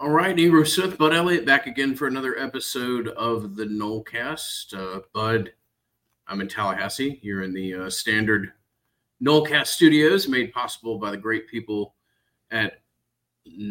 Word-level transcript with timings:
All 0.00 0.08
right, 0.08 0.38
Ingram 0.38 0.64
Smith, 0.64 0.96
Bud 0.96 1.12
Elliott 1.12 1.44
back 1.44 1.66
again 1.66 1.94
for 1.94 2.06
another 2.06 2.38
episode 2.38 3.08
of 3.08 3.54
the 3.54 3.66
Nolecast. 3.66 4.72
Uh, 4.72 5.00
Bud, 5.12 5.52
I'm 6.26 6.40
in 6.40 6.48
Tallahassee. 6.48 7.20
You're 7.20 7.42
in 7.42 7.52
the 7.52 7.74
uh, 7.74 7.90
standard 7.90 8.50
Nolecast 9.22 9.66
studios, 9.66 10.26
made 10.26 10.54
possible 10.54 10.96
by 10.96 11.10
the 11.10 11.18
great 11.18 11.46
people 11.48 11.96
at 12.50 12.80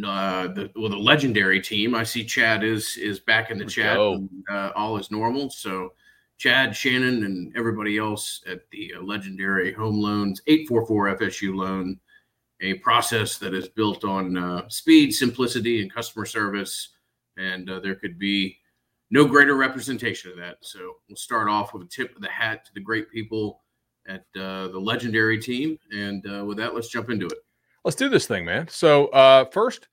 uh, 0.06 0.50
the 0.50 0.70
well, 0.76 0.92
the 0.92 0.98
legendary 0.98 1.60
team. 1.60 1.96
I 1.96 2.04
see 2.04 2.24
Chad 2.24 2.64
is 2.64 2.96
is 2.98 3.20
back 3.20 3.50
in 3.50 3.58
the 3.58 3.66
chat. 3.66 3.98
And, 3.98 4.30
uh, 4.52 4.70
all 4.76 5.00
is 5.00 5.10
normal. 5.10 5.50
So, 5.50 5.94
Chad, 6.38 6.76
Shannon, 6.76 7.24
and 7.24 7.52
everybody 7.58 7.98
else 7.98 8.44
at 8.46 8.70
the 8.70 8.94
uh, 8.96 9.02
legendary 9.02 9.74
Home 9.74 10.00
Loans 10.00 10.44
844 10.46 11.18
FSU 11.18 11.56
Loan 11.56 12.00
a 12.62 12.76
process 12.76 13.38
that 13.38 13.54
is 13.54 13.68
built 13.68 14.04
on 14.04 14.38
uh, 14.38 14.68
speed, 14.70 15.12
simplicity, 15.12 15.82
and 15.82 15.94
customer 15.94 16.26
service. 16.26 16.90
And 17.38 17.70
uh, 17.70 17.80
there 17.80 17.96
could 17.96 18.20
be 18.20 18.58
no 19.12 19.26
greater 19.26 19.56
representation 19.56 20.32
of 20.32 20.38
that. 20.38 20.58
So 20.62 20.98
we'll 21.08 21.16
start 21.16 21.48
off 21.48 21.74
with 21.74 21.84
a 21.84 21.88
tip 21.88 22.16
of 22.16 22.22
the 22.22 22.30
hat 22.30 22.66
to 22.66 22.74
the 22.74 22.82
great 22.82 23.10
people 23.10 23.62
at 24.08 24.26
uh, 24.36 24.68
the 24.68 24.80
legendary 24.80 25.40
team. 25.40 25.80
And 25.92 26.26
uh, 26.28 26.46
with 26.46 26.58
that, 26.58 26.76
let's 26.76 26.90
jump 26.90 27.10
into 27.10 27.28
it. 27.28 27.38
Let's 27.86 27.96
do 27.96 28.10
this 28.10 28.28
thing, 28.28 28.44
man. 28.44 28.68
So 28.68 29.08
uh, 29.08 29.46
first, 29.46 29.88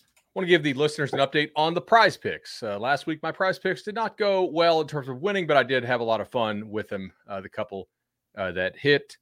I 0.00 0.20
want 0.34 0.46
to 0.46 0.50
give 0.50 0.62
the 0.62 0.74
listeners 0.74 1.12
an 1.12 1.20
update 1.20 1.50
on 1.54 1.72
the 1.72 1.80
prize 1.80 2.16
picks. 2.16 2.62
Uh, 2.62 2.78
last 2.78 3.06
week, 3.06 3.22
my 3.22 3.32
prize 3.32 3.58
picks 3.58 3.82
did 3.82 3.94
not 3.94 4.18
go 4.18 4.44
well 4.44 4.80
in 4.80 4.88
terms 4.88 5.08
of 5.08 5.22
winning, 5.22 5.46
but 5.46 5.56
I 5.56 5.62
did 5.62 5.84
have 5.84 6.00
a 6.00 6.04
lot 6.04 6.20
of 6.20 6.28
fun 6.28 6.68
with 6.68 6.88
them. 6.88 7.12
the 7.26 7.48
couple 7.48 7.88
that 8.34 8.76
hit. 8.76 9.16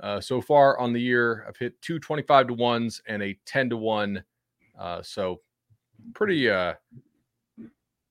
Uh, 0.00 0.20
so 0.20 0.40
far 0.40 0.78
on 0.78 0.92
the 0.92 1.00
year, 1.00 1.44
I've 1.48 1.56
hit 1.56 1.80
two 1.82 1.98
25 1.98 2.48
to 2.48 2.54
ones 2.54 3.02
and 3.06 3.22
a 3.22 3.38
10 3.46 3.70
to 3.70 3.76
one. 3.76 4.22
Uh, 4.78 5.02
so 5.02 5.40
pretty, 6.14 6.50
uh, 6.50 6.74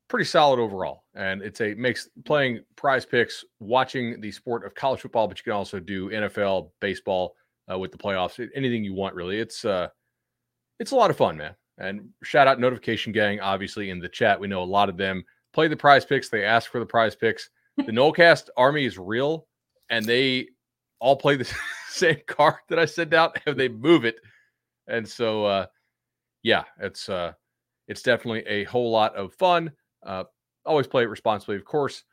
pretty 0.08 0.26
solid 0.26 0.60
overall. 0.60 1.04
And 1.16 1.42
it's 1.42 1.62
a 1.62 1.74
makes 1.74 2.10
playing 2.26 2.62
prize 2.76 3.06
picks, 3.06 3.44
watching 3.60 4.22
the 4.22 4.32
sport 4.32 4.66
of 4.66 4.76
college 4.76 5.02
football, 5.02 5.28
but 5.28 5.38
you 5.40 5.44
can 5.44 5.54
also 5.54 5.80
do 5.80 6.10
NFL, 6.10 6.70
baseball 6.80 7.36
uh, 7.72 7.78
with 7.78 7.92
the 7.92 7.98
playoffs, 7.98 8.46
anything 8.56 8.84
you 8.84 8.94
want 8.94 9.16
really. 9.16 9.40
It's, 9.40 9.66
uh, 9.66 9.88
it's 10.80 10.92
a 10.92 10.96
lot 10.96 11.10
of 11.10 11.18
fun, 11.18 11.38
man. 11.38 11.56
And 11.78 12.10
shout 12.24 12.48
out 12.48 12.60
notification 12.60 13.12
gang, 13.12 13.40
obviously 13.40 13.90
in 13.90 14.00
the 14.00 14.10
chat. 14.10 14.40
We 14.40 14.48
know 14.48 14.62
a 14.62 14.66
lot 14.66 14.90
of 14.90 14.98
them 14.98 15.24
play 15.54 15.68
the 15.68 15.76
prize 15.76 16.06
picks. 16.06 16.30
They 16.30 16.46
ask 16.46 16.70
for 16.70 16.80
the 16.80 16.86
prize 16.86 17.16
picks. 17.16 17.50
The 17.78 17.92
Nolecast 17.92 18.50
army 18.58 18.86
is 18.86 18.98
real 18.98 19.48
and 19.90 20.06
they 20.06 20.50
all 21.02 21.18
play 21.18 21.36
the 21.36 21.52
same 21.90 22.22
card 22.28 22.56
that 22.70 22.80
I 22.80 22.86
send 22.86 23.14
out 23.14 23.38
and 23.46 23.60
they 23.60 23.68
move 23.68 24.06
it. 24.06 24.16
And 24.88 25.06
so 25.06 25.44
uh 25.44 25.66
yeah, 26.44 26.64
it's 26.80 27.10
uh 27.10 27.34
it's 27.88 28.04
definitely 28.04 28.44
a 28.48 28.64
whole 28.64 28.90
lot 28.92 29.14
of 29.16 29.34
fun. 29.34 29.72
Uh 30.06 30.24
always 30.66 30.88
play 30.88 31.04
it 31.04 31.10
responsibly, 31.10 31.58
of 31.58 31.66
course. 31.66 32.04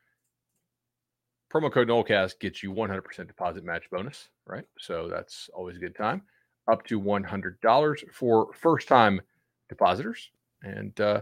Promo 1.53 1.70
code 1.72 1.89
Nolecast 1.89 2.41
gets 2.41 2.62
you 2.62 2.72
100% 2.72 3.27
deposit 3.27 3.64
match 3.64 3.89
bonus, 3.91 4.28
right? 4.47 4.64
So 4.78 5.08
that's 5.08 5.48
always 5.55 5.77
a 5.77 5.80
good 5.80 5.97
time. 5.97 6.23
Up 6.70 6.84
to 6.86 7.00
$100 7.00 8.12
for 8.12 8.52
first 8.52 8.89
time 8.89 9.20
depositors. 9.69 10.30
And 10.62 10.98
uh 11.00 11.20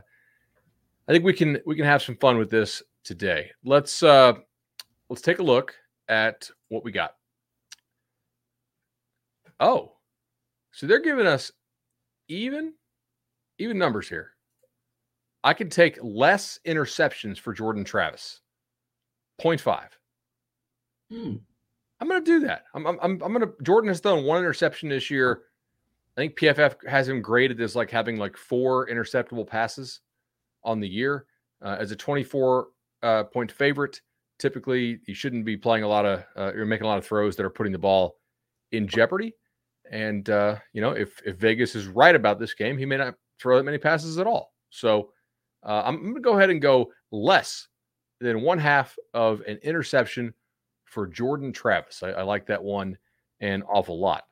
I 1.09 1.13
think 1.13 1.25
we 1.25 1.33
can 1.33 1.59
we 1.67 1.77
can 1.77 1.85
have 1.85 2.03
some 2.03 2.17
fun 2.17 2.39
with 2.39 2.51
this 2.51 2.83
today. 3.05 3.51
Let's 3.65 4.03
uh 4.05 4.35
let's 5.09 5.23
take 5.23 5.41
a 5.41 5.45
look 5.45 5.75
at 6.09 6.49
what 6.69 6.85
we 6.85 6.93
got. 6.93 7.17
Oh, 9.61 9.93
so 10.73 10.87
they're 10.87 11.01
giving 11.01 11.27
us 11.27 11.53
even 12.29 12.75
even 13.59 13.79
numbers 13.79 14.09
here. 14.09 14.33
I 15.43 15.55
can 15.55 15.71
take 15.71 15.99
less 16.03 16.59
interceptions 16.67 17.39
for 17.39 17.53
Jordan 17.53 17.85
Travis. 17.85 18.41
0.5. 19.41 19.85
Hmm. 21.11 21.37
I'm 22.01 22.09
going 22.09 22.23
to 22.23 22.31
do 22.41 22.47
that. 22.47 22.65
I'm, 22.75 22.87
I'm, 22.87 22.99
I'm 23.01 23.19
going 23.19 23.41
to. 23.41 23.53
Jordan 23.63 23.89
has 23.89 24.01
thrown 24.01 24.25
one 24.25 24.39
interception 24.39 24.89
this 24.89 25.11
year. 25.11 25.43
I 26.17 26.21
think 26.21 26.39
PFF 26.39 26.87
has 26.87 27.09
him 27.09 27.23
graded 27.23 27.61
as 27.61 27.77
like 27.77 27.91
having 27.91 28.17
like 28.17 28.37
four 28.37 28.89
interceptable 28.89 29.47
passes 29.47 30.01
on 30.65 30.81
the 30.81 30.89
year. 30.89 31.27
Uh, 31.63 31.77
as 31.79 31.91
a 31.91 31.97
24 31.97 32.69
uh, 33.03 33.25
point 33.25 33.53
favorite, 33.53 34.01
typically 34.39 35.01
you 35.07 35.15
shouldn't 35.15 35.45
be 35.45 35.57
playing 35.57 35.85
a 35.85 35.89
lot 35.89 36.05
of, 36.05 36.25
uh, 36.37 36.53
you're 36.55 36.67
making 36.67 36.85
a 36.85 36.89
lot 36.89 36.99
of 36.99 37.07
throws 37.07 37.37
that 37.37 37.47
are 37.47 37.51
putting 37.51 37.73
the 37.73 37.79
ball 37.79 38.17
in 38.73 38.87
jeopardy. 38.87 39.33
And 39.91 40.29
uh, 40.31 40.57
you 40.73 40.81
know, 40.81 40.91
if 40.91 41.21
if 41.25 41.37
Vegas 41.37 41.75
is 41.75 41.87
right 41.87 42.15
about 42.15 42.39
this 42.39 42.55
game, 42.55 42.79
he 42.79 42.87
may 42.87 42.97
not 42.97 43.15
throw 43.41 43.57
that 43.57 43.65
many 43.65 43.79
passes 43.79 44.19
at 44.19 44.27
all. 44.27 44.53
So 44.71 45.11
uh, 45.65 45.83
I'm, 45.85 46.01
going 46.01 46.15
to 46.15 46.21
go 46.21 46.37
ahead 46.37 46.51
and 46.51 46.61
go 46.61 46.91
less 47.13 47.69
than 48.21 48.43
one 48.43 48.59
half 48.59 48.97
of 49.15 49.41
an 49.43 49.59
interception 49.63 50.33
for 50.85 51.07
Jordan 51.07 51.53
Travis. 51.53 52.03
I, 52.03 52.11
I 52.11 52.23
like 52.23 52.47
that 52.47 52.63
one 52.63 52.97
an 53.41 53.63
awful 53.65 54.01
lot. 54.01 54.25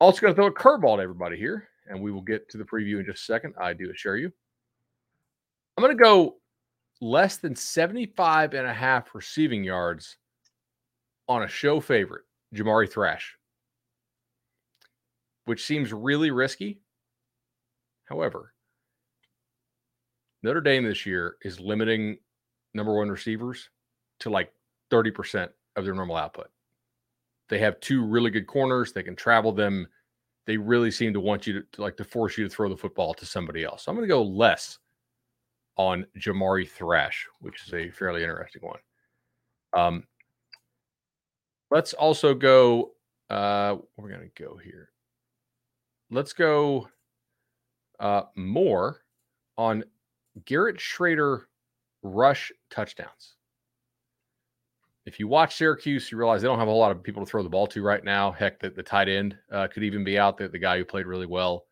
Also, 0.00 0.20
going 0.20 0.34
to 0.34 0.36
throw 0.36 0.46
a 0.46 0.52
curveball 0.52 0.96
to 0.96 1.02
everybody 1.02 1.36
here, 1.36 1.68
and 1.88 2.00
we 2.00 2.12
will 2.12 2.22
get 2.22 2.48
to 2.50 2.58
the 2.58 2.64
preview 2.64 3.00
in 3.00 3.06
just 3.06 3.22
a 3.22 3.24
second. 3.24 3.54
I 3.58 3.72
do 3.72 3.90
assure 3.90 4.16
you. 4.16 4.30
I'm 5.76 5.82
going 5.82 5.96
to 5.96 6.02
go 6.02 6.36
less 7.00 7.38
than 7.38 7.56
75 7.56 8.54
and 8.54 8.66
a 8.66 8.72
half 8.72 9.14
receiving 9.14 9.64
yards 9.64 10.16
on 11.28 11.42
a 11.42 11.48
show 11.48 11.80
favorite, 11.80 12.24
Jamari 12.54 12.90
Thrash 12.90 13.36
which 15.46 15.64
seems 15.64 15.92
really 15.92 16.30
risky. 16.30 16.80
However, 18.04 18.52
Notre 20.42 20.60
Dame 20.60 20.84
this 20.84 21.06
year 21.06 21.36
is 21.42 21.58
limiting 21.58 22.18
number 22.74 22.94
one 22.94 23.08
receivers 23.08 23.70
to 24.20 24.30
like 24.30 24.52
30% 24.90 25.48
of 25.76 25.84
their 25.84 25.94
normal 25.94 26.16
output. 26.16 26.48
They 27.48 27.58
have 27.60 27.80
two 27.80 28.04
really 28.04 28.30
good 28.30 28.46
corners. 28.46 28.92
They 28.92 29.02
can 29.02 29.16
travel 29.16 29.52
them. 29.52 29.86
They 30.46 30.56
really 30.56 30.90
seem 30.90 31.12
to 31.14 31.20
want 31.20 31.46
you 31.46 31.60
to, 31.60 31.66
to 31.72 31.82
like 31.82 31.96
to 31.96 32.04
force 32.04 32.36
you 32.36 32.44
to 32.44 32.50
throw 32.50 32.68
the 32.68 32.76
football 32.76 33.14
to 33.14 33.26
somebody 33.26 33.64
else. 33.64 33.84
So 33.84 33.90
I'm 33.90 33.96
going 33.96 34.08
to 34.08 34.12
go 34.12 34.22
less 34.22 34.78
on 35.76 36.06
Jamari 36.18 36.68
Thrash, 36.68 37.26
which 37.40 37.66
is 37.66 37.74
a 37.74 37.90
fairly 37.90 38.22
interesting 38.22 38.62
one. 38.62 38.80
Um, 39.76 40.04
let's 41.70 41.92
also 41.92 42.34
go. 42.34 42.92
Uh, 43.30 43.76
we're 43.96 44.08
going 44.08 44.28
to 44.30 44.42
go 44.42 44.56
here 44.56 44.90
let's 46.10 46.32
go 46.32 46.88
uh, 48.00 48.22
more 48.36 49.02
on 49.56 49.84
Garrett 50.44 50.76
Shrader 50.76 51.42
rush 52.02 52.52
touchdowns. 52.70 53.34
If 55.06 55.20
you 55.20 55.28
watch 55.28 55.54
Syracuse, 55.54 56.10
you 56.10 56.18
realize 56.18 56.42
they 56.42 56.48
don't 56.48 56.58
have 56.58 56.66
a 56.66 56.70
whole 56.70 56.80
lot 56.80 56.90
of 56.90 57.02
people 57.02 57.24
to 57.24 57.30
throw 57.30 57.42
the 57.42 57.48
ball 57.48 57.68
to 57.68 57.82
right 57.82 58.02
now. 58.02 58.32
Heck, 58.32 58.58
the, 58.58 58.70
the 58.70 58.82
tight 58.82 59.08
end 59.08 59.36
uh, 59.52 59.68
could 59.68 59.84
even 59.84 60.02
be 60.02 60.18
out 60.18 60.36
there, 60.36 60.48
the 60.48 60.58
guy 60.58 60.78
who 60.78 60.84
played 60.84 61.06
really 61.06 61.26
well 61.26 61.66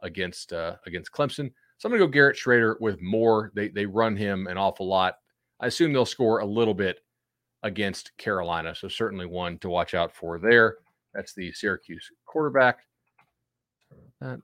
against 0.00 0.52
uh, 0.52 0.76
against 0.86 1.12
Clemson. 1.12 1.52
So 1.76 1.86
I'm 1.86 1.90
going 1.90 2.00
to 2.00 2.06
go 2.06 2.10
Garrett 2.10 2.36
Shrader 2.36 2.80
with 2.80 3.00
more. 3.02 3.52
They 3.54 3.68
they 3.68 3.84
run 3.84 4.16
him 4.16 4.46
an 4.46 4.56
awful 4.56 4.88
lot. 4.88 5.16
I 5.60 5.66
assume 5.66 5.92
they'll 5.92 6.06
score 6.06 6.38
a 6.38 6.46
little 6.46 6.74
bit 6.74 7.00
against 7.62 8.16
Carolina. 8.16 8.74
So 8.74 8.88
certainly 8.88 9.26
one 9.26 9.58
to 9.58 9.68
watch 9.68 9.92
out 9.92 10.14
for 10.14 10.38
there. 10.38 10.76
That's 11.12 11.34
the 11.34 11.52
Syracuse 11.52 12.10
quarterback 12.24 12.78
that. 14.20 14.40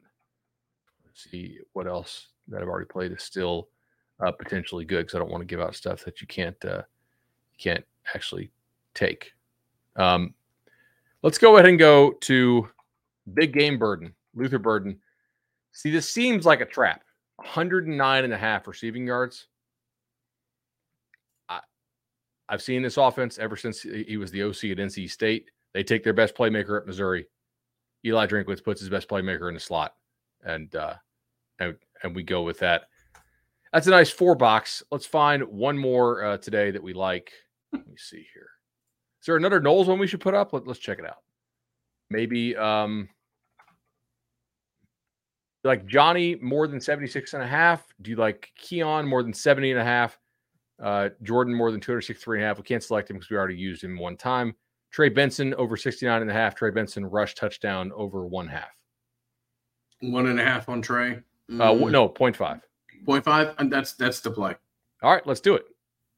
Let's 1.04 1.30
see 1.30 1.58
what 1.72 1.86
else 1.86 2.28
that 2.48 2.62
I've 2.62 2.68
already 2.68 2.86
played 2.86 3.12
is 3.12 3.22
still 3.22 3.68
uh, 4.24 4.32
potentially 4.32 4.84
good 4.84 5.06
because 5.06 5.14
I 5.14 5.18
don't 5.18 5.30
want 5.30 5.42
to 5.42 5.46
give 5.46 5.60
out 5.60 5.74
stuff 5.74 6.04
that 6.04 6.20
you 6.20 6.26
can't 6.26 6.62
uh, 6.64 6.82
you 7.52 7.58
can't 7.58 7.84
actually 8.14 8.50
take. 8.94 9.32
Um, 9.96 10.34
let's 11.22 11.38
go 11.38 11.56
ahead 11.56 11.68
and 11.68 11.78
go 11.78 12.12
to 12.22 12.68
big 13.34 13.52
game 13.52 13.78
burden, 13.78 14.14
Luther 14.34 14.58
Burden. 14.58 14.98
See, 15.72 15.90
this 15.90 16.08
seems 16.08 16.46
like 16.46 16.60
a 16.60 16.66
trap. 16.66 17.02
109 17.36 18.24
and 18.24 18.32
a 18.32 18.38
half 18.38 18.68
receiving 18.68 19.06
yards. 19.06 19.48
I, 21.48 21.60
I've 22.48 22.62
seen 22.62 22.82
this 22.82 22.96
offense 22.96 23.38
ever 23.38 23.56
since 23.56 23.82
he 23.82 24.16
was 24.16 24.30
the 24.30 24.44
OC 24.44 24.64
at 24.64 24.78
NC 24.78 25.10
State. 25.10 25.50
They 25.72 25.82
take 25.82 26.04
their 26.04 26.12
best 26.12 26.36
playmaker 26.36 26.80
at 26.80 26.86
Missouri 26.86 27.26
Eli 28.04 28.26
Drinkwitz 28.26 28.62
puts 28.62 28.80
his 28.80 28.90
best 28.90 29.08
playmaker 29.08 29.48
in 29.48 29.54
the 29.54 29.60
slot, 29.60 29.94
and 30.44 30.74
uh, 30.74 30.94
and 31.58 31.76
and 32.02 32.14
we 32.14 32.22
go 32.22 32.42
with 32.42 32.58
that. 32.60 32.84
That's 33.72 33.86
a 33.86 33.90
nice 33.90 34.10
four 34.10 34.34
box. 34.34 34.82
Let's 34.90 35.06
find 35.06 35.42
one 35.44 35.76
more 35.76 36.24
uh, 36.24 36.36
today 36.38 36.70
that 36.70 36.82
we 36.82 36.92
like. 36.92 37.32
Let 37.72 37.86
me 37.88 37.96
see 37.96 38.26
here. 38.32 38.50
Is 39.20 39.26
there 39.26 39.36
another 39.36 39.60
Noles 39.60 39.86
one 39.86 39.98
we 39.98 40.06
should 40.06 40.20
put 40.20 40.34
up? 40.34 40.52
Let, 40.52 40.68
us 40.68 40.78
check 40.78 40.98
it 40.98 41.06
out. 41.06 41.22
Maybe 42.10 42.54
um 42.56 43.08
like 45.64 45.86
Johnny 45.86 46.36
more 46.36 46.68
than 46.68 46.80
76 46.80 47.32
and 47.32 47.42
a 47.42 47.46
half? 47.46 47.82
Do 48.02 48.10
you 48.10 48.16
like 48.16 48.52
Keon 48.58 49.06
more 49.06 49.22
than 49.22 49.32
70 49.32 49.70
and 49.70 49.80
a 49.80 49.84
half? 49.84 50.18
Uh, 50.80 51.08
Jordan 51.22 51.54
more 51.54 51.70
than 51.70 51.80
263 51.80 52.38
and 52.38 52.44
a 52.44 52.48
half. 52.48 52.58
We 52.58 52.64
can't 52.64 52.82
select 52.82 53.08
him 53.08 53.16
because 53.16 53.30
we 53.30 53.36
already 53.36 53.56
used 53.56 53.82
him 53.82 53.98
one 53.98 54.16
time. 54.16 54.54
Trey 54.94 55.08
Benson 55.08 55.54
over 55.54 55.76
69 55.76 56.22
and 56.22 56.30
a 56.30 56.32
half. 56.32 56.54
Trey 56.54 56.70
Benson 56.70 57.04
rush 57.04 57.34
touchdown 57.34 57.90
over 57.96 58.24
one 58.28 58.46
half. 58.46 58.70
One 59.98 60.26
and 60.26 60.38
a 60.38 60.44
half 60.44 60.68
on 60.68 60.80
Trey. 60.82 61.14
Uh, 61.50 61.72
Mm, 61.72 61.90
no, 61.90 62.08
0.5. 62.08 62.60
0.5, 63.04 63.54
and 63.58 63.72
that's 63.72 63.94
that's 63.94 64.20
the 64.20 64.30
play. 64.30 64.54
All 65.02 65.12
right, 65.12 65.26
let's 65.26 65.40
do 65.40 65.56
it. 65.56 65.64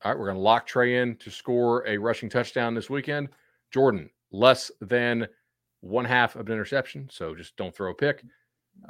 All 0.04 0.10
right, 0.12 0.18
we're 0.18 0.26
going 0.26 0.36
to 0.36 0.42
lock 0.42 0.66
Trey 0.66 0.98
in 1.00 1.16
to 1.16 1.30
score 1.30 1.88
a 1.88 1.96
rushing 1.96 2.28
touchdown 2.28 2.74
this 2.74 2.90
weekend. 2.90 3.30
Jordan, 3.72 4.10
less 4.30 4.70
than 4.82 5.26
one 5.80 6.04
half 6.04 6.36
of 6.36 6.46
an 6.46 6.52
interception, 6.52 7.08
so 7.10 7.34
just 7.34 7.56
don't 7.56 7.74
throw 7.74 7.92
a 7.92 7.94
pick. 7.94 8.24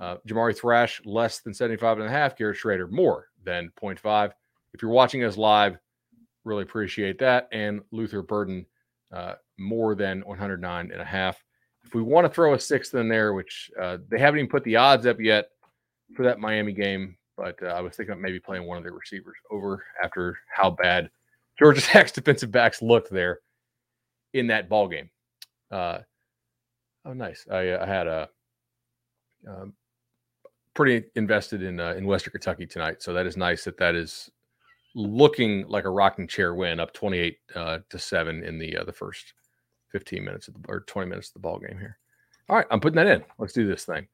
Uh, 0.01 0.17
Jamari 0.29 0.59
Thrash, 0.59 1.01
less 1.05 1.39
than 1.39 1.55
75 1.55 2.01
and 2.01 2.09
a 2.09 2.11
half. 2.11 2.37
Garrett 2.37 2.59
Shrader, 2.59 2.91
more 2.91 3.29
than 3.45 3.71
0.5. 3.81 4.33
If 4.75 4.83
you're 4.83 4.91
watching 4.91 5.23
us 5.23 5.37
live, 5.37 5.79
really 6.43 6.65
appreciate 6.65 7.21
that. 7.21 7.49
And 7.53 7.83
Luther 7.93 8.23
Burden, 8.23 8.67
uh, 9.13 9.35
more 9.59 9.95
than 9.95 10.21
109 10.21 10.91
and 10.91 11.01
a 11.01 11.05
half. 11.05 11.43
If 11.85 11.95
we 11.95 12.03
want 12.03 12.27
to 12.27 12.33
throw 12.33 12.55
a 12.55 12.61
sixth 12.61 12.95
in 12.95 13.09
there, 13.09 13.33
which 13.33 13.71
uh, 13.81 13.99
they 14.09 14.19
haven't 14.19 14.41
even 14.41 14.51
put 14.51 14.65
the 14.65 14.77
odds 14.77 15.07
up 15.07 15.21
yet 15.21 15.51
for 16.15 16.25
that 16.25 16.41
Miami 16.41 16.73
game, 16.73 17.17
but 17.37 17.63
uh, 17.63 17.67
I 17.67 17.81
was 17.81 17.95
thinking 17.97 18.15
of 18.15 18.19
maybe 18.19 18.41
playing 18.41 18.67
one 18.67 18.79
of 18.79 18.83
their 18.83 18.93
receivers 18.93 19.37
over 19.51 19.85
after 20.03 20.39
how 20.49 20.71
bad 20.71 21.11
Georgia 21.59 21.81
Tech's 21.83 22.13
defensive 22.13 22.51
backs 22.51 22.83
looked 22.83 23.11
there 23.11 23.41
in 24.35 24.49
that 24.49 24.69
ball 24.69 24.89
game. 24.89 25.11
Uh, 25.71 25.99
oh, 27.05 27.13
nice! 27.13 27.47
I, 27.51 27.69
uh, 27.71 27.85
I 27.85 27.87
had 27.87 28.07
a 28.07 28.29
um, 29.47 29.73
pretty 30.75 31.09
invested 31.15 31.63
in 31.63 31.81
uh, 31.81 31.95
in 31.95 32.07
Western 32.07 32.33
Kentucky 32.33 32.67
tonight, 32.67 33.03
so 33.03 33.13
that 33.13 33.27
is 33.27 33.37
nice 33.37 33.65
that 33.65 33.79
that 33.79 33.95
is 33.95 34.31
looking 34.97 35.69
like 35.69 35.85
a 35.85 35.91
rocking 35.91 36.27
chair 36.27 36.55
win, 36.55 36.81
up 36.81 36.93
twenty 36.95 37.19
eight 37.19 37.39
uh, 37.55 37.79
to 37.91 37.99
seven 37.99 38.43
in 38.43 38.59
the 38.59 38.79
uh, 38.79 38.85
the 38.85 38.93
first 38.93 39.35
fifteen 39.93 40.25
minutes 40.25 40.49
of 40.49 40.55
the, 40.55 40.61
or 40.69 40.81
twenty 40.81 41.09
minutes 41.09 41.29
of 41.29 41.35
the 41.35 41.41
ball 41.41 41.59
game 41.59 41.79
here. 41.79 41.99
All 42.49 42.57
right, 42.57 42.67
I'm 42.71 42.81
putting 42.81 42.97
that 42.97 43.07
in. 43.07 43.23
Let's 43.39 43.53
do 43.53 43.69
this 43.69 43.85
thing. 43.85 44.09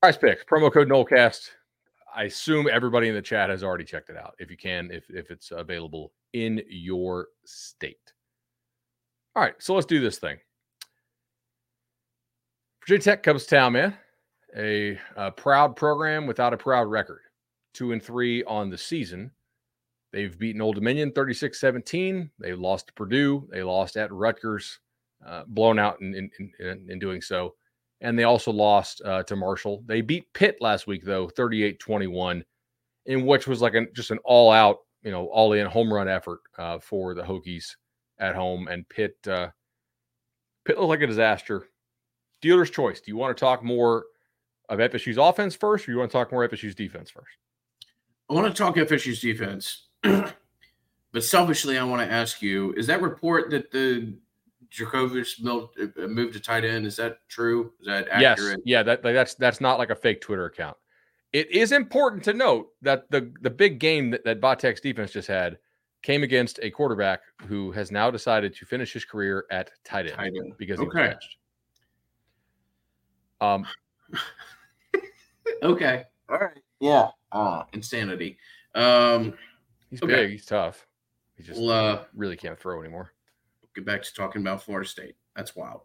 Prize 0.00 0.16
picks 0.16 0.44
promo 0.44 0.72
code 0.72 0.88
Nolecast. 0.88 1.50
I 2.14 2.24
assume 2.24 2.68
everybody 2.72 3.08
in 3.08 3.14
the 3.14 3.20
chat 3.20 3.50
has 3.50 3.62
already 3.62 3.84
checked 3.84 4.08
it 4.08 4.16
out. 4.16 4.34
If 4.38 4.50
you 4.50 4.56
can, 4.56 4.90
if 4.90 5.04
if 5.10 5.30
it's 5.30 5.50
available 5.50 6.12
in 6.32 6.62
your 6.68 7.28
state. 7.44 8.12
All 9.34 9.42
right, 9.42 9.54
so 9.58 9.74
let's 9.74 9.86
do 9.86 10.00
this 10.00 10.18
thing. 10.18 10.38
Virginia 12.80 13.02
Tech 13.02 13.22
comes 13.22 13.44
to 13.44 13.56
town, 13.56 13.74
man. 13.74 13.94
A, 14.56 14.98
a 15.16 15.30
proud 15.30 15.76
program 15.76 16.26
without 16.26 16.54
a 16.54 16.56
proud 16.56 16.88
record. 16.88 17.20
Two 17.74 17.92
and 17.92 18.02
three 18.02 18.42
on 18.44 18.70
the 18.70 18.78
season. 18.78 19.30
They've 20.16 20.38
beaten 20.38 20.62
Old 20.62 20.76
Dominion 20.76 21.12
36 21.12 21.60
17. 21.60 22.30
They 22.38 22.54
lost 22.54 22.86
to 22.86 22.94
Purdue. 22.94 23.46
They 23.52 23.62
lost 23.62 23.98
at 23.98 24.10
Rutgers, 24.10 24.80
uh, 25.26 25.42
blown 25.46 25.78
out 25.78 26.00
in, 26.00 26.14
in, 26.14 26.30
in, 26.58 26.86
in 26.88 26.98
doing 26.98 27.20
so. 27.20 27.54
And 28.00 28.18
they 28.18 28.24
also 28.24 28.50
lost 28.50 29.02
uh, 29.04 29.24
to 29.24 29.36
Marshall. 29.36 29.82
They 29.84 30.00
beat 30.00 30.32
Pitt 30.32 30.56
last 30.62 30.86
week, 30.86 31.04
though, 31.04 31.28
38 31.28 31.78
21, 31.78 32.42
in 33.04 33.26
which 33.26 33.46
was 33.46 33.60
like 33.60 33.74
an, 33.74 33.88
just 33.94 34.10
an 34.10 34.16
all 34.24 34.50
out, 34.50 34.78
you 35.02 35.10
know, 35.10 35.26
all 35.26 35.52
in 35.52 35.66
home 35.66 35.92
run 35.92 36.08
effort 36.08 36.40
uh, 36.56 36.78
for 36.78 37.12
the 37.12 37.22
Hokies 37.22 37.76
at 38.18 38.34
home. 38.34 38.68
And 38.68 38.88
Pitt, 38.88 39.18
uh, 39.28 39.48
Pitt 40.64 40.78
looked 40.78 40.88
like 40.88 41.02
a 41.02 41.06
disaster. 41.06 41.68
Dealer's 42.40 42.70
choice. 42.70 43.02
Do 43.02 43.10
you 43.10 43.18
want 43.18 43.36
to 43.36 43.38
talk 43.38 43.62
more 43.62 44.06
of 44.70 44.78
FSU's 44.78 45.18
offense 45.18 45.54
first, 45.54 45.86
or 45.86 45.92
you 45.92 45.98
want 45.98 46.10
to 46.10 46.16
talk 46.16 46.32
more 46.32 46.48
FSU's 46.48 46.74
defense 46.74 47.10
first? 47.10 47.36
I 48.30 48.32
want 48.32 48.46
to 48.46 48.58
talk 48.58 48.76
FSU's 48.76 49.20
defense, 49.20 49.85
but 51.12 51.24
selfishly, 51.24 51.78
I 51.78 51.84
want 51.84 52.06
to 52.08 52.12
ask 52.12 52.42
you: 52.42 52.72
Is 52.74 52.86
that 52.86 53.02
report 53.02 53.50
that 53.50 53.70
the 53.70 54.14
Jurkovec 54.70 55.40
uh, 56.02 56.06
moved 56.08 56.34
to 56.34 56.40
tight 56.40 56.64
end? 56.64 56.86
Is 56.86 56.96
that 56.96 57.18
true? 57.28 57.72
Is 57.80 57.86
that 57.86 58.08
accurate? 58.10 58.58
Yes. 58.58 58.58
Yeah. 58.64 58.82
That 58.82 59.02
that's 59.02 59.34
that's 59.34 59.60
not 59.60 59.78
like 59.78 59.90
a 59.90 59.94
fake 59.96 60.20
Twitter 60.20 60.46
account. 60.46 60.76
It 61.32 61.50
is 61.50 61.72
important 61.72 62.22
to 62.24 62.32
note 62.32 62.68
that 62.82 63.10
the 63.10 63.32
the 63.42 63.50
big 63.50 63.78
game 63.78 64.10
that, 64.10 64.24
that 64.24 64.38
Va 64.40 64.56
Tech's 64.56 64.80
defense 64.80 65.12
just 65.12 65.28
had 65.28 65.58
came 66.02 66.22
against 66.22 66.60
a 66.62 66.70
quarterback 66.70 67.20
who 67.46 67.72
has 67.72 67.90
now 67.90 68.10
decided 68.10 68.54
to 68.54 68.64
finish 68.64 68.92
his 68.92 69.04
career 69.04 69.44
at 69.50 69.70
tight 69.84 70.06
end, 70.06 70.14
Tight 70.14 70.32
end. 70.36 70.52
because 70.56 70.78
he 70.78 70.86
Okay. 70.86 71.00
was 71.00 71.08
benched. 71.08 71.36
Um, 73.40 73.66
Okay. 75.62 76.04
All 76.28 76.38
right. 76.38 76.58
Yeah. 76.80 77.08
Uh, 77.32 77.62
insanity. 77.72 78.36
Um, 78.74 79.34
he's 79.90 80.02
Okay. 80.02 80.14
big. 80.14 80.30
He's 80.32 80.46
tough. 80.46 80.86
He 81.36 81.42
just 81.42 81.60
we'll 81.60 81.70
uh, 81.70 82.04
really 82.14 82.36
can't 82.36 82.58
throw 82.58 82.80
anymore. 82.80 83.12
get 83.74 83.84
back 83.84 84.02
to 84.02 84.14
talking 84.14 84.40
about 84.42 84.62
Florida 84.62 84.88
State. 84.88 85.16
That's 85.34 85.54
wild. 85.56 85.82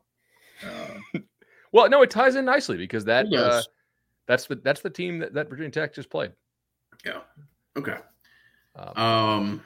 Uh, 0.65 1.19
Well, 1.73 1.89
no, 1.89 2.01
it 2.01 2.09
ties 2.09 2.35
in 2.35 2.43
nicely 2.43 2.75
because 2.75 3.05
that 3.05 3.31
uh, 3.33 3.61
that's 4.27 4.45
the 4.47 4.55
that's 4.55 4.81
the 4.81 4.89
team 4.89 5.19
that, 5.19 5.33
that 5.33 5.49
Virginia 5.49 5.71
Tech 5.71 5.93
just 5.93 6.09
played. 6.09 6.33
yeah. 7.05 7.21
Okay. 7.77 7.95
Um, 8.75 8.97
Um, 8.97 9.63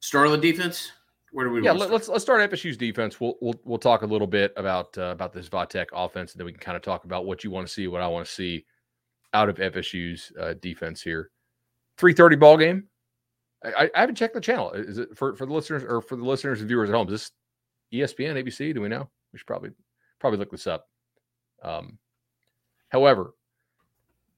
start 0.00 0.26
of 0.26 0.32
the 0.32 0.38
defense. 0.38 0.90
Where 1.30 1.46
do 1.46 1.52
we? 1.52 1.62
yeah, 1.62 1.70
let, 1.70 1.88
let's 1.92 2.08
let's 2.08 2.24
start 2.24 2.50
FSU's 2.50 2.76
defense. 2.76 3.20
We'll 3.20 3.36
we'll 3.40 3.54
we'll 3.64 3.78
talk 3.78 4.02
a 4.02 4.06
little 4.06 4.26
bit 4.26 4.52
about 4.56 4.98
uh, 4.98 5.02
about 5.12 5.32
this 5.32 5.46
Va 5.46 5.66
Tech 5.66 5.88
offense, 5.92 6.32
and 6.32 6.40
then 6.40 6.46
we 6.46 6.52
can 6.52 6.60
kind 6.60 6.76
of 6.76 6.82
talk 6.82 7.04
about 7.04 7.26
what 7.26 7.44
you 7.44 7.52
want 7.52 7.64
to 7.68 7.72
see, 7.72 7.86
what 7.86 8.02
I 8.02 8.08
want 8.08 8.26
to 8.26 8.32
see 8.32 8.66
out 9.32 9.48
of 9.48 9.54
FSU's 9.58 10.32
uh, 10.36 10.54
defense 10.60 11.00
here. 11.00 11.30
Three 11.96 12.12
thirty 12.12 12.34
ball 12.34 12.56
game. 12.58 12.88
I, 13.64 13.90
I 13.94 14.00
haven't 14.00 14.14
checked 14.14 14.34
the 14.34 14.40
channel. 14.40 14.70
Is 14.72 14.98
it 14.98 15.16
for 15.16 15.34
for 15.36 15.46
the 15.46 15.52
listeners 15.52 15.84
or 15.84 16.00
for 16.00 16.16
the 16.16 16.24
listeners 16.24 16.60
and 16.60 16.68
viewers 16.68 16.88
at 16.88 16.94
home? 16.94 17.08
Is 17.08 17.12
this 17.12 17.30
ESPN, 17.92 18.42
ABC? 18.42 18.74
Do 18.74 18.80
we 18.80 18.88
know? 18.88 19.08
We 19.32 19.38
should 19.38 19.46
probably 19.46 19.70
probably 20.18 20.38
look 20.38 20.50
this 20.50 20.66
up. 20.66 20.88
Um, 21.62 21.98
however, 22.88 23.34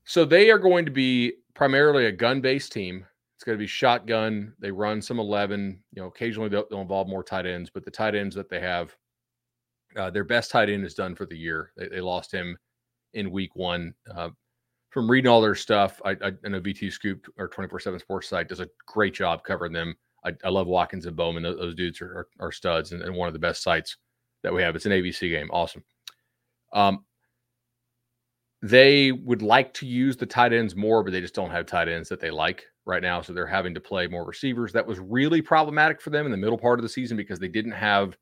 so 0.04 0.24
they 0.24 0.50
are 0.50 0.58
going 0.58 0.84
to 0.84 0.90
be 0.90 1.34
primarily 1.54 2.06
a 2.06 2.12
gun 2.12 2.40
based 2.40 2.72
team. 2.72 3.06
It's 3.36 3.44
going 3.44 3.58
to 3.58 3.62
be 3.62 3.68
shotgun. 3.68 4.54
They 4.58 4.70
run 4.70 5.02
some 5.02 5.18
11. 5.18 5.80
You 5.92 6.02
know, 6.02 6.08
occasionally 6.08 6.48
they'll, 6.48 6.66
they'll 6.70 6.80
involve 6.80 7.08
more 7.08 7.24
tight 7.24 7.46
ends, 7.46 7.70
but 7.72 7.84
the 7.84 7.90
tight 7.90 8.14
ends 8.14 8.34
that 8.36 8.48
they 8.48 8.60
have, 8.60 8.94
uh, 9.96 10.10
their 10.10 10.24
best 10.24 10.50
tight 10.50 10.70
end 10.70 10.84
is 10.84 10.94
done 10.94 11.14
for 11.14 11.26
the 11.26 11.36
year. 11.36 11.72
They, 11.76 11.88
they 11.88 12.00
lost 12.00 12.32
him 12.32 12.56
in 13.14 13.30
week 13.30 13.56
one. 13.56 13.94
Uh, 14.14 14.30
from 14.92 15.10
reading 15.10 15.30
all 15.30 15.40
their 15.40 15.54
stuff, 15.54 16.00
I, 16.04 16.10
I, 16.10 16.32
I 16.44 16.48
know 16.48 16.60
VT 16.60 16.92
Scoop 16.92 17.26
or 17.38 17.48
24 17.48 17.80
7 17.80 17.98
Sports 17.98 18.28
site 18.28 18.48
does 18.48 18.60
a 18.60 18.68
great 18.86 19.14
job 19.14 19.42
covering 19.42 19.72
them. 19.72 19.96
I, 20.24 20.32
I 20.44 20.50
love 20.50 20.66
Watkins 20.66 21.06
and 21.06 21.16
Bowman. 21.16 21.42
Those, 21.42 21.56
those 21.56 21.74
dudes 21.74 22.00
are, 22.02 22.28
are, 22.40 22.46
are 22.46 22.52
studs 22.52 22.92
and, 22.92 23.02
and 23.02 23.16
one 23.16 23.26
of 23.26 23.32
the 23.32 23.40
best 23.40 23.62
sites 23.62 23.96
that 24.42 24.52
we 24.52 24.62
have. 24.62 24.76
It's 24.76 24.86
an 24.86 24.92
ABC 24.92 25.30
game. 25.30 25.48
Awesome. 25.50 25.82
Um, 26.74 27.04
they 28.60 29.12
would 29.12 29.42
like 29.42 29.72
to 29.74 29.86
use 29.86 30.16
the 30.16 30.26
tight 30.26 30.52
ends 30.52 30.76
more, 30.76 31.02
but 31.02 31.12
they 31.12 31.20
just 31.20 31.34
don't 31.34 31.50
have 31.50 31.66
tight 31.66 31.88
ends 31.88 32.08
that 32.10 32.20
they 32.20 32.30
like 32.30 32.64
right 32.84 33.02
now. 33.02 33.22
So 33.22 33.32
they're 33.32 33.46
having 33.46 33.74
to 33.74 33.80
play 33.80 34.06
more 34.06 34.24
receivers. 34.24 34.72
That 34.72 34.86
was 34.86 35.00
really 35.00 35.40
problematic 35.40 36.00
for 36.00 36.10
them 36.10 36.26
in 36.26 36.32
the 36.32 36.38
middle 36.38 36.58
part 36.58 36.78
of 36.78 36.82
the 36.82 36.88
season 36.88 37.16
because 37.16 37.38
they 37.38 37.48
didn't 37.48 37.72
have 37.72 38.16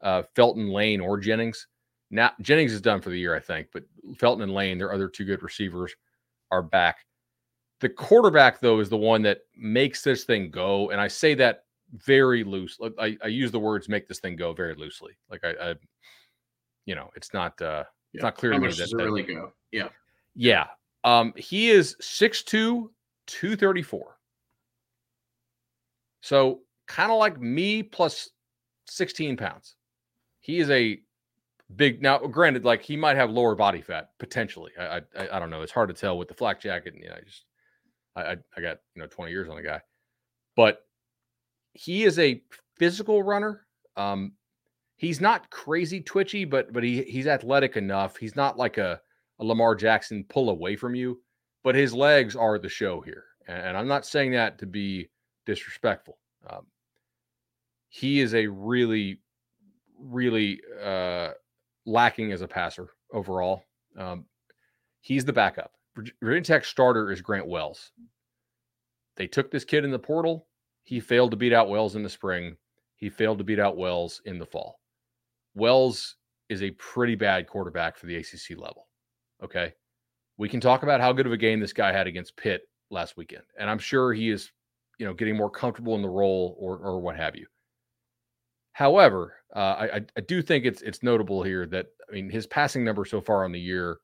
uh, 0.00 0.22
Felton 0.36 0.68
Lane 0.68 1.00
or 1.00 1.18
Jennings. 1.18 1.66
Now 2.10 2.30
Jennings 2.40 2.72
is 2.72 2.80
done 2.80 3.00
for 3.00 3.10
the 3.10 3.18
year, 3.18 3.34
I 3.34 3.40
think, 3.40 3.68
but 3.72 3.82
Felton 4.16 4.42
and 4.42 4.54
Lane, 4.54 4.78
their 4.78 4.92
other 4.92 5.08
two 5.08 5.24
good 5.24 5.42
receivers, 5.42 5.94
are 6.50 6.62
back. 6.62 6.98
The 7.80 7.88
quarterback, 7.88 8.60
though, 8.60 8.80
is 8.80 8.88
the 8.88 8.96
one 8.96 9.22
that 9.22 9.40
makes 9.56 10.02
this 10.02 10.24
thing 10.24 10.50
go. 10.50 10.90
And 10.90 11.00
I 11.00 11.08
say 11.08 11.34
that 11.34 11.64
very 11.92 12.44
loose. 12.44 12.78
I, 12.98 13.16
I 13.22 13.26
use 13.28 13.50
the 13.50 13.60
words 13.60 13.88
make 13.88 14.08
this 14.08 14.20
thing 14.20 14.36
go 14.36 14.52
very 14.52 14.74
loosely. 14.74 15.12
Like 15.30 15.44
I, 15.44 15.70
I 15.70 15.74
you 16.86 16.94
know, 16.94 17.10
it's 17.14 17.32
not 17.32 17.60
uh 17.62 17.84
it's 18.12 18.22
not 18.22 18.36
clear 18.36 18.52
How 18.52 18.58
to 18.58 18.66
me 18.66 18.72
that, 18.72 18.80
it 18.80 18.96
that- 18.96 19.04
really 19.04 19.22
go? 19.22 19.52
Yeah. 19.72 19.88
yeah. 20.34 20.66
Um, 21.02 21.34
he 21.36 21.70
is 21.70 21.96
6'2, 22.00 22.88
234. 23.26 24.16
So 26.22 26.60
kind 26.86 27.10
of 27.12 27.18
like 27.18 27.38
me 27.40 27.82
plus 27.82 28.30
16 28.86 29.36
pounds. 29.36 29.74
He 30.40 30.60
is 30.60 30.70
a 30.70 31.00
big 31.76 32.02
now, 32.02 32.18
granted, 32.18 32.64
like 32.64 32.82
he 32.82 32.96
might 32.96 33.16
have 33.16 33.30
lower 33.30 33.54
body 33.54 33.80
fat 33.80 34.10
potentially. 34.18 34.72
I 34.78 35.02
I, 35.18 35.28
I 35.32 35.38
don't 35.38 35.50
know. 35.50 35.62
It's 35.62 35.72
hard 35.72 35.88
to 35.88 35.94
tell 35.94 36.18
with 36.18 36.28
the 36.28 36.34
flak 36.34 36.60
jacket. 36.60 36.94
And, 36.94 37.02
you 37.02 37.08
know, 37.08 37.16
I 37.16 37.20
just 37.20 37.44
I, 38.16 38.36
I 38.56 38.60
got 38.60 38.78
you 38.94 39.02
know 39.02 39.06
20 39.06 39.30
years 39.30 39.48
on 39.48 39.56
the 39.56 39.62
guy. 39.62 39.80
But 40.56 40.86
he 41.72 42.04
is 42.04 42.18
a 42.18 42.42
physical 42.76 43.22
runner. 43.22 43.66
Um, 43.96 44.32
he's 44.96 45.20
not 45.20 45.50
crazy 45.50 46.00
twitchy, 46.00 46.44
but 46.44 46.72
but 46.72 46.82
he 46.82 47.02
he's 47.02 47.26
athletic 47.26 47.76
enough. 47.76 48.16
He's 48.16 48.36
not 48.36 48.56
like 48.56 48.78
a, 48.78 49.00
a 49.40 49.44
Lamar 49.44 49.74
Jackson 49.74 50.24
pull 50.28 50.50
away 50.50 50.76
from 50.76 50.94
you, 50.94 51.20
but 51.62 51.74
his 51.74 51.92
legs 51.92 52.36
are 52.36 52.58
the 52.58 52.68
show 52.68 53.00
here. 53.00 53.24
And 53.46 53.76
I'm 53.76 53.88
not 53.88 54.06
saying 54.06 54.32
that 54.32 54.58
to 54.58 54.66
be 54.66 55.10
disrespectful. 55.44 56.18
Um, 56.48 56.66
he 57.88 58.20
is 58.20 58.34
a 58.34 58.46
really, 58.46 59.20
really 59.98 60.60
uh, 60.82 61.30
lacking 61.86 62.32
as 62.32 62.40
a 62.42 62.48
passer 62.48 62.88
overall. 63.12 63.64
Um, 63.98 64.24
he's 65.00 65.24
the 65.24 65.32
backup. 65.32 65.72
Virg- 65.96 66.12
Virginia 66.22 66.44
Tech 66.44 66.64
starter 66.64 67.12
is 67.12 67.20
Grant 67.20 67.46
Wells. 67.46 67.92
They 69.16 69.26
took 69.26 69.50
this 69.50 69.64
kid 69.64 69.84
in 69.84 69.90
the 69.90 69.98
portal. 69.98 70.46
He 70.82 71.00
failed 71.00 71.30
to 71.30 71.36
beat 71.36 71.52
out 71.52 71.68
Wells 71.68 71.94
in 71.96 72.02
the 72.02 72.08
spring. 72.08 72.56
He 72.96 73.08
failed 73.10 73.38
to 73.38 73.44
beat 73.44 73.60
out 73.60 73.76
Wells 73.76 74.20
in 74.24 74.38
the 74.38 74.46
fall. 74.46 74.80
Wells 75.54 76.16
is 76.48 76.62
a 76.62 76.70
pretty 76.72 77.14
bad 77.14 77.46
quarterback 77.46 77.96
for 77.96 78.06
the 78.06 78.16
ACC 78.16 78.50
level. 78.58 78.88
Okay. 79.42 79.72
we 80.36 80.48
can 80.48 80.60
talk 80.60 80.82
about 80.82 81.00
how 81.00 81.12
good 81.12 81.26
of 81.26 81.32
a 81.32 81.36
game 81.36 81.60
this 81.60 81.72
guy 81.72 81.92
had 81.92 82.06
against 82.06 82.36
Pitt 82.36 82.62
last 82.90 83.16
weekend, 83.16 83.44
and 83.58 83.68
I'm 83.70 83.78
sure 83.78 84.12
he 84.12 84.30
is, 84.30 84.50
you 84.98 85.06
know, 85.06 85.14
getting 85.14 85.36
more 85.36 85.50
comfortable 85.50 85.94
in 85.96 86.02
the 86.02 86.08
role 86.08 86.56
or 86.58 86.78
or 86.78 87.00
what 87.00 87.16
have 87.16 87.36
you. 87.36 87.46
However, 88.74 89.34
uh, 89.54 89.88
I, 89.94 90.00
I 90.16 90.20
do 90.20 90.42
think 90.42 90.64
it's 90.64 90.82
it's 90.82 91.02
notable 91.02 91.44
here 91.44 91.64
that 91.66 91.86
I 92.08 92.12
mean 92.12 92.28
his 92.28 92.46
passing 92.46 92.84
numbers 92.84 93.08
so 93.08 93.20
far 93.20 93.44
on 93.44 93.52
the 93.52 93.60
year, 93.60 93.98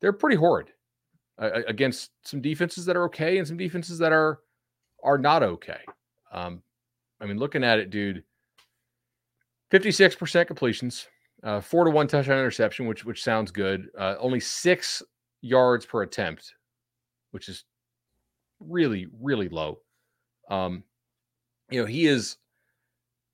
they're 0.00 0.14
pretty 0.14 0.36
horrid 0.36 0.68
uh, 1.38 1.60
against 1.68 2.10
some 2.24 2.40
defenses 2.40 2.86
that 2.86 2.96
are 2.96 3.04
okay 3.04 3.36
and 3.36 3.46
some 3.46 3.58
defenses 3.58 3.98
that 3.98 4.10
are 4.10 4.40
are 5.02 5.18
not 5.18 5.42
okay. 5.42 5.80
Um, 6.32 6.62
I 7.20 7.26
mean, 7.26 7.38
looking 7.38 7.62
at 7.62 7.78
it, 7.78 7.90
dude, 7.90 8.24
fifty 9.70 9.90
six 9.90 10.14
percent 10.14 10.46
completions, 10.46 11.06
uh, 11.42 11.60
four 11.60 11.84
to 11.84 11.90
one 11.90 12.08
touchdown 12.08 12.38
interception, 12.38 12.86
which 12.86 13.04
which 13.04 13.22
sounds 13.22 13.50
good. 13.50 13.88
Uh, 13.98 14.14
only 14.18 14.40
six 14.40 15.02
yards 15.42 15.84
per 15.84 16.00
attempt, 16.00 16.54
which 17.32 17.50
is 17.50 17.64
really 18.60 19.08
really 19.20 19.50
low. 19.50 19.80
Um, 20.48 20.84
you 21.70 21.82
know, 21.82 21.86
he 21.86 22.06
is 22.06 22.38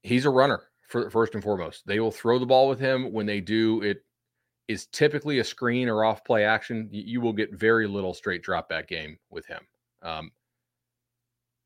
he's 0.02 0.25
a 0.25 0.30
runner 0.30 0.62
for 0.88 1.11
first 1.11 1.35
and 1.35 1.42
foremost. 1.42 1.87
They 1.87 2.00
will 2.00 2.11
throw 2.11 2.38
the 2.38 2.47
ball 2.47 2.69
with 2.69 2.80
him. 2.80 3.12
When 3.12 3.26
they 3.26 3.40
do, 3.40 3.83
it 3.83 4.04
is 4.69 4.87
typically 4.87 5.38
a 5.38 5.45
screen 5.45 5.88
or 5.88 6.04
off 6.04 6.25
play 6.25 6.45
action. 6.45 6.88
You, 6.90 7.21
will 7.21 7.33
get 7.33 7.52
very 7.52 7.87
little 7.87 8.14
straight 8.14 8.42
drop 8.42 8.69
back 8.69 8.88
game 8.88 9.19
with 9.30 9.47
him. 9.47 9.61
Um, 10.02 10.30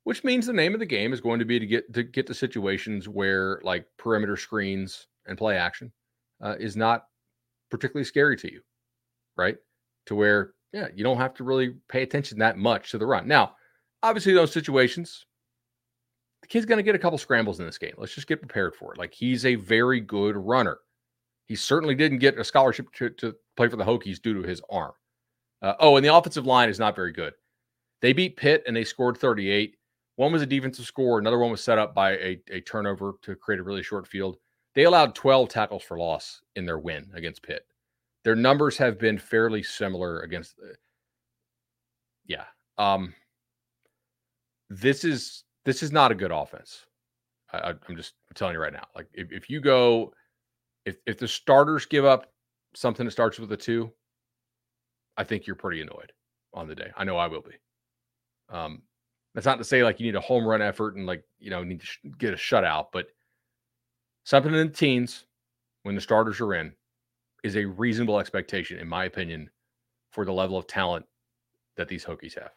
which 0.03 0.23
means 0.23 0.45
the 0.45 0.53
name 0.53 0.73
of 0.73 0.79
the 0.79 0.85
game 0.85 1.13
is 1.13 1.21
going 1.21 1.39
to 1.39 1.45
be 1.45 1.59
to 1.59 1.65
get 1.65 1.91
to 1.93 2.03
get 2.03 2.27
to 2.27 2.33
situations 2.33 3.09
where 3.09 3.59
like 3.63 3.87
perimeter 3.97 4.37
screens 4.37 5.07
and 5.25 5.37
play 5.37 5.57
action 5.57 5.91
uh, 6.41 6.55
is 6.59 6.75
not 6.75 7.05
particularly 7.71 8.05
scary 8.05 8.37
to 8.37 8.51
you, 8.51 8.61
right? 9.35 9.57
To 10.05 10.15
where 10.15 10.53
yeah, 10.73 10.89
you 10.93 11.03
don't 11.03 11.17
have 11.17 11.33
to 11.35 11.43
really 11.43 11.75
pay 11.89 12.03
attention 12.03 12.37
that 12.39 12.57
much 12.57 12.91
to 12.91 12.97
the 12.97 13.05
run. 13.05 13.27
Now, 13.27 13.55
obviously, 14.03 14.33
those 14.33 14.51
situations 14.51 15.25
the 16.45 16.49
kid's 16.49 16.67
going 16.67 16.77
to 16.77 16.83
get 16.83 16.93
a 16.93 16.99
couple 16.99 17.17
scrambles 17.17 17.59
in 17.59 17.65
this 17.65 17.79
game. 17.79 17.95
Let's 17.97 18.13
just 18.13 18.27
get 18.27 18.39
prepared 18.39 18.75
for 18.75 18.93
it. 18.93 18.99
Like 18.99 19.11
he's 19.11 19.47
a 19.47 19.55
very 19.55 19.99
good 19.99 20.37
runner. 20.37 20.77
He 21.47 21.55
certainly 21.55 21.95
didn't 21.95 22.19
get 22.19 22.37
a 22.37 22.43
scholarship 22.43 22.93
to, 22.97 23.09
to 23.09 23.35
play 23.57 23.67
for 23.67 23.77
the 23.77 23.83
Hokies 23.83 24.21
due 24.21 24.35
to 24.35 24.47
his 24.47 24.61
arm. 24.69 24.91
Uh, 25.63 25.73
oh, 25.79 25.95
and 25.95 26.05
the 26.05 26.13
offensive 26.13 26.45
line 26.45 26.69
is 26.69 26.77
not 26.77 26.95
very 26.95 27.11
good. 27.11 27.33
They 28.03 28.13
beat 28.13 28.37
Pitt 28.37 28.63
and 28.67 28.77
they 28.77 28.83
scored 28.83 29.17
38. 29.17 29.75
One 30.17 30.31
was 30.31 30.43
a 30.43 30.45
defensive 30.45 30.85
score, 30.85 31.17
another 31.17 31.39
one 31.39 31.49
was 31.49 31.63
set 31.63 31.79
up 31.79 31.95
by 31.95 32.11
a, 32.11 32.39
a 32.51 32.61
turnover 32.61 33.13
to 33.23 33.35
create 33.35 33.59
a 33.59 33.63
really 33.63 33.81
short 33.81 34.07
field. 34.07 34.37
They 34.75 34.83
allowed 34.83 35.15
12 35.15 35.49
tackles 35.49 35.81
for 35.81 35.97
loss 35.97 36.41
in 36.55 36.67
their 36.67 36.77
win 36.77 37.09
against 37.15 37.41
Pitt. 37.41 37.65
Their 38.23 38.35
numbers 38.35 38.77
have 38.77 38.99
been 38.99 39.17
fairly 39.17 39.63
similar 39.63 40.19
against. 40.19 40.57
Uh, 40.63 40.73
yeah. 42.27 42.45
Um, 42.77 43.15
this 44.69 45.03
is 45.03 45.45
this 45.65 45.83
is 45.83 45.91
not 45.91 46.11
a 46.11 46.15
good 46.15 46.31
offense. 46.31 46.85
I, 47.51 47.73
am 47.89 47.95
just 47.95 48.13
telling 48.33 48.53
you 48.53 48.59
right 48.59 48.73
now. 48.73 48.85
Like 48.95 49.07
if, 49.13 49.31
if 49.31 49.49
you 49.49 49.59
go, 49.59 50.13
if 50.85 50.97
if 51.05 51.17
the 51.17 51.27
starters 51.27 51.85
give 51.85 52.05
up 52.05 52.31
something 52.75 53.05
that 53.05 53.11
starts 53.11 53.39
with 53.39 53.51
a 53.51 53.57
two, 53.57 53.91
I 55.17 55.23
think 55.23 55.47
you're 55.47 55.55
pretty 55.55 55.81
annoyed 55.81 56.11
on 56.53 56.67
the 56.67 56.75
day. 56.75 56.91
I 56.95 57.03
know 57.03 57.17
I 57.17 57.27
will 57.27 57.41
be. 57.41 57.55
Um, 58.49 58.83
that's 59.33 59.45
not 59.45 59.57
to 59.57 59.63
say 59.63 59.83
like 59.83 59.99
you 59.99 60.05
need 60.05 60.15
a 60.15 60.21
home 60.21 60.45
run 60.45 60.61
effort 60.61 60.95
and 60.95 61.05
like 61.05 61.23
you 61.39 61.49
know 61.49 61.63
need 61.63 61.81
to 61.81 61.85
sh- 61.85 61.99
get 62.17 62.33
a 62.33 62.37
shutout, 62.37 62.87
but 62.93 63.07
something 64.23 64.53
in 64.53 64.67
the 64.67 64.73
teens 64.73 65.25
when 65.83 65.95
the 65.95 66.01
starters 66.01 66.39
are 66.41 66.53
in 66.55 66.73
is 67.43 67.55
a 67.55 67.65
reasonable 67.65 68.19
expectation, 68.19 68.79
in 68.79 68.87
my 68.87 69.05
opinion, 69.05 69.49
for 70.11 70.25
the 70.25 70.33
level 70.33 70.57
of 70.57 70.67
talent 70.67 71.05
that 71.77 71.87
these 71.87 72.05
Hokies 72.05 72.33
have. 72.35 72.51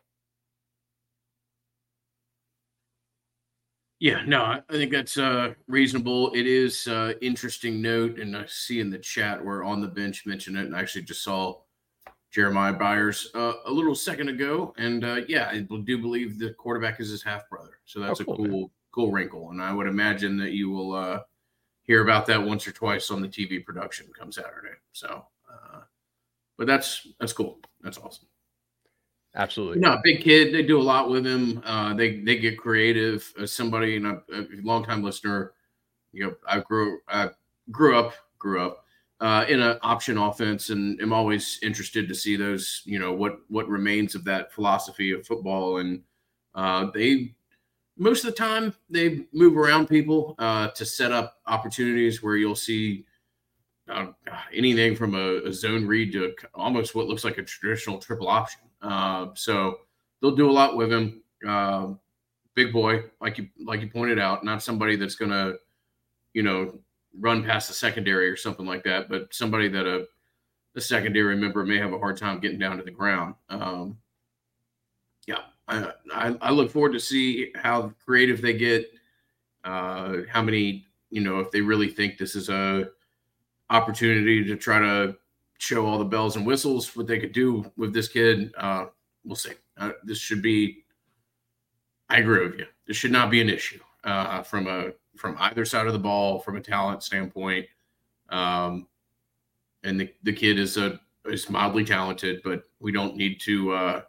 Yeah, 4.01 4.23
no, 4.27 4.45
I 4.45 4.63
think 4.71 4.93
that's 4.93 5.19
uh, 5.19 5.55
reasonable. 5.67 6.31
It 6.33 6.47
is 6.47 6.87
uh, 6.87 7.15
interesting 7.21 7.83
note, 7.83 8.21
and 8.21 8.37
I 8.37 8.45
see 8.47 8.79
in 8.79 8.91
the 8.91 8.99
chat 8.99 9.45
where 9.45 9.65
on 9.65 9.81
the 9.81 9.89
bench 9.89 10.25
mentioned 10.25 10.57
it, 10.57 10.67
and 10.67 10.77
I 10.77 10.81
actually 10.81 11.03
just 11.03 11.25
saw 11.25 11.63
Jeremiah 12.31 12.75
Byers 12.75 13.31
uh, 13.35 13.55
a 13.67 13.73
little 13.73 13.97
second 13.97 14.29
ago, 14.29 14.73
and 14.79 15.05
uh, 15.05 15.21
yeah, 15.27 15.49
I 15.51 15.61
do 15.61 15.99
believe 15.99 16.39
the 16.39 16.51
quarterback 16.51 17.01
is 17.01 17.11
his 17.11 17.25
half 17.25 17.49
brother, 17.51 17.81
so 17.87 17.99
that's 17.99 18.21
oh, 18.21 18.25
cool, 18.25 18.35
a 18.35 18.37
cool, 18.37 18.47
man. 18.47 18.71
cool 18.93 19.11
wrinkle, 19.11 19.51
and 19.51 19.61
I 19.61 19.73
would 19.73 19.89
imagine 19.89 20.37
that 20.39 20.53
you 20.53 20.71
will 20.71 20.95
uh, 20.95 21.21
hear 21.83 22.03
about 22.03 22.27
that 22.27 22.41
once 22.41 22.69
or 22.69 22.73
twice 22.73 23.11
on 23.11 23.21
the 23.21 23.29
TV 23.29 23.65
production 23.65 24.07
come 24.17 24.31
Saturday. 24.31 24.77
So, 24.93 25.25
uh, 25.51 25.81
but 26.57 26.69
that's 26.69 27.09
that's 27.19 27.33
cool. 27.33 27.59
That's 27.81 27.99
awesome. 27.99 28.29
Absolutely. 29.39 29.79
No, 29.79 29.99
big 30.03 30.21
kid. 30.21 30.53
They 30.53 30.63
do 30.63 30.81
a 30.81 30.83
lot 30.83 31.09
with 31.09 31.25
him. 31.25 31.63
Uh, 31.65 31.95
they 31.95 32.21
they 32.21 32.37
get 32.37 32.59
creative. 32.59 33.33
As 33.41 33.53
somebody, 33.53 33.93
you 33.93 34.01
know, 34.01 34.21
a 34.35 34.47
longtime 34.63 35.03
listener, 35.03 35.53
you 36.13 36.27
know, 36.27 36.35
I 36.47 36.59
grew 36.59 36.99
I 37.09 37.31
grew 37.71 37.97
up 37.97 38.15
grew 38.41 38.61
up 38.61 38.85
uh, 39.21 39.45
in 39.49 39.61
an 39.63 39.79
option 39.83 40.19
offense, 40.19 40.71
and 40.71 41.01
am 41.01 41.13
always 41.13 41.61
interested 41.63 42.09
to 42.09 42.17
see 42.17 42.35
those. 42.35 42.83
You 42.85 42.99
know 42.99 43.13
what 43.13 43.39
what 43.47 43.69
remains 43.69 44.17
of 44.17 44.25
that 44.25 44.53
philosophy 44.53 45.13
of 45.13 45.25
football, 45.25 45.79
and 45.79 46.03
uh, 46.57 46.87
they 46.93 47.33
most 47.97 48.25
of 48.25 48.31
the 48.31 48.37
time 48.37 48.75
they 48.91 49.27
move 49.33 49.57
around 49.57 49.87
people 49.87 50.35
uh, 50.41 50.69
to 50.71 50.85
set 50.85 51.13
up 51.13 51.39
opportunities 51.47 52.25
where 52.25 52.37
you'll 52.37 52.57
see 52.57 53.05
uh, 53.89 54.07
anything 54.53 54.97
from 54.97 55.15
a, 55.15 55.43
a, 55.47 55.53
zone 55.53 55.87
read 55.87 56.13
to 56.13 56.35
almost 56.55 56.95
what 56.95 57.07
looks 57.07 57.25
like 57.25 57.39
a 57.39 57.43
traditional 57.43 57.99
triple 57.99 58.29
option. 58.29 58.61
Uh, 58.83 59.29
so 59.35 59.81
they'll 60.21 60.37
do 60.37 60.51
a 60.51 60.53
lot 60.53 60.77
with 60.77 60.93
him. 60.93 61.23
Uh, 61.47 61.89
big 62.55 62.73
boy, 62.73 63.05
like 63.21 63.39
you 63.39 63.49
like 63.65 63.81
you 63.81 63.89
pointed 63.89 64.19
out, 64.19 64.45
not 64.45 64.63
somebody 64.63 64.97
that's 64.97 65.15
gonna, 65.15 65.55
you 66.35 66.43
know, 66.43 66.79
run 67.19 67.45
past 67.45 67.69
the 67.69 67.75
secondary 67.75 68.29
or 68.29 68.37
something 68.37 68.67
like 68.67 68.85
that, 68.85 69.09
but 69.09 69.33
somebody 69.33 69.69
that 69.69 69.87
a 69.87 70.07
the 70.75 70.81
secondary 70.81 71.37
member 71.37 71.65
may 71.65 71.79
have 71.79 71.93
a 71.93 71.99
hard 71.99 72.17
time 72.17 72.39
getting 72.39 72.59
down 72.59 72.77
to 72.77 72.83
the 72.83 72.91
ground. 72.91 73.35
Um, 73.49 73.99
yeah, 75.27 75.41
I, 75.67 75.93
I 76.41 76.51
look 76.51 76.71
forward 76.71 76.93
to 76.93 77.01
see 77.01 77.51
how 77.55 77.93
creative 78.05 78.41
they 78.41 78.53
get. 78.53 78.91
Uh, 79.65 80.19
how 80.29 80.41
many, 80.41 80.87
you 81.11 81.21
know, 81.21 81.41
if 81.41 81.51
they 81.51 81.61
really 81.61 81.89
think 81.89 82.17
this 82.17 82.37
is 82.37 82.49
a 82.49 82.91
opportunity 83.71 84.45
to 84.45 84.57
try 84.57 84.79
to 84.79 85.17
show 85.59 85.85
all 85.87 85.99
the 85.99 86.05
bells 86.05 86.37
and 86.37 86.47
whistles 86.47 86.97
what 86.97 87.07
they 87.07 87.19
could 87.19 87.33
do 87.33 87.71
with 87.77 87.93
this 87.93 88.09
kid. 88.09 88.53
Uh, 88.57 88.87
we'll 89.25 89.37
see. 89.37 89.53
Uh, 89.77 89.93
this 90.05 90.19
should 90.19 90.43
be. 90.43 90.85
I 92.09 92.19
agree 92.19 92.47
with 92.47 92.59
you. 92.59 92.67
This 92.87 92.97
should 92.97 93.13
not 93.13 93.31
be 93.31 93.41
an 93.41 93.51
issue 93.51 93.81
uh, 94.05 94.43
from 94.43 94.67
a 94.67 94.93
from 95.17 95.37
either 95.41 95.65
side 95.65 95.87
of 95.87 95.93
the 95.93 95.99
ball 95.99 96.39
from 96.39 96.57
a 96.57 96.61
talent 96.61 97.03
standpoint. 97.03 97.67
Um, 98.31 98.87
and 99.83 100.01
the, 100.01 100.13
the 100.23 100.33
kid 100.33 100.59
is 100.59 100.77
a 100.77 101.01
is 101.27 101.51
mildly 101.51 101.85
talented, 101.85 102.41
but 102.43 102.63
we 102.81 102.93
don't 102.93 103.17
need 103.17 103.41
to 103.41 103.73
uh, 103.73 104.03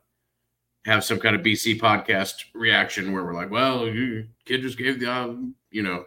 have 0.85 1.03
some 1.03 1.19
kind 1.19 1.35
of 1.35 1.41
BC 1.41 1.79
podcast 1.79 2.45
reaction 2.53 3.11
where 3.11 3.23
we're 3.23 3.33
like, 3.33 3.51
well, 3.51 3.85
kid 4.45 4.61
just 4.61 4.77
gave 4.77 4.99
the 4.99 5.11
um, 5.11 5.55
you 5.71 5.81
know 5.81 6.05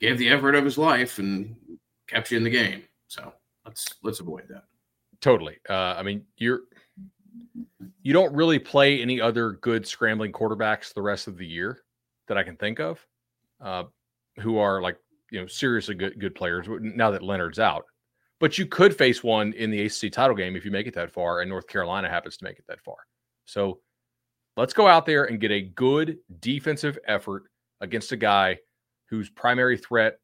gave 0.00 0.18
the 0.18 0.28
effort 0.28 0.54
of 0.54 0.64
his 0.64 0.78
life 0.78 1.18
and 1.18 1.56
kept 2.06 2.30
you 2.30 2.36
in 2.36 2.44
the 2.44 2.50
game. 2.50 2.82
So 3.06 3.32
let's 3.64 3.86
let's 4.02 4.20
avoid 4.20 4.46
that. 4.48 4.64
Totally. 5.20 5.58
Uh, 5.68 5.94
I 5.96 6.02
mean, 6.02 6.24
you're 6.36 6.60
you 8.02 8.12
don't 8.12 8.34
really 8.34 8.58
play 8.58 9.00
any 9.00 9.20
other 9.20 9.52
good 9.52 9.86
scrambling 9.86 10.32
quarterbacks 10.32 10.92
the 10.92 11.02
rest 11.02 11.28
of 11.28 11.36
the 11.36 11.46
year 11.46 11.82
that 12.28 12.38
I 12.38 12.42
can 12.42 12.56
think 12.56 12.80
of, 12.80 13.04
uh, 13.60 13.84
who 14.40 14.58
are 14.58 14.80
like 14.80 14.96
you 15.30 15.40
know 15.40 15.46
seriously 15.46 15.94
good 15.94 16.18
good 16.18 16.34
players. 16.34 16.66
Now 16.80 17.10
that 17.10 17.22
Leonard's 17.22 17.58
out, 17.58 17.84
but 18.38 18.56
you 18.56 18.66
could 18.66 18.96
face 18.96 19.22
one 19.22 19.52
in 19.52 19.70
the 19.70 19.82
ACC 19.82 20.10
title 20.10 20.36
game 20.36 20.56
if 20.56 20.64
you 20.64 20.70
make 20.70 20.86
it 20.86 20.94
that 20.94 21.12
far, 21.12 21.40
and 21.40 21.50
North 21.50 21.66
Carolina 21.66 22.08
happens 22.08 22.36
to 22.38 22.44
make 22.44 22.58
it 22.58 22.64
that 22.68 22.80
far. 22.80 22.96
So 23.44 23.80
let's 24.56 24.72
go 24.72 24.86
out 24.86 25.04
there 25.04 25.24
and 25.24 25.40
get 25.40 25.50
a 25.50 25.62
good 25.62 26.18
defensive 26.40 26.98
effort 27.06 27.44
against 27.80 28.12
a 28.12 28.16
guy 28.16 28.58
whose 29.08 29.28
primary 29.28 29.76
threat 29.76 30.18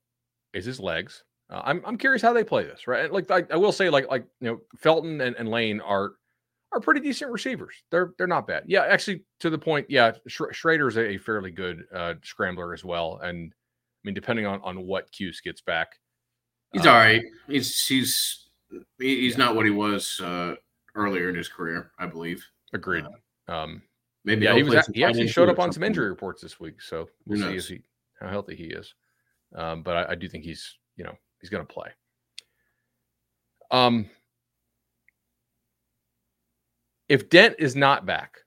is 0.55 0.65
his 0.65 0.81
legs 0.81 1.25
uh, 1.50 1.62
I'm 1.65 1.83
I'm 1.85 1.97
curious 1.97 2.23
how 2.23 2.33
they 2.33 2.45
play 2.45 2.65
this, 2.65 2.87
right? 2.87 3.12
Like 3.12 3.31
I, 3.31 3.45
I 3.50 3.57
will 3.57 3.73
say, 3.73 3.88
like 3.88 4.09
like 4.11 4.26
you 4.41 4.49
know, 4.49 4.61
Felton 4.76 5.21
and, 5.21 5.37
and 5.37 5.49
Lane 5.49 5.81
are 5.81 6.12
are 6.73 6.81
pretty 6.81 7.00
decent 7.00 7.31
receivers. 7.31 7.75
They're 7.91 8.12
they're 8.19 8.26
not 8.26 8.47
bad. 8.47 8.65
Yeah, 8.67 8.85
actually, 8.85 9.23
to 9.41 9.50
the 9.50 9.59
point, 9.59 9.87
yeah, 9.88 10.12
Sh- 10.26 10.53
Shrader's 10.53 10.97
a, 10.97 11.11
a 11.11 11.19
fairly 11.19 11.50
good 11.50 11.85
uh, 11.95 12.15
scrambler 12.23 12.75
as 12.75 12.85
well. 12.85 13.21
And 13.23 13.53
I 13.53 14.00
mean, 14.05 14.15
depending 14.15 14.47
on 14.47 14.61
on 14.62 14.87
what 14.87 15.11
Cuse 15.12 15.41
gets 15.41 15.61
back, 15.61 16.00
he's 16.73 16.83
um, 16.83 16.88
all 16.88 16.95
right. 16.95 17.23
He's 17.47 17.87
he's 17.87 18.49
he's 18.99 19.33
yeah. 19.33 19.45
not 19.45 19.55
what 19.55 19.67
he 19.67 19.71
was 19.71 20.21
uh, 20.23 20.57
earlier 20.97 21.29
in 21.29 21.37
his 21.37 21.49
career, 21.49 21.93
I 21.99 22.07
believe. 22.07 22.45
Agreed. 22.73 23.05
Uh, 23.49 23.53
um, 23.53 23.83
maybe 24.25 24.47
yeah, 24.47 24.55
he 24.55 24.65
was 24.65 24.85
he 24.93 25.05
actually 25.05 25.29
showed 25.29 25.49
up 25.49 25.61
on 25.61 25.71
some 25.71 25.85
injury 25.85 26.09
reports 26.09 26.43
this 26.43 26.59
week, 26.59 26.83
so 26.83 27.09
we'll 27.25 27.41
see 27.41 27.57
if 27.57 27.69
he 27.69 27.83
how 28.21 28.29
healthy 28.29 28.57
he 28.57 28.65
is. 28.65 28.95
Um, 29.55 29.83
but 29.83 29.97
I, 29.97 30.12
I 30.12 30.15
do 30.17 30.29
think 30.29 30.43
he's 30.43 30.76
you 30.97 31.05
know 31.05 31.17
he's 31.47 31.50
going 31.50 31.67
to 31.67 31.73
play. 31.73 31.91
Um, 33.71 34.11
if 37.09 37.31
Dent 37.31 37.55
is 37.59 37.76
not 37.76 38.05
back, 38.05 38.38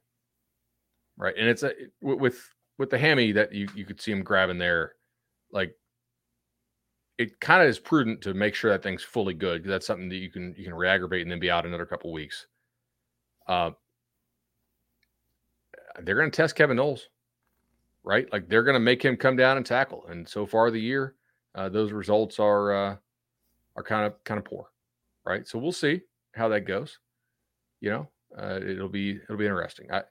right, 1.18 1.34
and 1.38 1.48
it's 1.48 1.64
a 1.64 1.72
with 2.02 2.54
with 2.78 2.90
the 2.90 2.98
hammy 2.98 3.32
that 3.32 3.54
you 3.54 3.70
you 3.74 3.86
could 3.86 4.02
see 4.02 4.12
him 4.12 4.22
grabbing 4.22 4.58
there, 4.58 4.94
like 5.52 5.74
it 7.18 7.40
kind 7.40 7.62
of 7.62 7.70
is 7.70 7.80
prudent 7.80 8.22
to 8.22 8.34
make 8.34 8.56
sure 8.56 8.72
that 8.72 8.84
thing's 8.84 9.04
fully 9.04 9.34
good 9.34 9.62
because 9.62 9.70
that's 9.70 9.88
something 9.88 10.10
that 10.10 10.16
you 10.16 10.30
can 10.30 10.54
you 10.58 10.66
can 10.66 10.74
re-aggravate 10.74 11.22
and 11.22 11.32
then 11.32 11.40
be 11.40 11.52
out 11.52 11.66
another 11.66 11.86
couple 11.86 12.12
weeks. 12.12 12.48
Uh, 13.48 13.72
they're 16.02 16.16
going 16.16 16.30
to 16.30 16.36
test 16.36 16.56
Kevin 16.56 16.78
Knowles, 16.78 17.08
right? 18.04 18.32
Like 18.32 18.50
they're 18.50 18.64
going 18.64 18.76
to 18.76 18.80
make 18.80 19.04
him 19.04 19.18
come 19.18 19.36
down 19.36 19.58
and 19.58 19.66
tackle. 19.66 20.06
And 20.08 20.28
so 20.28 20.46
far 20.46 20.70
the 20.70 20.80
year, 20.80 21.16
uh, 21.56 21.70
those 21.70 21.92
results 21.92 22.40
are 22.40 22.74
uh, 22.74 22.96
are 23.76 23.84
kind 23.84 24.06
of 24.06 24.24
kind 24.24 24.38
of 24.38 24.46
poor, 24.46 24.70
right? 25.26 25.48
So 25.48 25.60
we'll 25.60 25.72
see 25.72 26.02
how 26.34 26.48
that 26.50 26.62
goes. 26.62 27.00
You 27.82 27.90
know, 27.92 28.10
uh, 28.38 28.60
it'll 28.66 28.90
be 28.90 29.12
it'll 29.12 29.38
be 29.38 29.46
interesting. 29.46 29.92
I, 29.92 30.04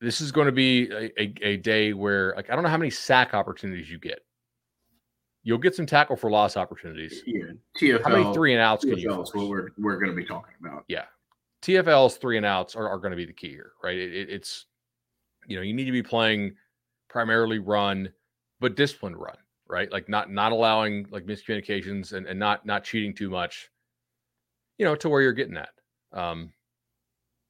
this 0.00 0.20
is 0.20 0.32
going 0.32 0.46
to 0.46 0.52
be 0.52 0.90
a, 0.90 1.10
a, 1.20 1.34
a 1.42 1.56
day 1.58 1.92
where 1.92 2.32
like 2.36 2.50
I 2.50 2.54
don't 2.54 2.64
know 2.64 2.70
how 2.70 2.78
many 2.78 2.90
sack 2.90 3.34
opportunities 3.34 3.90
you 3.90 3.98
get 3.98 4.20
You'll 5.42 5.58
get 5.58 5.74
some 5.74 5.86
tackle 5.86 6.16
for 6.16 6.30
loss 6.30 6.56
opportunities. 6.56 7.22
Yeah, 7.26 7.44
TFL. 7.80 8.02
How 8.04 8.10
many 8.10 8.34
three 8.34 8.52
and 8.52 8.60
outs 8.60 8.84
can 8.84 8.98
you? 8.98 9.10
Force? 9.14 9.34
What 9.34 9.48
we're 9.48 9.68
we're 9.78 9.96
going 9.96 10.10
to 10.10 10.16
be 10.16 10.24
talking 10.24 10.54
about. 10.60 10.84
Yeah, 10.88 11.04
TFL's 11.62 12.16
three 12.16 12.36
and 12.36 12.44
outs 12.44 12.76
are, 12.76 12.88
are 12.88 12.98
going 12.98 13.12
to 13.12 13.16
be 13.16 13.24
the 13.24 13.32
key 13.32 13.48
here, 13.48 13.72
right? 13.82 13.96
It, 13.96 14.14
it, 14.14 14.30
it's 14.30 14.66
you 15.46 15.56
know 15.56 15.62
you 15.62 15.72
need 15.72 15.86
to 15.86 15.92
be 15.92 16.02
playing 16.02 16.56
primarily 17.08 17.58
run, 17.58 18.10
but 18.60 18.76
disciplined 18.76 19.16
run, 19.16 19.36
right? 19.70 19.90
Like 19.90 20.08
not 20.08 20.30
not 20.30 20.52
allowing 20.52 21.06
like 21.10 21.24
miscommunications 21.24 22.12
and, 22.12 22.26
and 22.26 22.38
not 22.38 22.66
not 22.66 22.84
cheating 22.84 23.14
too 23.14 23.30
much, 23.30 23.70
you 24.78 24.84
know, 24.84 24.94
to 24.96 25.08
where 25.08 25.22
you're 25.22 25.32
getting 25.32 25.56
at. 25.56 25.70
Um, 26.12 26.52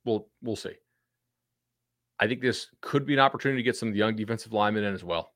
we'll 0.04 0.28
we'll 0.42 0.56
see. 0.56 0.74
I 2.18 2.26
think 2.26 2.42
this 2.42 2.68
could 2.82 3.06
be 3.06 3.14
an 3.14 3.20
opportunity 3.20 3.62
to 3.62 3.64
get 3.64 3.76
some 3.76 3.94
young 3.94 4.14
defensive 4.14 4.52
linemen 4.52 4.84
in 4.84 4.92
as 4.92 5.02
well 5.02 5.32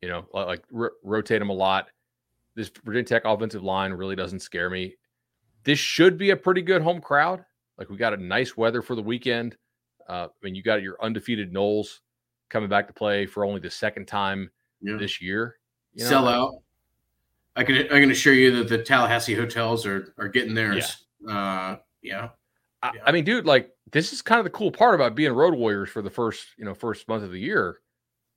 you 0.00 0.08
know, 0.08 0.26
like 0.32 0.64
rotate 1.02 1.40
them 1.40 1.50
a 1.50 1.54
lot. 1.54 1.88
This 2.54 2.70
Virginia 2.84 3.04
Tech 3.04 3.22
offensive 3.24 3.62
line 3.62 3.92
really 3.92 4.16
doesn't 4.16 4.40
scare 4.40 4.70
me. 4.70 4.94
This 5.64 5.78
should 5.78 6.16
be 6.16 6.30
a 6.30 6.36
pretty 6.36 6.62
good 6.62 6.82
home 6.82 7.00
crowd. 7.00 7.44
Like 7.78 7.90
we 7.90 7.96
got 7.96 8.14
a 8.14 8.16
nice 8.16 8.56
weather 8.56 8.82
for 8.82 8.94
the 8.94 9.02
weekend. 9.02 9.56
Uh, 10.08 10.26
I 10.26 10.28
mean, 10.42 10.54
you 10.54 10.62
got 10.62 10.82
your 10.82 10.96
undefeated 11.02 11.52
Noles 11.52 12.00
coming 12.48 12.68
back 12.68 12.86
to 12.88 12.94
play 12.94 13.26
for 13.26 13.44
only 13.44 13.60
the 13.60 13.70
second 13.70 14.06
time 14.06 14.50
yeah. 14.80 14.96
this 14.96 15.20
year. 15.20 15.56
You 15.94 16.04
know? 16.04 16.10
Sell 16.10 16.28
out. 16.28 16.62
I 17.56 17.64
can 17.64 17.76
I 17.76 18.00
can 18.00 18.10
assure 18.10 18.32
you 18.32 18.56
that 18.56 18.68
the 18.68 18.78
Tallahassee 18.78 19.34
hotels 19.34 19.86
are 19.86 20.14
are 20.18 20.28
getting 20.28 20.54
theirs. 20.54 21.04
Yeah. 21.26 21.32
Uh, 21.32 21.76
yeah. 22.02 22.28
I, 22.82 22.92
I 23.06 23.12
mean, 23.12 23.24
dude, 23.24 23.44
like 23.44 23.70
this 23.92 24.12
is 24.12 24.22
kind 24.22 24.38
of 24.38 24.44
the 24.44 24.50
cool 24.50 24.70
part 24.70 24.94
about 24.94 25.14
being 25.14 25.32
road 25.32 25.54
warriors 25.54 25.90
for 25.90 26.02
the 26.02 26.10
first 26.10 26.46
you 26.56 26.64
know 26.64 26.74
first 26.74 27.08
month 27.08 27.24
of 27.24 27.32
the 27.32 27.40
year 27.40 27.80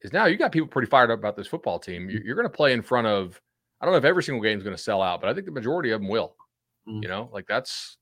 is 0.02 0.14
now 0.14 0.26
you 0.26 0.38
got 0.38 0.52
people 0.52 0.68
pretty 0.68 0.90
fired 0.90 1.12
up 1.12 1.20
about 1.20 1.36
this 1.36 1.48
football 1.48 1.80
team. 1.80 2.10
You're, 2.10 2.22
you're 2.24 2.36
going 2.36 2.48
to 2.48 2.54
play 2.54 2.74
in 2.74 2.82
front 2.82 3.08
of, 3.08 3.40
I 3.80 3.86
don't 3.86 3.94
know 3.94 3.98
if 3.98 4.04
every 4.04 4.24
single 4.24 4.44
game 4.44 4.58
is 4.58 4.64
going 4.64 4.76
to 4.76 4.82
sell 4.82 5.02
out, 5.02 5.22
but 5.22 5.30
I 5.30 5.34
think 5.34 5.46
the 5.46 5.52
majority 5.52 5.92
of 5.92 6.02
them 6.02 6.10
will. 6.10 6.36
Mm. 6.88 7.02
You 7.02 7.08
know, 7.08 7.30
like 7.32 7.48
that's 7.48 7.98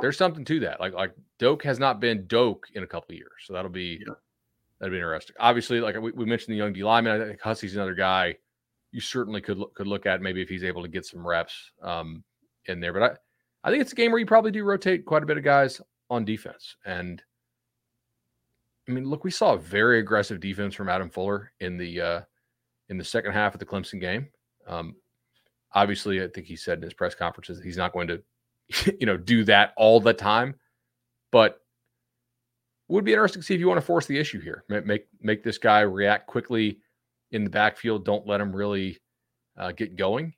there's 0.00 0.18
something 0.18 0.44
to 0.46 0.60
that. 0.60 0.80
Like 0.80 0.92
like 0.94 1.12
Doak 1.38 1.62
has 1.62 1.78
not 1.78 2.00
been 2.00 2.26
Doak 2.26 2.66
in 2.74 2.82
a 2.82 2.86
couple 2.86 3.14
years, 3.14 3.30
so 3.44 3.52
that'll 3.52 3.70
be 3.70 4.00
yeah. 4.04 4.14
that'll 4.80 4.90
be 4.90 4.96
interesting. 4.96 5.36
Obviously, 5.38 5.80
like 5.80 5.94
we, 6.00 6.10
we 6.10 6.24
mentioned 6.24 6.52
the 6.52 6.58
young 6.58 6.72
D 6.72 6.82
lineman, 6.82 7.22
I 7.22 7.24
think 7.24 7.40
Hussey's 7.40 7.76
another 7.76 7.94
guy 7.94 8.34
you 8.94 9.00
certainly 9.00 9.40
could 9.40 9.58
look, 9.58 9.74
could 9.74 9.86
look 9.86 10.06
at 10.06 10.22
maybe 10.22 10.40
if 10.40 10.48
he's 10.48 10.64
able 10.64 10.82
to 10.82 10.88
get 10.88 11.04
some 11.04 11.26
reps 11.26 11.72
um, 11.82 12.24
in 12.66 12.80
there. 12.80 12.92
But 12.92 13.02
I 13.02 13.68
I 13.68 13.70
think 13.70 13.82
it's 13.82 13.92
a 13.92 13.96
game 13.96 14.10
where 14.10 14.20
you 14.20 14.26
probably 14.26 14.52
do 14.52 14.64
rotate 14.64 15.04
quite 15.04 15.22
a 15.22 15.26
bit 15.26 15.36
of 15.36 15.44
guys 15.44 15.80
on 16.10 16.24
defense 16.24 16.76
and 16.84 17.22
I 18.88 18.92
mean, 18.92 19.08
look, 19.08 19.24
we 19.24 19.30
saw 19.30 19.54
a 19.54 19.58
very 19.58 19.98
aggressive 19.98 20.40
defense 20.40 20.74
from 20.74 20.88
Adam 20.88 21.08
Fuller 21.08 21.52
in 21.60 21.78
the 21.78 22.00
uh, 22.00 22.20
in 22.88 22.98
the 22.98 23.04
second 23.04 23.32
half 23.32 23.54
of 23.54 23.60
the 23.60 23.66
Clemson 23.66 24.00
game. 24.00 24.28
Um, 24.66 24.96
obviously, 25.72 26.22
I 26.22 26.28
think 26.28 26.46
he 26.46 26.56
said 26.56 26.78
in 26.78 26.84
his 26.84 26.94
press 26.94 27.14
conferences 27.14 27.62
he's 27.62 27.76
not 27.76 27.92
going 27.92 28.08
to, 28.08 28.22
you 29.00 29.06
know, 29.06 29.16
do 29.16 29.44
that 29.44 29.72
all 29.76 30.00
the 30.00 30.12
time. 30.12 30.54
But 31.32 31.60
would 32.88 33.04
be 33.04 33.12
interesting 33.12 33.40
to 33.40 33.46
see 33.46 33.54
if 33.54 33.60
you 33.60 33.68
want 33.68 33.80
to 33.80 33.86
force 33.86 34.06
the 34.06 34.18
issue 34.18 34.40
here. 34.40 34.64
Make 34.68 35.06
make 35.22 35.42
this 35.42 35.58
guy 35.58 35.80
react 35.80 36.26
quickly 36.26 36.80
in 37.34 37.44
the 37.44 37.50
backfield. 37.50 38.04
Don't 38.04 38.26
let 38.26 38.40
him 38.40 38.54
really 38.54 38.98
uh, 39.56 39.72
get 39.72 39.96
going. 39.96 40.34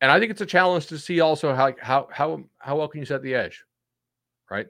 And 0.00 0.10
I 0.10 0.18
think 0.18 0.30
it's 0.30 0.40
a 0.40 0.46
challenge 0.46 0.86
to 0.88 0.98
see 0.98 1.20
also 1.20 1.54
how 1.54 1.74
how 1.80 2.08
how 2.10 2.42
how 2.58 2.76
well 2.76 2.88
can 2.88 3.00
you 3.00 3.06
set 3.06 3.22
the 3.22 3.34
edge, 3.34 3.64
right? 4.50 4.66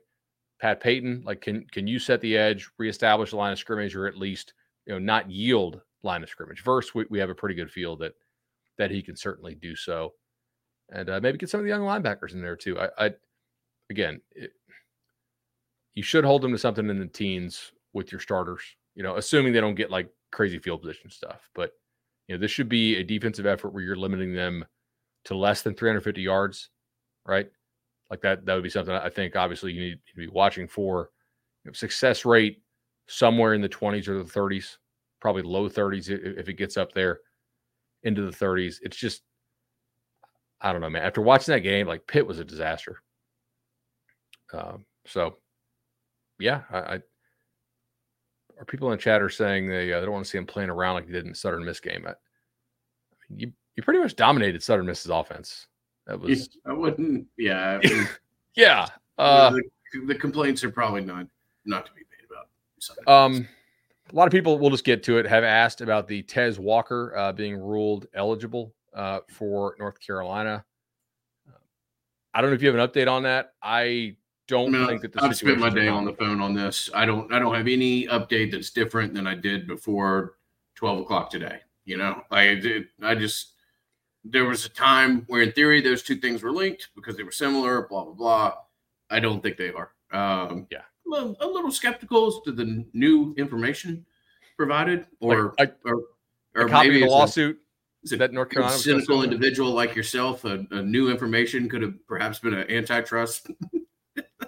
Pat 0.60 0.80
Payton, 0.80 1.22
like 1.24 1.40
can 1.40 1.66
can 1.72 1.86
you 1.86 1.98
set 1.98 2.20
the 2.20 2.36
edge, 2.36 2.70
reestablish 2.78 3.30
the 3.30 3.36
line 3.36 3.52
of 3.52 3.58
scrimmage, 3.58 3.96
or 3.96 4.06
at 4.06 4.18
least 4.18 4.52
you 4.86 4.92
know 4.92 4.98
not 4.98 5.30
yield 5.30 5.80
line 6.02 6.22
of 6.22 6.28
scrimmage? 6.28 6.60
First, 6.60 6.94
we, 6.94 7.06
we 7.08 7.18
have 7.18 7.30
a 7.30 7.34
pretty 7.34 7.54
good 7.54 7.70
feel 7.70 7.96
that 7.96 8.12
that 8.76 8.90
he 8.90 9.02
can 9.02 9.16
certainly 9.16 9.54
do 9.54 9.74
so, 9.74 10.12
and 10.90 11.08
uh, 11.08 11.18
maybe 11.22 11.38
get 11.38 11.48
some 11.48 11.60
of 11.60 11.64
the 11.64 11.70
young 11.70 11.80
linebackers 11.80 12.32
in 12.32 12.42
there 12.42 12.56
too. 12.56 12.78
I, 12.78 13.06
I 13.06 13.10
again, 13.88 14.20
it, 14.32 14.52
you 15.94 16.02
should 16.02 16.24
hold 16.24 16.42
them 16.42 16.52
to 16.52 16.58
something 16.58 16.88
in 16.90 16.98
the 16.98 17.06
teens 17.06 17.72
with 17.94 18.12
your 18.12 18.20
starters. 18.20 18.62
You 18.94 19.02
know, 19.02 19.16
assuming 19.16 19.54
they 19.54 19.60
don't 19.60 19.74
get 19.74 19.90
like 19.90 20.10
crazy 20.32 20.58
field 20.58 20.82
position 20.82 21.10
stuff, 21.10 21.48
but 21.54 21.72
you 22.26 22.34
know 22.34 22.40
this 22.40 22.50
should 22.50 22.68
be 22.68 22.96
a 22.96 23.04
defensive 23.04 23.46
effort 23.46 23.72
where 23.72 23.82
you're 23.82 23.96
limiting 23.96 24.34
them 24.34 24.64
to 25.24 25.36
less 25.36 25.62
than 25.62 25.74
350 25.74 26.20
yards, 26.20 26.70
right? 27.26 27.50
like 28.12 28.20
that 28.20 28.44
that 28.44 28.54
would 28.54 28.62
be 28.62 28.68
something 28.68 28.94
I 28.94 29.08
think 29.08 29.36
obviously 29.36 29.72
you 29.72 29.80
need 29.80 29.98
to 30.10 30.16
be 30.16 30.28
watching 30.28 30.68
for. 30.68 31.10
You 31.64 31.70
know, 31.70 31.72
success 31.72 32.26
rate 32.26 32.60
somewhere 33.06 33.54
in 33.54 33.62
the 33.62 33.68
20s 33.70 34.06
or 34.06 34.22
the 34.22 34.30
30s, 34.30 34.76
probably 35.18 35.42
low 35.42 35.68
30s 35.68 36.10
if 36.10 36.48
it 36.48 36.54
gets 36.54 36.76
up 36.76 36.92
there 36.92 37.20
into 38.02 38.22
the 38.22 38.36
30s. 38.36 38.76
It's 38.82 38.98
just 38.98 39.22
I 40.60 40.72
don't 40.72 40.82
know, 40.82 40.90
man. 40.90 41.02
After 41.02 41.22
watching 41.22 41.52
that 41.52 41.60
game, 41.60 41.86
like 41.86 42.06
Pitt 42.06 42.26
was 42.26 42.38
a 42.38 42.44
disaster. 42.44 43.02
Um, 44.52 44.84
so 45.06 45.38
yeah, 46.38 46.62
I, 46.70 46.78
I 46.78 46.98
people 48.66 48.90
in 48.90 48.96
the 48.96 49.02
chat 49.02 49.22
are 49.22 49.28
saying 49.28 49.68
they, 49.68 49.92
uh, 49.92 50.00
they 50.00 50.06
don't 50.06 50.14
want 50.14 50.24
to 50.24 50.30
see 50.30 50.38
him 50.38 50.46
playing 50.46 50.70
around 50.70 50.94
like 50.94 51.06
he 51.06 51.12
did 51.12 51.24
in 51.24 51.30
the 51.30 51.36
Southern 51.36 51.64
Miss 51.64 51.80
game. 51.80 52.04
I, 52.06 52.10
I 52.10 52.14
mean, 53.28 53.38
you 53.38 53.52
you 53.76 53.82
pretty 53.82 54.00
much 54.00 54.16
dominated 54.16 54.62
Southern 54.62 54.86
Miss's 54.86 55.10
offense. 55.10 55.66
That 56.06 56.20
was. 56.20 56.48
I 56.66 56.72
wouldn't. 56.72 57.26
Yeah. 57.38 57.80
I 57.82 57.86
mean, 57.86 58.08
yeah. 58.56 58.88
Uh, 59.18 59.50
the, 59.50 59.62
the, 60.06 60.14
complaints 60.14 60.64
are 60.64 60.70
probably 60.70 61.02
not 61.02 61.26
not 61.64 61.86
to 61.86 61.92
be 61.92 62.00
made 62.00 62.26
about. 63.06 63.24
Um, 63.24 63.48
a 64.10 64.14
lot 64.14 64.26
of 64.26 64.32
people. 64.32 64.58
We'll 64.58 64.70
just 64.70 64.84
get 64.84 65.02
to 65.04 65.18
it. 65.18 65.26
Have 65.26 65.44
asked 65.44 65.80
about 65.80 66.08
the 66.08 66.22
Tez 66.22 66.58
Walker 66.58 67.16
uh, 67.16 67.32
being 67.32 67.56
ruled 67.56 68.06
eligible 68.14 68.74
uh, 68.94 69.20
for 69.28 69.76
North 69.78 69.98
Carolina. 70.00 70.64
I 72.34 72.40
don't 72.40 72.50
know 72.50 72.54
if 72.54 72.62
you 72.62 72.72
have 72.72 72.78
an 72.78 72.88
update 72.88 73.10
on 73.10 73.24
that. 73.24 73.52
I 73.62 74.16
don't 74.48 74.72
no, 74.72 74.86
think 74.86 75.02
that 75.02 75.12
the 75.12 75.22
I've 75.22 75.36
spent 75.36 75.58
my 75.58 75.70
day 75.70 75.88
on 75.88 76.04
the 76.04 76.12
phone 76.12 76.40
on 76.40 76.54
this. 76.54 76.90
I 76.94 77.06
don't. 77.06 77.32
I 77.32 77.38
don't 77.38 77.54
have 77.54 77.68
any 77.68 78.06
update 78.08 78.52
that's 78.52 78.70
different 78.70 79.14
than 79.14 79.26
I 79.26 79.34
did 79.34 79.66
before 79.66 80.34
twelve 80.74 81.00
o'clock 81.00 81.30
today. 81.30 81.60
You 81.84 81.96
know, 81.96 82.22
I 82.30 82.84
I 83.02 83.14
just 83.14 83.52
there 84.24 84.44
was 84.44 84.64
a 84.66 84.68
time 84.68 85.24
where, 85.26 85.42
in 85.42 85.52
theory, 85.52 85.80
those 85.80 86.02
two 86.02 86.16
things 86.16 86.42
were 86.42 86.52
linked 86.52 86.90
because 86.94 87.16
they 87.16 87.22
were 87.22 87.32
similar. 87.32 87.86
Blah 87.88 88.04
blah 88.04 88.14
blah. 88.14 88.54
I 89.10 89.20
don't 89.20 89.42
think 89.42 89.56
they 89.56 89.72
are. 89.72 89.92
Um, 90.12 90.66
yeah, 90.70 90.82
a, 91.12 91.34
a 91.40 91.46
little 91.46 91.70
skeptical 91.70 92.28
as 92.28 92.34
to 92.44 92.52
the 92.52 92.84
new 92.92 93.34
information 93.36 94.04
provided, 94.56 95.06
or 95.20 95.54
like, 95.58 95.76
or, 95.84 96.02
or 96.54 96.68
maybe 96.68 97.00
the 97.00 97.06
lawsuit. 97.06 97.58
Is 98.04 98.12
it 98.12 98.18
that 98.18 98.32
North 98.32 98.50
Carolina 98.50 98.76
cynical 98.76 99.22
individual 99.22 99.70
like 99.70 99.94
yourself? 99.94 100.44
A, 100.44 100.66
a, 100.72 100.82
new 100.82 101.08
information 101.08 101.68
could 101.68 101.82
have 101.82 101.94
perhaps 102.08 102.40
been 102.40 102.54
an 102.54 102.68
antitrust. 102.68 103.50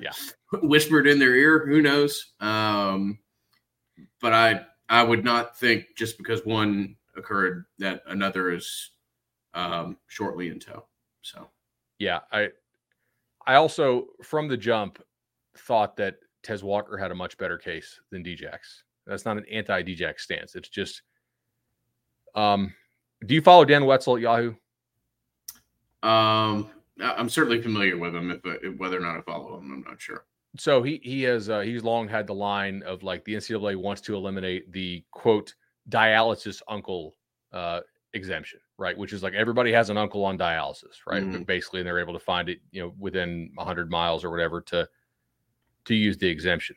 Yeah, 0.05 0.12
whispered 0.62 1.07
in 1.07 1.19
their 1.19 1.35
ear. 1.35 1.67
Who 1.67 1.81
knows? 1.83 2.33
Um, 2.40 3.19
but 4.21 4.33
I 4.33 4.67
I 4.88 5.03
would 5.03 5.25
not 5.25 5.59
think 5.59 5.87
just 5.97 6.19
because 6.19 6.45
one 6.45 6.97
occurred 7.17 7.64
that 7.79 8.03
another 8.07 8.53
is 8.53 8.90
um, 9.55 9.97
shortly 10.09 10.49
in 10.49 10.61
tow. 10.61 10.85
So, 11.23 11.49
yeah, 11.99 12.21
I 12.31 12.51
I 13.47 13.55
also 13.55 14.07
from 14.23 14.49
the 14.49 14.57
jump 14.57 15.03
thought 15.57 15.97
that 15.97 16.17
Tez 16.43 16.62
Walker 16.62 16.99
had 16.99 17.11
a 17.11 17.14
much 17.14 17.38
better 17.38 17.57
case 17.57 17.99
than 18.11 18.23
Djax. 18.23 18.83
That's 19.07 19.25
not 19.25 19.38
an 19.38 19.47
anti 19.51 19.83
Djax 19.83 20.21
stance. 20.21 20.55
It's 20.55 20.69
just, 20.69 21.03
um, 22.35 22.75
do 23.27 23.35
you 23.35 23.40
follow 23.40 23.64
Dan 23.64 23.87
Wetzel 23.87 24.17
at 24.17 24.23
Yahoo? 24.23 24.55
Um, 26.03 26.71
I'm 27.00 27.28
certainly 27.28 27.61
familiar 27.61 27.98
with 27.98 28.14
him. 28.14 28.30
If, 28.30 28.40
if 28.44 28.78
whether 28.78 28.98
or 28.98 29.00
not 29.00 29.18
I 29.18 29.20
follow 29.22 29.59
him, 29.59 29.72
I'm 29.72 29.85
not 29.87 30.00
sure. 30.00 30.26
So 30.57 30.83
he 30.83 31.00
he 31.02 31.22
has 31.22 31.50
uh, 31.50 31.61
he's 31.61 31.83
long 31.83 32.09
had 32.09 32.26
the 32.26 32.35
line 32.35 32.83
of 32.85 33.02
like 33.02 33.24
the 33.24 33.35
NCAA 33.35 33.76
wants 33.76 34.00
to 34.02 34.14
eliminate 34.14 34.70
the 34.72 35.04
quote 35.11 35.54
dialysis 35.88 36.62
uncle 36.68 37.16
uh, 37.52 37.80
exemption, 38.12 38.61
right? 38.78 38.96
Which 38.96 39.12
is 39.12 39.22
like 39.22 39.35
everybody 39.35 39.72
has 39.72 39.90
an 39.90 39.96
uncle 39.96 40.24
on 40.24 40.38
dialysis, 40.38 40.98
right? 41.07 41.22
Mm-hmm. 41.22 41.42
Basically, 41.42 41.80
and 41.80 41.87
they're 41.87 41.98
able 41.98 42.12
to 42.12 42.20
find 42.20 42.48
it, 42.48 42.61
you 42.70 42.80
know, 42.80 42.94
within 42.98 43.50
100 43.57 43.90
miles 43.90 44.24
or 44.24 44.30
whatever 44.30 44.61
to 44.62 44.88
to 45.87 45.94
use 45.94 46.16
the 46.16 46.28
exemption. 46.28 46.76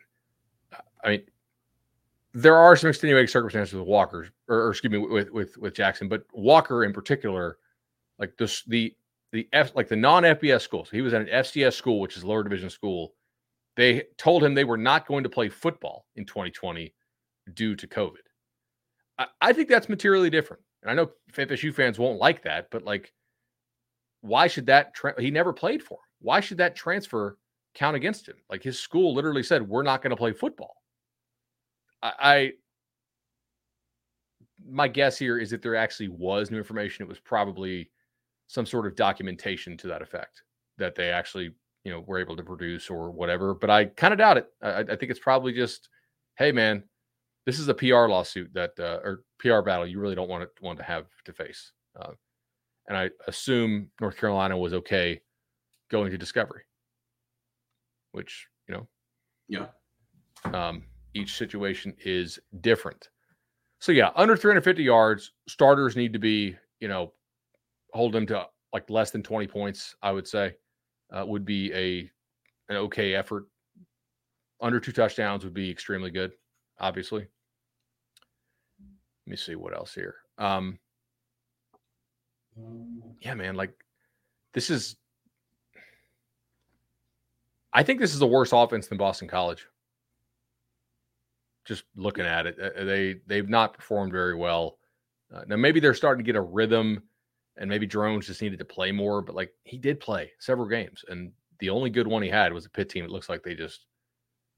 I 1.03 1.09
mean, 1.09 1.21
there 2.33 2.57
are 2.57 2.75
some 2.75 2.89
extenuating 2.89 3.27
circumstances 3.27 3.75
with 3.75 3.87
Walker, 3.87 4.27
or, 4.47 4.63
or 4.63 4.69
excuse 4.71 4.91
me, 4.91 4.97
with 4.97 5.29
with 5.29 5.57
with 5.57 5.75
Jackson, 5.75 6.09
but 6.09 6.23
Walker 6.33 6.83
in 6.83 6.93
particular, 6.93 7.57
like 8.17 8.35
this 8.37 8.63
the 8.63 8.95
the 9.31 9.47
F 9.53 9.75
like 9.75 9.87
the 9.87 9.95
non 9.95 10.23
FBS 10.23 10.61
school. 10.61 10.85
So 10.85 10.91
he 10.91 11.01
was 11.01 11.13
at 11.13 11.21
an 11.21 11.27
FCS 11.27 11.73
school, 11.73 11.99
which 11.99 12.17
is 12.17 12.23
lower 12.23 12.43
division 12.43 12.69
school. 12.69 13.13
They 13.75 14.03
told 14.17 14.43
him 14.43 14.53
they 14.53 14.63
were 14.63 14.77
not 14.77 15.07
going 15.07 15.23
to 15.23 15.29
play 15.29 15.49
football 15.49 16.05
in 16.15 16.25
2020 16.25 16.93
due 17.53 17.75
to 17.75 17.87
COVID. 17.87 18.15
I, 19.19 19.27
I 19.41 19.53
think 19.53 19.69
that's 19.69 19.89
materially 19.89 20.29
different. 20.29 20.63
And 20.81 20.91
I 20.91 20.93
know 20.93 21.11
FSU 21.33 21.73
fans 21.73 21.99
won't 21.99 22.19
like 22.19 22.43
that, 22.43 22.67
but 22.71 22.83
like, 22.83 23.13
why 24.21 24.47
should 24.47 24.65
that? 24.67 24.93
Tra- 24.93 25.21
he 25.21 25.31
never 25.31 25.53
played 25.53 25.83
for 25.83 25.95
him. 25.95 26.09
Why 26.19 26.39
should 26.39 26.57
that 26.57 26.75
transfer 26.75 27.37
count 27.75 27.95
against 27.95 28.27
him? 28.27 28.35
Like 28.49 28.63
his 28.63 28.79
school 28.79 29.13
literally 29.13 29.43
said, 29.43 29.67
"We're 29.67 29.83
not 29.83 30.01
going 30.01 30.11
to 30.11 30.17
play 30.17 30.33
football." 30.33 30.75
I, 32.01 32.13
I, 32.19 32.51
my 34.67 34.87
guess 34.87 35.17
here 35.17 35.37
is 35.39 35.51
that 35.51 35.61
there 35.61 35.75
actually 35.75 36.09
was 36.09 36.51
new 36.51 36.57
information. 36.57 37.03
It 37.03 37.09
was 37.09 37.19
probably 37.19 37.89
some 38.47 38.65
sort 38.65 38.87
of 38.87 38.95
documentation 38.95 39.77
to 39.77 39.87
that 39.87 40.01
effect 40.01 40.43
that 40.77 40.95
they 40.95 41.09
actually, 41.09 41.51
you 41.83 41.91
know, 41.91 42.01
were 42.01 42.19
able 42.19 42.35
to 42.35 42.43
produce 42.43 42.89
or 42.89 43.11
whatever. 43.11 43.53
But 43.53 43.69
I 43.69 43.85
kind 43.85 44.13
of 44.13 44.17
doubt 44.17 44.37
it. 44.37 44.47
I, 44.61 44.79
I 44.79 44.95
think 44.95 45.11
it's 45.11 45.19
probably 45.19 45.53
just, 45.53 45.89
hey, 46.37 46.51
man, 46.51 46.83
this 47.45 47.59
is 47.59 47.67
a 47.67 47.73
PR 47.73 48.07
lawsuit 48.07 48.53
that 48.53 48.71
uh, 48.79 48.99
or 49.03 49.23
PR 49.39 49.61
battle 49.61 49.87
you 49.87 49.99
really 49.99 50.15
don't 50.15 50.29
want 50.29 50.43
to 50.43 50.63
want 50.63 50.77
to 50.79 50.83
have 50.83 51.05
to 51.25 51.33
face. 51.33 51.71
Uh, 51.99 52.11
and 52.87 52.97
I 52.97 53.09
assume 53.27 53.89
North 53.99 54.17
Carolina 54.17 54.57
was 54.57 54.73
okay 54.73 55.21
going 55.89 56.11
to 56.11 56.17
discovery, 56.17 56.63
which 58.11 58.47
you 58.67 58.75
know, 58.75 58.87
yeah. 59.47 59.67
Um, 60.53 60.83
each 61.13 61.35
situation 61.35 61.95
is 62.05 62.39
different. 62.61 63.09
So 63.79 63.91
yeah, 63.91 64.11
under 64.15 64.35
350 64.37 64.83
yards, 64.83 65.31
starters 65.47 65.95
need 65.95 66.13
to 66.13 66.19
be 66.19 66.55
you 66.79 66.87
know 66.87 67.13
hold 67.97 68.13
them 68.13 68.27
to 68.27 68.45
like 68.71 68.89
less 68.89 69.11
than 69.11 69.23
20 69.23 69.47
points. 69.47 69.95
I 70.01 70.11
would 70.11 70.27
say 70.27 70.55
uh, 71.11 71.25
would 71.25 71.43
be 71.43 71.73
a 71.73 72.09
an 72.69 72.77
okay 72.77 73.15
effort. 73.15 73.47
Under 74.61 74.79
two 74.79 74.91
touchdowns 74.91 75.43
would 75.43 75.53
be 75.53 75.69
extremely 75.69 76.11
good, 76.11 76.31
obviously. 76.79 77.27
Let 78.81 79.31
me 79.31 79.35
see 79.35 79.55
what 79.55 79.75
else 79.75 79.93
here. 79.93 80.15
Um, 80.37 80.79
yeah, 83.19 83.33
man, 83.33 83.55
like 83.55 83.73
this 84.53 84.69
is. 84.69 84.95
I 87.73 87.83
think 87.83 87.99
this 87.99 88.15
is 88.15 88.21
a 88.21 88.27
worse 88.27 88.53
offense 88.53 88.87
than 88.87 88.97
Boston 88.97 89.27
College. 89.27 89.67
Just 91.65 91.83
looking 91.95 92.25
at 92.25 92.47
it, 92.47 92.57
uh, 92.59 92.83
they 92.83 93.17
they've 93.27 93.49
not 93.49 93.73
performed 93.73 94.11
very 94.11 94.35
well. 94.35 94.77
Uh, 95.33 95.41
now 95.47 95.57
maybe 95.57 95.79
they're 95.79 95.93
starting 95.93 96.23
to 96.23 96.27
get 96.27 96.37
a 96.37 96.41
rhythm, 96.41 97.03
and 97.57 97.69
maybe 97.69 97.85
Drones 97.85 98.27
just 98.27 98.41
needed 98.41 98.59
to 98.59 98.65
play 98.65 98.91
more. 98.91 99.21
But 99.21 99.35
like 99.35 99.53
he 99.63 99.77
did 99.77 99.99
play 99.99 100.31
several 100.39 100.67
games, 100.67 101.03
and 101.07 101.31
the 101.59 101.69
only 101.69 101.89
good 101.89 102.07
one 102.07 102.21
he 102.21 102.29
had 102.29 102.53
was 102.53 102.65
a 102.65 102.69
Pitt 102.69 102.89
team. 102.89 103.05
It 103.05 103.11
looks 103.11 103.29
like 103.29 103.43
they 103.43 103.55
just 103.55 103.85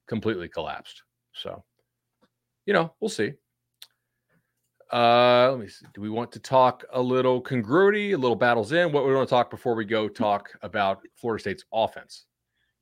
completely 0.08 0.48
collapsed. 0.50 1.04
So, 1.34 1.64
you 2.66 2.74
know, 2.74 2.94
we'll 3.00 3.10
see. 3.10 3.34
Uh, 4.92 5.52
let 5.52 5.60
me 5.60 5.68
see. 5.68 5.86
Do 5.94 6.02
we 6.02 6.10
want 6.10 6.32
to 6.32 6.40
talk 6.40 6.84
a 6.92 7.02
little 7.02 7.40
congruity, 7.40 8.14
a 8.14 8.18
little 8.18 8.36
battles 8.36 8.72
in? 8.72 8.92
What 8.92 9.06
we 9.06 9.14
want 9.14 9.30
to 9.30 9.34
talk 9.34 9.52
before 9.52 9.76
we 9.76 9.86
go 9.86 10.10
talk 10.10 10.50
about 10.64 11.02
Florida 11.16 11.42
State's 11.42 11.64
offense? 11.72 12.26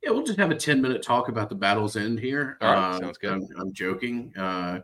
Yeah, 0.01 0.11
we'll 0.11 0.23
just 0.23 0.39
have 0.39 0.51
a 0.51 0.55
10 0.55 0.81
minute 0.81 1.01
talk 1.01 1.27
about 1.27 1.49
the 1.49 1.55
battle's 1.55 1.97
end 1.97 2.19
here. 2.19 2.57
All 2.61 2.71
right, 2.71 2.95
uh, 2.95 2.99
sounds 2.99 3.17
good. 3.17 3.33
I'm, 3.33 3.47
I'm 3.59 3.73
joking. 3.73 4.31
Uh, 4.37 4.79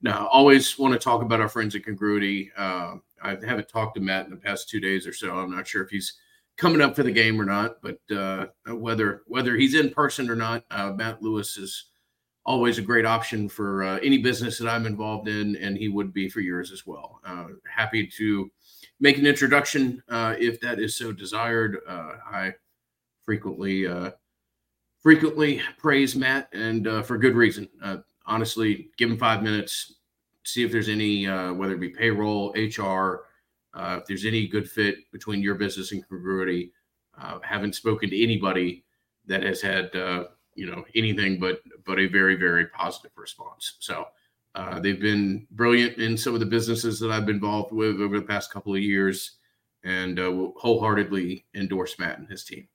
now, 0.00 0.28
always 0.28 0.78
want 0.78 0.94
to 0.94 0.98
talk 0.98 1.22
about 1.22 1.40
our 1.40 1.48
friends 1.48 1.74
at 1.76 1.84
Congruity. 1.84 2.50
Uh, 2.56 2.94
I 3.22 3.30
haven't 3.46 3.68
talked 3.68 3.94
to 3.96 4.00
Matt 4.00 4.26
in 4.26 4.30
the 4.30 4.36
past 4.36 4.68
two 4.68 4.80
days 4.80 5.06
or 5.06 5.12
so. 5.12 5.38
I'm 5.38 5.50
not 5.50 5.66
sure 5.66 5.82
if 5.82 5.90
he's 5.90 6.14
coming 6.56 6.80
up 6.80 6.94
for 6.94 7.02
the 7.02 7.10
game 7.10 7.40
or 7.40 7.44
not, 7.44 7.76
but 7.82 7.98
uh, 8.14 8.46
whether 8.74 9.22
whether 9.26 9.56
he's 9.56 9.74
in 9.74 9.90
person 9.90 10.30
or 10.30 10.36
not, 10.36 10.64
uh, 10.70 10.92
Matt 10.92 11.22
Lewis 11.22 11.56
is 11.56 11.86
always 12.44 12.78
a 12.78 12.82
great 12.82 13.06
option 13.06 13.48
for 13.48 13.84
uh, 13.84 13.98
any 13.98 14.18
business 14.18 14.58
that 14.58 14.68
I'm 14.68 14.86
involved 14.86 15.28
in, 15.28 15.56
and 15.56 15.76
he 15.76 15.88
would 15.88 16.12
be 16.12 16.28
for 16.28 16.40
yours 16.40 16.72
as 16.72 16.86
well. 16.86 17.20
Uh, 17.24 17.46
happy 17.72 18.06
to 18.06 18.50
make 19.00 19.18
an 19.18 19.26
introduction 19.26 20.02
uh, 20.08 20.34
if 20.38 20.60
that 20.60 20.80
is 20.80 20.96
so 20.96 21.12
desired. 21.12 21.78
Uh, 21.88 22.12
I 22.26 22.54
frequently 23.24 23.86
uh, 23.86 24.10
frequently 25.02 25.62
praise 25.78 26.16
Matt, 26.16 26.48
and 26.52 26.86
uh, 26.86 27.02
for 27.02 27.18
good 27.18 27.34
reason. 27.34 27.68
honestly, 28.26 28.90
give 28.96 29.10
him 29.10 29.18
five 29.18 29.42
minutes, 29.42 29.96
see 30.44 30.64
if 30.64 30.72
there's 30.72 30.88
any 30.88 31.26
whether 31.26 31.74
it 31.74 31.80
be 31.80 31.88
payroll, 31.88 32.52
HR, 32.56 33.26
if 33.74 34.06
there's 34.06 34.24
any 34.24 34.46
good 34.46 34.68
fit 34.68 35.10
between 35.12 35.42
your 35.42 35.54
business 35.54 35.92
and 35.92 36.06
congruity. 36.08 36.72
haven't 37.42 37.74
spoken 37.74 38.10
to 38.10 38.22
anybody 38.22 38.84
that 39.26 39.42
has 39.42 39.60
had 39.60 39.90
you 40.54 40.66
know 40.66 40.84
anything 40.94 41.40
but 41.40 41.60
but 41.84 41.98
a 41.98 42.06
very 42.06 42.36
very 42.36 42.66
positive 42.66 43.12
response. 43.16 43.76
So 43.80 44.06
uh, 44.54 44.80
they've 44.80 45.00
been 45.00 45.46
brilliant 45.52 45.98
in 45.98 46.16
some 46.16 46.34
of 46.34 46.40
the 46.40 46.46
businesses 46.46 47.00
that 47.00 47.10
I've 47.10 47.26
been 47.26 47.36
involved 47.36 47.72
with 47.72 48.00
over 48.00 48.18
the 48.20 48.26
past 48.26 48.52
couple 48.52 48.74
of 48.74 48.80
years, 48.80 49.38
and 49.82 50.20
uh, 50.20 50.30
will 50.30 50.52
wholeheartedly 50.58 51.46
endorse 51.54 51.98
Matt 51.98 52.18
and 52.18 52.28
his 52.28 52.44
team. 52.44 52.68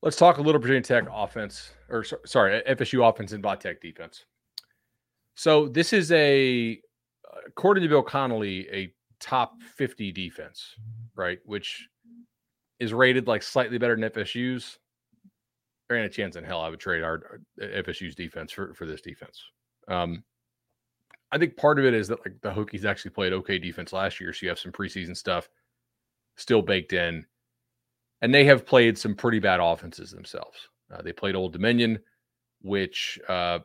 Let's 0.00 0.16
talk 0.16 0.38
a 0.38 0.42
little 0.42 0.60
Virginia 0.60 0.82
Tech 0.82 1.04
offense, 1.12 1.72
or 1.88 2.04
sorry, 2.24 2.62
FSU 2.68 3.08
offense 3.08 3.32
and 3.32 3.42
Va 3.42 3.56
Tech 3.56 3.80
defense. 3.80 4.24
So 5.34 5.68
this 5.68 5.92
is 5.92 6.12
a, 6.12 6.80
according 7.46 7.82
to 7.82 7.88
Bill 7.88 8.02
Connelly, 8.02 8.68
a 8.70 8.92
top 9.20 9.60
50 9.62 10.12
defense, 10.12 10.74
right? 11.16 11.38
Which 11.44 11.88
is 12.78 12.92
rated 12.92 13.26
like 13.26 13.42
slightly 13.42 13.78
better 13.78 13.96
than 13.96 14.10
FSU's 14.10 14.78
there 15.88 15.98
ain't 15.98 16.06
a 16.06 16.14
chance 16.14 16.36
in 16.36 16.44
hell 16.44 16.60
I 16.60 16.68
would 16.68 16.80
trade 16.80 17.02
our, 17.02 17.40
our 17.60 17.68
FSU's 17.82 18.14
defense 18.14 18.52
for, 18.52 18.72
for 18.74 18.86
this 18.86 19.00
defense. 19.00 19.42
Um, 19.88 20.24
I 21.30 21.38
think 21.38 21.56
part 21.56 21.78
of 21.78 21.84
it 21.84 21.94
is 21.94 22.08
that 22.08 22.20
like 22.20 22.40
the 22.42 22.50
Hokies 22.50 22.84
actually 22.84 23.10
played 23.10 23.32
okay 23.32 23.58
defense 23.58 23.92
last 23.92 24.20
year, 24.20 24.32
so 24.32 24.44
you 24.44 24.48
have 24.48 24.58
some 24.58 24.72
preseason 24.72 25.16
stuff 25.16 25.48
still 26.36 26.62
baked 26.62 26.92
in, 26.92 27.24
and 28.22 28.32
they 28.32 28.44
have 28.44 28.66
played 28.66 28.96
some 28.96 29.14
pretty 29.14 29.40
bad 29.40 29.60
offenses 29.60 30.10
themselves. 30.10 30.68
Uh, 30.92 31.02
they 31.02 31.12
played 31.12 31.34
Old 31.34 31.52
Dominion, 31.52 31.98
which 32.62 33.18
uh, 33.28 33.58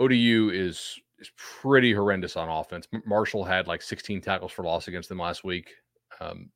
ODU 0.00 0.50
is 0.52 0.98
is 1.18 1.30
pretty 1.36 1.92
horrendous 1.92 2.36
on 2.36 2.48
offense. 2.48 2.88
Marshall 3.06 3.44
had 3.44 3.66
like 3.66 3.82
16 3.82 4.22
tackles 4.22 4.52
for 4.52 4.64
loss 4.64 4.88
against 4.88 5.10
them 5.10 5.18
last 5.18 5.44
week. 5.44 5.70
Um, 6.18 6.48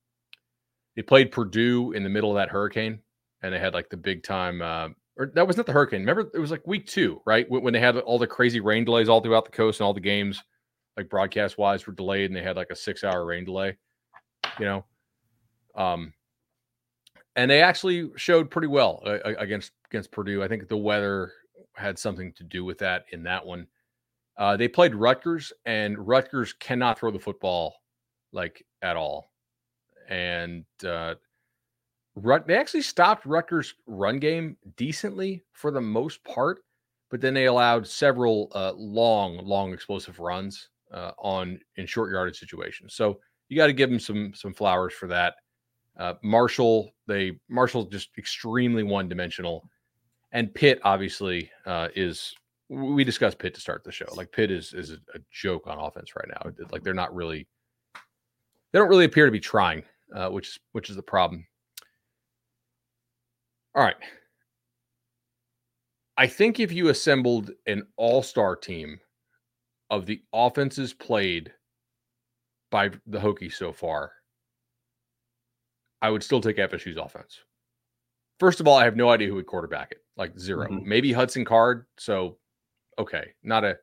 they 0.96 1.02
played 1.02 1.30
Purdue 1.30 1.92
in 1.92 2.02
the 2.02 2.08
middle 2.08 2.30
of 2.30 2.36
that 2.36 2.48
hurricane 2.48 3.00
and 3.44 3.52
they 3.52 3.58
had 3.58 3.74
like 3.74 3.90
the 3.90 3.96
big 3.96 4.22
time. 4.22 4.62
Uh, 4.62 4.88
or 5.16 5.30
that 5.34 5.46
was 5.46 5.56
not 5.56 5.66
the 5.66 5.72
hurricane. 5.72 6.00
Remember, 6.00 6.28
it 6.34 6.38
was 6.38 6.50
like 6.50 6.66
week 6.66 6.86
two, 6.86 7.20
right? 7.26 7.46
When, 7.48 7.72
they 7.72 7.78
had 7.78 7.96
all 7.98 8.18
the 8.18 8.26
crazy 8.26 8.60
rain 8.60 8.84
delays 8.84 9.08
all 9.08 9.20
throughout 9.20 9.44
the 9.44 9.52
coast, 9.52 9.78
and 9.78 9.86
all 9.86 9.94
the 9.94 10.00
games, 10.00 10.42
like 10.96 11.08
broadcast 11.08 11.56
wise, 11.56 11.86
were 11.86 11.92
delayed, 11.92 12.30
and 12.30 12.36
they 12.36 12.42
had 12.42 12.56
like 12.56 12.70
a 12.70 12.76
six 12.76 13.04
hour 13.04 13.24
rain 13.24 13.44
delay. 13.44 13.76
You 14.58 14.64
know, 14.64 14.84
um, 15.76 16.12
and 17.36 17.50
they 17.50 17.62
actually 17.62 18.10
showed 18.16 18.50
pretty 18.50 18.68
well 18.68 19.02
uh, 19.06 19.18
against 19.38 19.72
against 19.90 20.10
Purdue. 20.10 20.42
I 20.42 20.48
think 20.48 20.68
the 20.68 20.76
weather 20.76 21.32
had 21.74 21.98
something 21.98 22.32
to 22.34 22.44
do 22.44 22.64
with 22.64 22.78
that 22.78 23.04
in 23.12 23.22
that 23.24 23.44
one. 23.44 23.66
Uh, 24.36 24.56
they 24.56 24.68
played 24.68 24.94
Rutgers, 24.94 25.52
and 25.64 25.96
Rutgers 25.98 26.52
cannot 26.54 26.98
throw 26.98 27.10
the 27.10 27.18
football 27.18 27.76
like 28.32 28.64
at 28.82 28.96
all. 28.96 29.30
And 30.08 30.64
uh, 30.86 31.14
Rut, 32.16 32.46
they 32.46 32.56
actually 32.56 32.82
stopped 32.82 33.26
Rutgers' 33.26 33.74
run 33.86 34.18
game 34.18 34.56
decently 34.76 35.44
for 35.52 35.70
the 35.70 35.80
most 35.80 36.22
part, 36.24 36.64
but 37.10 37.20
then 37.20 37.34
they 37.34 37.46
allowed 37.46 37.86
several 37.86 38.50
uh, 38.54 38.72
long, 38.76 39.38
long 39.44 39.72
explosive 39.72 40.18
runs 40.20 40.68
uh, 40.92 41.12
on 41.18 41.58
in 41.76 41.86
short 41.86 42.12
yardage 42.12 42.38
situations. 42.38 42.94
So 42.94 43.20
you 43.48 43.56
got 43.56 43.66
to 43.66 43.72
give 43.72 43.90
them 43.90 44.00
some 44.00 44.32
some 44.34 44.54
flowers 44.54 44.94
for 44.94 45.06
that. 45.08 45.34
Uh, 45.98 46.14
Marshall, 46.22 46.90
they 47.06 47.38
Marshall 47.48 47.84
just 47.84 48.10
extremely 48.18 48.82
one 48.82 49.08
dimensional, 49.08 49.68
and 50.34 50.52
Pitt 50.52 50.80
obviously 50.84 51.50
uh, 51.64 51.88
is. 51.94 52.34
We 52.68 53.04
discussed 53.04 53.38
Pitt 53.38 53.54
to 53.54 53.60
start 53.60 53.84
the 53.84 53.92
show. 53.92 54.06
Like 54.14 54.32
Pitt 54.32 54.50
is 54.50 54.74
is 54.74 54.90
a, 54.90 55.18
joke 55.30 55.66
on 55.66 55.78
offense 55.78 56.14
right 56.16 56.28
now. 56.28 56.50
Like 56.70 56.82
they're 56.82 56.92
not 56.92 57.14
really, 57.14 57.46
they 58.72 58.78
don't 58.78 58.88
really 58.88 59.04
appear 59.04 59.26
to 59.26 59.32
be 59.32 59.40
trying, 59.40 59.84
uh, 60.14 60.28
which 60.28 60.48
is 60.48 60.58
which 60.72 60.90
is 60.90 60.96
the 60.96 61.02
problem. 61.02 61.46
All 63.74 63.82
right. 63.82 63.96
I 66.16 66.26
think 66.26 66.60
if 66.60 66.72
you 66.72 66.88
assembled 66.88 67.50
an 67.66 67.86
all 67.96 68.22
star 68.22 68.56
team 68.56 69.00
of 69.90 70.06
the 70.06 70.22
offenses 70.32 70.92
played 70.92 71.52
by 72.70 72.90
the 73.06 73.18
Hokies 73.18 73.54
so 73.54 73.72
far, 73.72 74.12
I 76.02 76.10
would 76.10 76.22
still 76.22 76.40
take 76.40 76.56
FSU's 76.56 76.96
offense. 76.96 77.40
First 78.40 78.60
of 78.60 78.68
all, 78.68 78.76
I 78.76 78.84
have 78.84 78.96
no 78.96 79.10
idea 79.10 79.28
who 79.28 79.34
would 79.36 79.46
quarterback 79.46 79.92
it. 79.92 79.98
Like 80.16 80.38
0 80.38 80.68
Mhm. 80.68 80.84
Maybe 80.84 81.12
Hudson 81.12 81.44
Card. 81.44 81.86
So, 81.98 82.38
okay, 82.98 83.32
not 83.42 83.64
a 83.64 83.78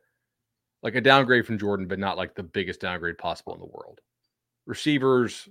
like 0.82 0.94
a 0.96 1.00
downgrade 1.00 1.46
from 1.46 1.58
Jordan, 1.58 1.86
but 1.86 1.98
not 1.98 2.16
like 2.16 2.34
the 2.34 2.42
biggest 2.42 2.80
downgrade 2.80 3.18
possible 3.18 3.54
in 3.54 3.60
the 3.60 3.66
world. 3.66 4.00
Receivers, 4.66 5.48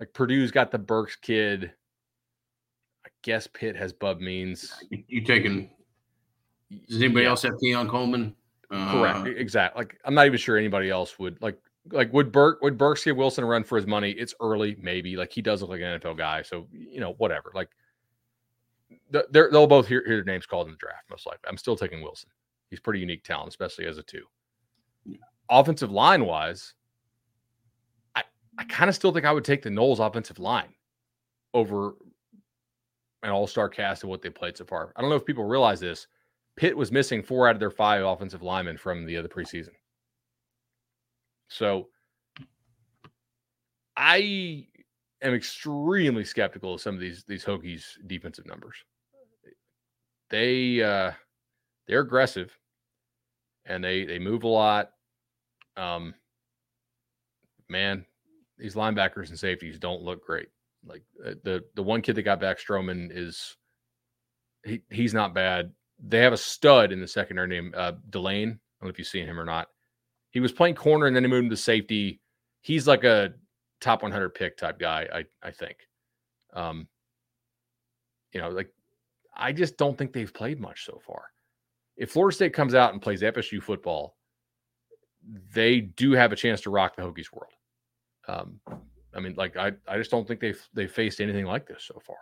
like 0.00 0.12
Purdue's 0.12 0.50
got 0.50 0.70
the 0.70 0.78
Burks 0.78 1.16
kid. 1.16 1.72
I 3.04 3.08
guess 3.22 3.46
Pitt 3.46 3.76
has 3.76 3.92
Bub 3.92 4.20
Means. 4.20 4.72
You, 4.90 5.20
taking? 5.22 5.70
Does 6.88 6.96
anybody 7.02 7.24
Yeah. 7.24 7.30
else 7.30 7.42
have 7.42 7.58
Keon 7.60 7.88
Coleman? 7.88 8.34
Correct. 8.70 9.18
Uh, 9.18 9.30
exactly. 9.30 9.80
Like 9.80 9.98
I'm 10.04 10.14
not 10.14 10.26
even 10.26 10.38
sure 10.38 10.56
anybody 10.56 10.90
else 10.90 11.18
would 11.18 11.40
like 11.42 11.58
like 11.90 12.12
would 12.12 12.32
Burke 12.32 12.62
would 12.62 12.78
Burks 12.78 13.04
give 13.04 13.16
Wilson 13.16 13.44
a 13.44 13.46
run 13.46 13.62
for 13.64 13.76
his 13.76 13.86
money? 13.86 14.12
It's 14.12 14.34
early, 14.40 14.76
maybe. 14.80 15.16
Like 15.16 15.32
he 15.32 15.42
does 15.42 15.60
look 15.60 15.70
like 15.70 15.80
an 15.82 16.00
NFL 16.00 16.16
guy, 16.16 16.42
so 16.42 16.66
you 16.72 17.00
know 17.00 17.12
whatever. 17.18 17.50
Like 17.54 17.68
they'll 19.30 19.66
both 19.66 19.86
hear, 19.86 20.02
hear 20.06 20.16
their 20.16 20.24
names 20.24 20.46
called 20.46 20.66
in 20.66 20.72
the 20.72 20.78
draft 20.78 21.08
most 21.10 21.26
likely. 21.26 21.48
I'm 21.48 21.56
still 21.56 21.76
taking 21.76 22.02
Wilson. 22.02 22.30
He's 22.70 22.80
pretty 22.80 23.00
unique 23.00 23.24
talent, 23.24 23.48
especially 23.48 23.86
as 23.86 23.98
a 23.98 24.02
two. 24.02 24.24
Yeah. 25.04 25.18
Offensive 25.50 25.92
line 25.92 26.24
wise, 26.24 26.74
I 28.14 28.22
I 28.58 28.64
kind 28.64 28.88
of 28.88 28.94
still 28.94 29.12
think 29.12 29.26
I 29.26 29.32
would 29.32 29.44
take 29.44 29.62
the 29.62 29.70
Noles 29.70 30.04
offensive 30.04 30.38
line 30.38 30.74
over 31.52 31.94
an 33.22 33.30
all 33.30 33.46
star 33.46 33.68
cast 33.68 34.02
of 34.02 34.08
what 34.08 34.22
they 34.22 34.30
played 34.30 34.56
so 34.56 34.64
far. 34.64 34.92
I 34.96 35.00
don't 35.00 35.10
know 35.10 35.16
if 35.16 35.24
people 35.24 35.44
realize 35.44 35.80
this. 35.80 36.06
Pitt 36.56 36.76
was 36.76 36.92
missing 36.92 37.22
four 37.22 37.48
out 37.48 37.56
of 37.56 37.60
their 37.60 37.70
five 37.70 38.04
offensive 38.04 38.42
linemen 38.42 38.76
from 38.76 39.06
the 39.06 39.16
other 39.16 39.28
preseason. 39.28 39.70
So 41.48 41.88
I 43.96 44.66
am 45.22 45.34
extremely 45.34 46.24
skeptical 46.24 46.74
of 46.74 46.80
some 46.80 46.94
of 46.94 47.00
these 47.00 47.24
these 47.24 47.44
Hokies 47.44 47.84
defensive 48.06 48.46
numbers. 48.46 48.76
They 50.30 50.82
uh 50.82 51.12
they're 51.86 52.00
aggressive 52.00 52.56
and 53.66 53.82
they 53.82 54.04
they 54.04 54.18
move 54.18 54.44
a 54.44 54.48
lot. 54.48 54.90
Um 55.76 56.14
man, 57.68 58.04
these 58.58 58.74
linebackers 58.74 59.28
and 59.28 59.38
safeties 59.38 59.78
don't 59.78 60.02
look 60.02 60.24
great. 60.24 60.48
Like 60.86 61.02
uh, 61.24 61.34
the 61.42 61.64
the 61.74 61.82
one 61.82 62.02
kid 62.02 62.16
that 62.16 62.22
got 62.22 62.40
back 62.40 62.58
Stroman 62.58 63.10
is 63.12 63.56
he 64.64 64.82
he's 64.90 65.14
not 65.14 65.34
bad. 65.34 65.72
They 65.98 66.18
have 66.18 66.32
a 66.32 66.38
stud 66.38 66.92
in 66.92 67.00
the 67.00 67.08
secondary 67.08 67.48
named 67.48 67.74
uh, 67.74 67.92
Delane. 68.10 68.48
I 68.48 68.50
don't 68.50 68.58
know 68.82 68.88
if 68.88 68.98
you've 68.98 69.08
seen 69.08 69.26
him 69.26 69.38
or 69.38 69.44
not. 69.44 69.68
He 70.30 70.40
was 70.40 70.52
playing 70.52 70.74
corner 70.74 71.06
and 71.06 71.14
then 71.14 71.24
he 71.24 71.30
moved 71.30 71.50
to 71.50 71.56
safety. 71.56 72.20
He's 72.60 72.86
like 72.88 73.04
a 73.04 73.34
top 73.80 74.02
100 74.02 74.34
pick 74.34 74.56
type 74.56 74.78
guy. 74.78 75.06
I 75.12 75.24
I 75.46 75.50
think. 75.52 75.76
Um, 76.52 76.88
you 78.32 78.40
know, 78.40 78.50
like 78.50 78.68
I 79.36 79.52
just 79.52 79.76
don't 79.76 79.96
think 79.96 80.12
they've 80.12 80.32
played 80.32 80.60
much 80.60 80.84
so 80.84 81.00
far. 81.06 81.24
If 81.96 82.10
Florida 82.10 82.34
State 82.34 82.52
comes 82.52 82.74
out 82.74 82.92
and 82.92 83.02
plays 83.02 83.22
FSU 83.22 83.62
football, 83.62 84.16
they 85.54 85.80
do 85.80 86.12
have 86.12 86.32
a 86.32 86.36
chance 86.36 86.60
to 86.62 86.70
rock 86.70 86.96
the 86.96 87.02
Hokies 87.02 87.32
world. 87.32 87.52
Um, 88.28 88.60
I 89.14 89.20
mean, 89.20 89.34
like 89.36 89.56
I, 89.56 89.72
I 89.86 89.96
just 89.98 90.10
don't 90.10 90.26
think 90.26 90.40
they've 90.40 90.60
they 90.74 90.86
faced 90.86 91.20
anything 91.20 91.46
like 91.46 91.66
this 91.66 91.84
so 91.84 92.00
far. 92.04 92.16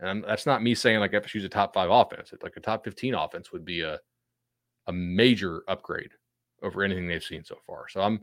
And 0.00 0.08
I'm, 0.08 0.20
that's 0.22 0.46
not 0.46 0.62
me 0.62 0.74
saying 0.74 1.00
like 1.00 1.12
FSU's 1.12 1.44
a 1.44 1.48
top 1.48 1.74
five 1.74 1.90
offense. 1.90 2.32
It's 2.32 2.42
like 2.42 2.56
a 2.56 2.60
top 2.60 2.84
15 2.84 3.14
offense 3.14 3.52
would 3.52 3.64
be 3.64 3.82
a 3.82 3.98
a 4.86 4.92
major 4.92 5.62
upgrade 5.68 6.10
over 6.62 6.82
anything 6.82 7.06
they've 7.08 7.22
seen 7.22 7.44
so 7.44 7.58
far. 7.66 7.88
So 7.88 8.00
I'm 8.00 8.20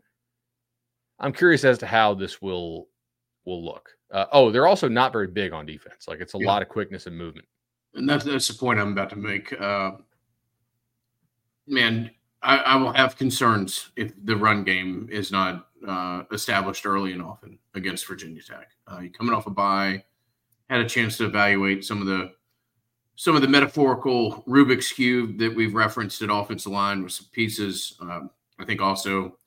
I'm 1.20 1.34
curious 1.34 1.64
as 1.64 1.78
to 1.80 1.86
how 1.86 2.14
this 2.14 2.42
will 2.42 2.88
will 3.46 3.64
look. 3.64 3.90
Uh, 4.12 4.26
oh, 4.34 4.52
they're 4.52 4.68
also 4.68 4.88
not 4.90 5.14
very 5.14 5.28
big 5.28 5.54
on 5.54 5.66
defense. 5.66 6.08
Like 6.08 6.20
it's 6.20 6.34
a 6.34 6.38
Yeah. 6.40 6.48
lot 6.48 6.62
of 6.62 6.70
quickness 6.70 7.08
and 7.08 7.18
movement. 7.18 7.48
And 7.96 8.08
that's 8.08 8.24
that's 8.24 8.48
the 8.48 8.54
point 8.54 8.80
I'm 8.80 8.92
about 8.92 9.10
to 9.12 9.16
make. 9.16 9.60
Uh, 9.60 9.92
man, 11.68 12.12
I, 12.42 12.58
I 12.58 12.76
will 12.78 12.94
have 12.94 13.18
concerns 13.18 13.92
if 13.96 14.14
the 14.24 14.36
run 14.36 14.64
game 14.64 15.08
is 15.12 15.32
not 15.32 15.68
uh, 15.88 16.24
established 16.32 16.86
early 16.86 17.14
and 17.14 17.22
often 17.22 17.58
against 17.74 18.08
Virginia 18.08 18.42
Tech. 18.42 18.70
Uh, 18.88 19.04
coming 19.18 19.34
off 19.34 19.48
a 19.48 19.52
bye, 19.52 20.04
had 20.70 20.82
a 20.82 20.90
chance 20.90 21.18
to 21.18 21.26
evaluate 21.26 21.84
some 21.86 22.02
of 22.02 22.08
the 22.08 22.32
some 23.16 23.36
of 23.36 23.42
the 23.42 23.48
metaphorical 23.48 24.44
Rubik's 24.48 24.92
cube 24.92 25.38
that 25.38 25.54
we've 25.54 25.76
referenced 25.76 26.22
at 26.22 26.30
offensive 26.32 26.72
line 26.72 27.04
with 27.04 27.12
some 27.12 27.28
pieces. 27.32 27.96
Um, 28.02 28.30
I 28.60 28.66
think 28.66 28.82
also. 28.82 29.38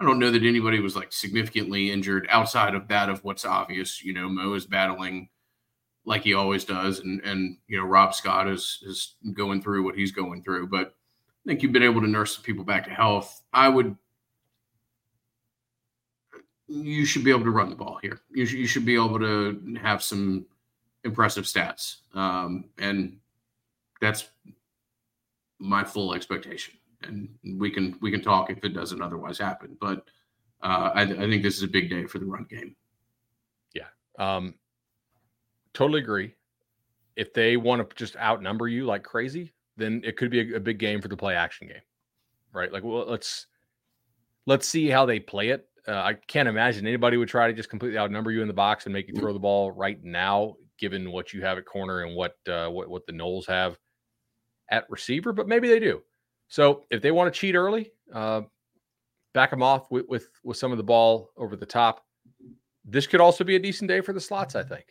I 0.00 0.04
don't 0.04 0.18
know 0.18 0.32
that 0.32 0.42
anybody 0.42 0.80
was 0.80 0.96
like 0.96 1.12
significantly 1.12 1.92
injured 1.92 2.26
outside 2.28 2.74
of 2.74 2.88
that 2.88 3.08
of 3.08 3.22
what's 3.22 3.44
obvious. 3.44 4.02
You 4.02 4.12
know, 4.12 4.28
Mo 4.28 4.52
is 4.54 4.66
battling 4.66 5.28
like 6.04 6.22
he 6.22 6.34
always 6.34 6.64
does, 6.64 7.00
and 7.00 7.20
and 7.22 7.56
you 7.66 7.78
know 7.78 7.84
Rob 7.84 8.14
Scott 8.14 8.48
is 8.48 8.82
is 8.86 9.14
going 9.32 9.62
through 9.62 9.84
what 9.84 9.96
he's 9.96 10.12
going 10.12 10.42
through. 10.42 10.68
But 10.68 10.94
I 11.44 11.48
think 11.48 11.62
you've 11.62 11.72
been 11.72 11.82
able 11.82 12.00
to 12.00 12.06
nurse 12.06 12.36
people 12.36 12.64
back 12.64 12.84
to 12.84 12.90
health. 12.90 13.42
I 13.52 13.68
would. 13.68 13.96
You 16.66 17.04
should 17.04 17.24
be 17.24 17.30
able 17.30 17.44
to 17.44 17.50
run 17.50 17.68
the 17.68 17.76
ball 17.76 17.98
here. 18.00 18.20
You 18.32 18.46
should, 18.46 18.58
you 18.58 18.66
should 18.66 18.86
be 18.86 18.94
able 18.94 19.18
to 19.18 19.76
have 19.80 20.02
some 20.02 20.46
impressive 21.04 21.44
stats, 21.44 21.96
um, 22.14 22.64
and 22.78 23.18
that's 24.00 24.28
my 25.58 25.84
full 25.84 26.14
expectation. 26.14 26.74
And 27.02 27.28
we 27.58 27.70
can 27.70 27.98
we 28.00 28.10
can 28.10 28.22
talk 28.22 28.50
if 28.50 28.64
it 28.64 28.70
doesn't 28.70 29.02
otherwise 29.02 29.38
happen. 29.38 29.76
But 29.80 30.08
uh, 30.62 30.90
I, 30.94 31.02
I 31.02 31.28
think 31.28 31.42
this 31.42 31.56
is 31.56 31.62
a 31.62 31.68
big 31.68 31.90
day 31.90 32.06
for 32.06 32.18
the 32.18 32.24
run 32.24 32.46
game. 32.48 32.74
Yeah. 33.74 33.88
Um, 34.18 34.54
totally 35.74 36.00
agree. 36.00 36.34
If 37.16 37.32
they 37.32 37.56
want 37.56 37.88
to 37.88 37.96
just 37.96 38.16
outnumber 38.16 38.68
you 38.68 38.86
like 38.86 39.04
crazy, 39.04 39.52
then 39.76 40.00
it 40.04 40.16
could 40.16 40.30
be 40.30 40.52
a, 40.52 40.56
a 40.56 40.60
big 40.60 40.78
game 40.78 41.00
for 41.00 41.08
the 41.08 41.16
play 41.16 41.34
action 41.34 41.68
game, 41.68 41.82
right? 42.52 42.72
Like, 42.72 42.82
well, 42.82 43.06
let's 43.06 43.46
let's 44.46 44.66
see 44.66 44.88
how 44.88 45.06
they 45.06 45.20
play 45.20 45.50
it. 45.50 45.68
Uh, 45.86 45.92
I 45.92 46.14
can't 46.14 46.48
imagine 46.48 46.86
anybody 46.86 47.16
would 47.16 47.28
try 47.28 47.46
to 47.46 47.52
just 47.52 47.68
completely 47.68 47.98
outnumber 47.98 48.30
you 48.30 48.40
in 48.40 48.48
the 48.48 48.54
box 48.54 48.86
and 48.86 48.92
make 48.92 49.06
you 49.06 49.14
throw 49.14 49.32
the 49.32 49.38
ball 49.38 49.70
right 49.70 50.02
now, 50.02 50.54
given 50.78 51.12
what 51.12 51.32
you 51.32 51.42
have 51.42 51.58
at 51.58 51.66
corner 51.66 52.02
and 52.02 52.16
what 52.16 52.36
uh, 52.48 52.68
what 52.68 52.88
what 52.88 53.06
the 53.06 53.12
Noles 53.12 53.46
have 53.46 53.78
at 54.70 54.88
receiver. 54.88 55.32
But 55.32 55.46
maybe 55.46 55.68
they 55.68 55.80
do. 55.80 56.02
So 56.48 56.84
if 56.90 57.02
they 57.02 57.10
want 57.10 57.32
to 57.32 57.38
cheat 57.38 57.54
early, 57.54 57.92
uh, 58.12 58.42
back 59.34 59.50
them 59.50 59.62
off 59.62 59.90
with, 59.90 60.06
with 60.08 60.28
with 60.42 60.56
some 60.56 60.72
of 60.72 60.78
the 60.78 60.84
ball 60.84 61.30
over 61.36 61.54
the 61.54 61.66
top 61.66 62.04
this 62.84 63.06
could 63.06 63.20
also 63.20 63.44
be 63.44 63.56
a 63.56 63.58
decent 63.58 63.88
day 63.88 64.00
for 64.00 64.12
the 64.12 64.20
slots, 64.20 64.54
I 64.54 64.62
think. 64.62 64.84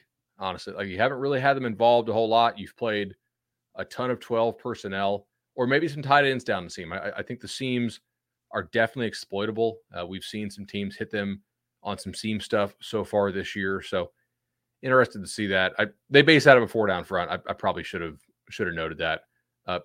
Honestly, 0.44 0.74
like 0.74 0.90
you 0.90 0.98
haven't 0.98 1.20
really 1.20 1.40
had 1.40 1.56
them 1.56 1.66
involved 1.66 2.10
a 2.10 2.14
whole 2.14 2.28
lot. 2.28 2.60
You've 2.60 2.76
played 2.76 3.16
a 3.76 3.86
ton 3.86 4.12
of 4.12 4.20
12 4.20 4.58
personnel, 4.58 5.26
or 5.56 5.66
maybe 5.66 5.88
some 5.88 6.02
tight 6.04 6.26
ends 6.26 6.44
down 6.44 6.66
the 6.66 6.70
seam. 6.70 6.92
I, 6.92 7.12
I 7.12 7.24
think 7.24 7.40
the 7.40 7.48
seams 7.48 8.02
are 8.52 8.70
definitely 8.74 9.08
exploitable. 9.08 9.78
Uh, 9.98 10.06
we've 10.06 10.24
seen 10.26 10.50
some 10.50 10.66
teams 10.66 10.98
hit 10.98 11.10
them 11.10 11.42
on 11.82 11.98
some 11.98 12.14
seam 12.14 12.42
stuff 12.42 12.76
so 12.82 13.06
far 13.06 13.32
this 13.32 13.56
year. 13.56 13.82
So 13.82 14.12
interested 14.82 15.22
to 15.22 15.28
see 15.28 15.48
that. 15.48 15.74
I, 15.80 15.88
they 16.10 16.22
base 16.22 16.46
out 16.46 16.58
of 16.58 16.64
a 16.64 16.68
four 16.68 16.88
down 16.88 17.06
front. 17.06 17.32
I, 17.32 17.36
I 17.50 17.54
probably 17.54 17.84
should 17.84 18.02
have 18.02 18.20
should 18.50 18.68
have 18.68 18.76
noted 18.76 18.98
that. 18.98 19.22
Uh, 19.66 19.80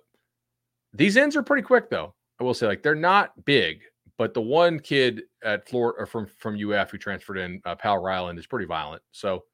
these 0.93 1.15
ends 1.15 1.37
are 1.37 1.43
pretty 1.43 1.63
quick 1.63 1.89
though. 1.89 2.13
I 2.39 2.43
will 2.43 2.53
say, 2.53 2.67
like 2.67 2.83
they're 2.83 2.95
not 2.95 3.45
big, 3.45 3.81
but 4.17 4.33
the 4.33 4.41
one 4.41 4.79
kid 4.79 5.23
at 5.41 5.69
Florida 5.69 6.05
from 6.05 6.27
from 6.37 6.55
UF 6.55 6.91
who 6.91 6.97
transferred 6.97 7.37
in, 7.37 7.61
uh, 7.65 7.75
Powell-Ryland, 7.75 8.37
is 8.37 8.45
pretty 8.45 8.65
violent. 8.65 9.01
So 9.11 9.45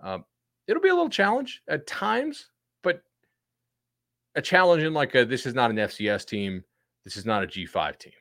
um, 0.00 0.24
it'll 0.68 0.82
be 0.82 0.88
a 0.88 0.94
little 0.94 1.08
challenge 1.08 1.62
at 1.68 1.86
times, 1.86 2.50
but 2.84 3.02
a 4.36 4.42
challenge 4.42 4.84
in 4.84 4.94
like 4.94 5.14
a, 5.14 5.24
this 5.24 5.46
is 5.46 5.54
not 5.54 5.70
an 5.70 5.76
FCS 5.76 6.26
team. 6.26 6.62
This 7.04 7.16
is 7.16 7.26
not 7.26 7.42
a 7.42 7.46
G5 7.46 7.98
team. 7.98 8.12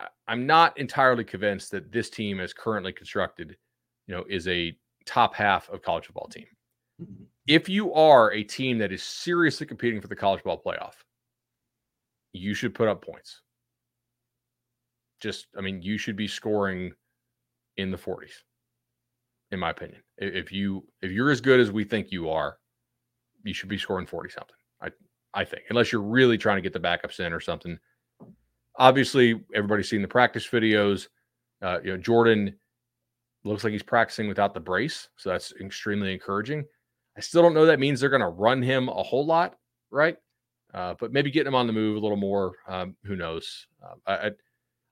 I, 0.00 0.08
I'm 0.28 0.46
not 0.46 0.76
entirely 0.76 1.24
convinced 1.24 1.70
that 1.70 1.90
this 1.90 2.10
team, 2.10 2.40
as 2.40 2.52
currently 2.52 2.92
constructed, 2.92 3.56
you 4.06 4.14
know, 4.14 4.24
is 4.28 4.46
a 4.48 4.76
top 5.06 5.34
half 5.34 5.70
of 5.70 5.82
college 5.82 6.06
football 6.06 6.28
team. 6.28 6.46
Mm-hmm. 7.00 7.24
If 7.46 7.68
you 7.68 7.94
are 7.94 8.32
a 8.32 8.44
team 8.44 8.78
that 8.78 8.92
is 8.92 9.02
seriously 9.02 9.66
competing 9.66 10.00
for 10.00 10.08
the 10.08 10.16
college 10.16 10.42
ball 10.42 10.60
playoff, 10.60 10.94
you 12.32 12.52
should 12.52 12.74
put 12.74 12.88
up 12.88 13.04
points 13.04 13.40
just 15.20 15.46
I 15.56 15.60
mean, 15.60 15.82
you 15.82 15.98
should 15.98 16.16
be 16.16 16.26
scoring 16.26 16.92
in 17.76 17.90
the 17.90 17.96
40s, 17.96 18.32
in 19.52 19.58
my 19.58 19.70
opinion. 19.70 20.02
If 20.18 20.52
you 20.52 20.84
if 21.02 21.10
you're 21.10 21.30
as 21.30 21.40
good 21.40 21.60
as 21.60 21.70
we 21.70 21.84
think 21.84 22.10
you 22.10 22.30
are, 22.30 22.58
you 23.44 23.54
should 23.54 23.68
be 23.68 23.78
scoring 23.78 24.06
40 24.06 24.30
something. 24.30 24.56
I 24.80 24.90
I 25.34 25.44
think, 25.44 25.64
unless 25.70 25.92
you're 25.92 26.02
really 26.02 26.38
trying 26.38 26.56
to 26.56 26.62
get 26.62 26.72
the 26.72 26.80
backups 26.80 27.20
in 27.20 27.32
or 27.32 27.40
something. 27.40 27.78
Obviously, 28.76 29.40
everybody's 29.54 29.90
seen 29.90 30.02
the 30.02 30.08
practice 30.08 30.46
videos. 30.46 31.08
Uh, 31.60 31.78
you 31.84 31.90
know, 31.90 31.96
Jordan 31.98 32.56
looks 33.44 33.64
like 33.64 33.72
he's 33.72 33.82
practicing 33.82 34.28
without 34.28 34.54
the 34.54 34.60
brace, 34.60 35.08
so 35.16 35.30
that's 35.30 35.52
extremely 35.60 36.12
encouraging. 36.12 36.64
I 37.16 37.20
still 37.20 37.42
don't 37.42 37.54
know 37.54 37.66
that 37.66 37.80
means 37.80 38.00
they're 38.00 38.08
going 38.08 38.22
to 38.22 38.28
run 38.28 38.62
him 38.62 38.88
a 38.88 39.02
whole 39.02 39.26
lot, 39.26 39.56
right? 39.90 40.16
Uh, 40.72 40.94
but 40.98 41.12
maybe 41.12 41.30
getting 41.30 41.48
him 41.48 41.54
on 41.54 41.66
the 41.66 41.72
move 41.72 41.96
a 41.96 42.00
little 42.00 42.16
more. 42.16 42.52
Um, 42.68 42.96
who 43.04 43.16
knows? 43.16 43.66
Uh, 43.82 43.94
I, 44.06 44.26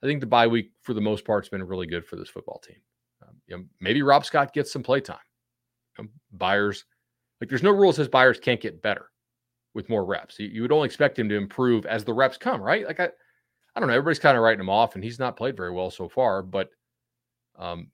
I 0.03 0.07
think 0.07 0.21
the 0.21 0.27
bye 0.27 0.47
week, 0.47 0.73
for 0.83 0.92
the 0.92 1.01
most 1.01 1.25
part, 1.25 1.44
has 1.44 1.49
been 1.49 1.62
really 1.62 1.87
good 1.87 2.05
for 2.05 2.16
this 2.16 2.29
football 2.29 2.61
team. 2.66 2.77
Um, 3.28 3.36
you 3.46 3.56
know, 3.56 3.64
maybe 3.80 4.02
Rob 4.02 4.24
Scott 4.24 4.52
gets 4.52 4.72
some 4.72 4.82
play 4.82 5.00
time. 5.00 5.18
You 5.98 6.04
know, 6.04 6.10
Byers 6.32 6.84
Like 7.40 7.50
there's 7.50 7.62
no 7.62 7.70
rule 7.70 7.90
that 7.90 7.96
says 7.96 8.08
Byers 8.08 8.40
can't 8.40 8.60
get 8.60 8.82
better 8.82 9.10
with 9.74 9.88
more 9.88 10.04
reps. 10.04 10.38
You, 10.38 10.48
you 10.48 10.62
would 10.62 10.72
only 10.72 10.86
expect 10.86 11.18
him 11.18 11.28
to 11.28 11.36
improve 11.36 11.86
as 11.86 12.04
the 12.04 12.14
reps 12.14 12.36
come, 12.36 12.60
right? 12.60 12.86
Like 12.86 13.00
I, 13.00 13.08
I 13.74 13.80
don't 13.80 13.88
know. 13.88 13.94
Everybody's 13.94 14.18
kind 14.18 14.36
of 14.36 14.42
writing 14.42 14.60
him 14.60 14.70
off, 14.70 14.94
and 14.94 15.04
he's 15.04 15.18
not 15.18 15.36
played 15.36 15.56
very 15.56 15.70
well 15.70 15.90
so 15.90 16.08
far. 16.08 16.42
But 16.42 16.70
um, 17.58 17.88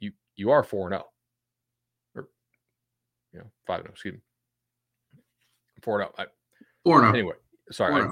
you 0.00 0.12
you 0.36 0.50
are 0.50 0.62
four 0.62 0.86
and 0.86 0.94
zero, 0.94 1.04
oh. 1.04 2.20
or 2.20 2.28
you 3.32 3.38
know 3.40 3.50
five 3.66 3.80
and 3.80 3.84
zero. 3.84 3.90
Oh, 3.90 3.94
excuse 3.94 4.14
me, 4.14 4.20
four 5.82 6.00
and 6.00 6.10
zero. 6.16 6.28
Four 6.84 6.96
and 6.96 7.04
zero. 7.04 7.14
Anyway, 7.14 7.34
sorry. 7.70 7.94
I, 7.94 8.06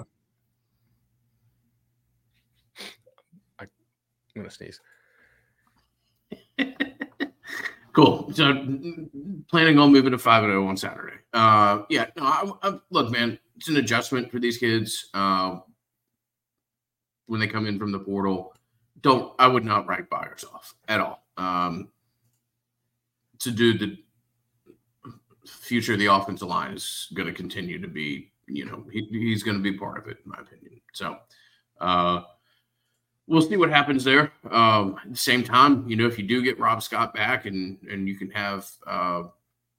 I, 3.59 3.63
I'm 3.63 3.69
gonna 4.37 4.51
sneeze. 4.51 4.81
Cool. 7.97 8.31
So, 8.35 8.53
planning 9.49 9.79
on 9.79 9.91
moving 9.91 10.11
to 10.11 10.19
five 10.19 10.45
and 10.45 10.53
oh 10.53 10.67
on 10.67 10.77
Saturday. 10.77 11.17
Uh, 11.33 11.85
yeah. 11.89 12.05
No, 12.15 12.25
I, 12.25 12.53
I, 12.63 12.79
look, 12.91 13.11
man, 13.11 13.39
it's 13.57 13.69
an 13.69 13.79
adjustment 13.79 14.31
for 14.31 14.39
these 14.39 14.59
kids. 14.59 15.09
Uh, 15.15 15.61
when 17.25 17.41
they 17.41 17.47
come 17.47 17.67
in 17.67 17.79
from 17.79 17.93
the 17.93 17.99
portal, 17.99 18.55
don't 19.01 19.33
I 19.39 19.47
would 19.47 19.65
not 19.65 19.87
write 19.87 20.11
Byers 20.11 20.45
off 20.53 20.75
at 20.89 21.01
all. 21.01 21.25
Um, 21.39 21.89
to 23.39 23.51
do 23.51 23.79
the 23.79 23.97
future 25.47 25.95
of 25.95 25.99
the 25.99 26.13
offensive 26.13 26.49
line 26.49 26.75
is 26.75 27.09
going 27.15 27.29
to 27.29 27.33
continue 27.33 27.81
to 27.81 27.89
be, 27.89 28.31
you 28.47 28.67
know, 28.67 28.85
he, 28.93 29.09
he's 29.11 29.43
going 29.43 29.57
to 29.57 29.63
be 29.63 29.73
part 29.73 29.97
of 29.97 30.07
it, 30.07 30.19
in 30.23 30.31
my 30.31 30.39
opinion. 30.39 30.83
So, 30.93 31.17
uh, 31.81 32.25
we'll 33.27 33.43
see 33.43 33.57
what 33.57 33.71
happens 33.71 34.05
there. 34.05 34.33
Um, 34.51 34.97
at 35.05 35.11
the 35.11 35.17
same 35.17 35.43
time, 35.43 35.89
you 35.89 35.97
know, 35.97 36.07
if 36.07 36.19
you 36.19 36.27
do 36.27 36.43
get 36.43 36.59
Rob 36.59 36.83
Scott 36.83 37.15
back 37.15 37.47
and 37.47 37.79
and 37.91 38.09
you 38.09 38.17
can 38.17 38.31
have 38.31 38.71
uh, 38.87 39.25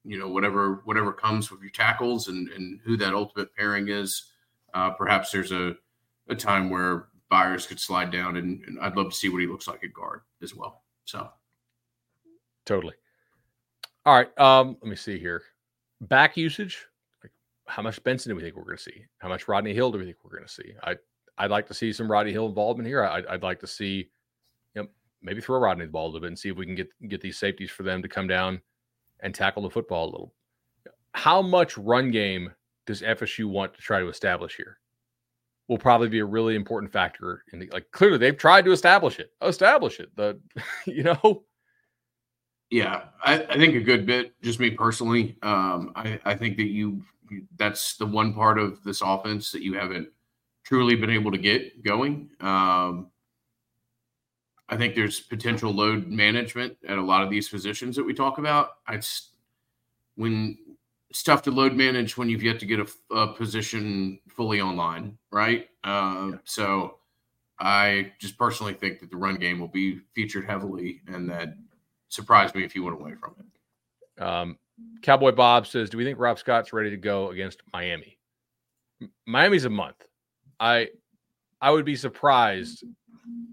you 0.04 0.20
know 0.20 0.28
whatever 0.28 0.82
whatever 0.86 1.14
comes 1.14 1.52
with 1.52 1.62
your 1.62 1.72
tackles 1.72 2.28
and 2.28 2.50
and 2.50 2.80
who 2.84 2.98
that 2.98 3.14
ultimate 3.14 3.54
pairing 3.56 3.90
is, 3.90 4.32
uh, 4.74 4.92
perhaps 4.92 5.32
there's 5.32 5.52
a 5.52 5.76
a 6.30 6.36
time 6.36 6.70
where 6.70 7.08
Byers 7.30 7.66
could 7.66 7.80
slide 7.80 8.12
down 8.12 8.38
and, 8.38 8.64
and 8.66 8.80
I'd 8.80 8.96
love 8.96 9.10
to 9.10 9.16
see 9.16 9.30
what 9.30 9.42
he 9.42 9.48
looks 9.48 9.68
like 9.68 9.84
at 9.84 9.94
guard 9.94 10.22
as 10.42 10.56
well. 10.56 10.84
So 11.06 11.30
totally. 12.66 12.96
All 14.06 14.14
right. 14.14 14.40
Um, 14.40 14.78
let 14.82 14.90
me 14.90 14.96
see 14.96 15.20
here. 15.20 15.44
Back 16.02 16.38
usage. 16.38 16.86
Like 17.24 17.32
how 17.66 17.82
much 17.82 18.02
Benson 18.04 18.30
do 18.30 18.36
we 18.36 18.42
think 18.42 18.56
we're 18.56 18.64
going 18.64 18.78
to 18.78 18.84
see? 18.84 19.06
How 19.20 19.30
much 19.30 19.48
Rodney 19.48 19.74
Hill 19.74 19.92
do 19.92 20.00
we 20.00 20.06
think 20.06 20.18
we're 20.24 20.38
going 20.38 20.48
to 20.48 20.54
see? 20.54 20.74
I 20.84 20.96
I'd 21.38 21.52
like 21.52 21.68
to 21.68 21.74
see 21.74 21.94
some 21.94 22.12
Roddy 22.12 22.32
Hill 22.32 22.48
involvement 22.48 22.88
here. 22.88 23.04
I'd, 23.04 23.26
I'd 23.28 23.44
like 23.44 23.60
to 23.60 23.68
see, 23.68 24.10
you 24.76 24.82
know, 24.82 24.88
maybe 25.22 25.42
throw 25.42 25.60
Rodney 25.60 25.86
the 25.86 25.92
ball 25.92 26.06
a 26.06 26.08
little 26.08 26.22
bit 26.22 26.28
and 26.28 26.40
see 26.40 26.50
if 26.50 26.58
we 26.58 26.66
can 26.66 26.76
get 26.76 26.90
get 27.08 27.22
these 27.22 27.38
safeties 27.38 27.72
for 27.72 27.84
them 27.84 28.02
to 28.02 28.08
come 28.08 28.28
down 28.28 28.62
and 29.22 29.34
tackle 29.34 29.64
the 29.64 29.70
football 29.70 30.06
a 30.06 30.12
little. 30.12 30.34
How 31.14 31.42
much 31.42 31.78
run 31.78 32.12
game 32.12 32.52
does 32.86 33.02
FSU 33.02 33.46
want 33.46 33.74
to 33.74 33.82
try 33.82 34.00
to 34.00 34.10
establish 34.10 34.56
here? 34.56 34.80
Will 35.68 35.78
probably 35.78 36.08
be 36.08 36.20
a 36.20 36.26
really 36.26 36.56
important 36.56 36.92
factor. 36.92 37.44
In 37.52 37.60
the, 37.60 37.70
like 37.72 37.92
clearly 37.92 38.18
they've 38.18 38.38
tried 38.38 38.66
to 38.66 38.72
establish 38.72 39.20
it, 39.20 39.32
establish 39.42 40.00
it. 40.00 40.16
The 40.16 40.40
you 40.86 41.04
know, 41.04 41.44
yeah, 42.70 43.04
I, 43.24 43.44
I 43.44 43.58
think 43.58 43.76
a 43.76 43.82
good 43.82 44.06
bit. 44.06 44.34
Just 44.42 44.60
me 44.60 44.72
personally, 44.72 45.38
um, 45.44 45.92
I 45.96 46.20
I 46.26 46.36
think 46.36 46.58
that 46.58 46.68
you 46.68 47.02
that's 47.58 47.98
the 47.98 48.06
one 48.06 48.34
part 48.34 48.58
of 48.58 48.84
this 48.84 49.02
offense 49.02 49.52
that 49.52 49.62
you 49.62 49.74
haven't 49.74 50.10
truly 50.68 50.96
been 50.96 51.10
able 51.10 51.32
to 51.32 51.38
get 51.38 51.82
going. 51.82 52.30
Um, 52.42 53.08
I 54.68 54.76
think 54.76 54.96
there's 54.96 55.22
potential 55.22 55.72
load 55.72 56.08
management 56.08 56.76
at 56.86 56.98
a 56.98 57.02
lot 57.02 57.24
of 57.24 57.30
these 57.30 57.48
positions 57.48 57.96
that 57.96 58.04
we 58.04 58.14
talk 58.14 58.38
about. 58.38 58.72
It's 58.90 59.30
when 60.16 60.58
it's 61.10 61.24
tough 61.24 61.44
to 61.44 61.52
load 61.52 61.74
manage 61.74 62.18
when 62.18 62.30
you've 62.30 62.44
yet 62.44 62.60
to 62.60 62.66
get 62.66 62.82
a, 62.82 63.16
a 63.16 63.34
position 63.34 64.20
fully 64.28 64.60
online, 64.60 65.18
right? 65.32 65.70
Uh, 65.86 66.32
yeah. 66.32 66.38
So 66.44 66.98
I 67.60 68.12
just 68.20 68.38
personally 68.38 68.74
think 68.74 69.00
that 69.00 69.10
the 69.10 69.16
run 69.16 69.38
game 69.38 69.60
will 69.60 69.70
be 69.70 70.02
featured 70.14 70.46
heavily, 70.46 71.02
and 71.08 71.30
that 71.30 71.56
surprised 72.10 72.56
me 72.56 72.66
if 72.66 72.76
you 72.76 72.84
went 72.84 73.00
away 73.00 73.14
from 73.16 73.36
it. 73.40 74.22
Um, 74.22 74.58
Cowboy 75.02 75.32
Bob 75.32 75.66
says, 75.66 75.90
"Do 75.90 75.98
we 75.98 76.04
think 76.04 76.20
Rob 76.20 76.40
Scott's 76.40 76.74
ready 76.74 76.90
to 76.90 76.98
go 76.98 77.30
against 77.30 77.62
Miami? 77.72 78.20
Miami's 79.26 79.64
a 79.64 79.70
month. 79.70 80.07
I 80.60 80.90
I 81.62 81.72
would 81.72 81.86
be 81.86 81.96
surprised, 81.96 82.84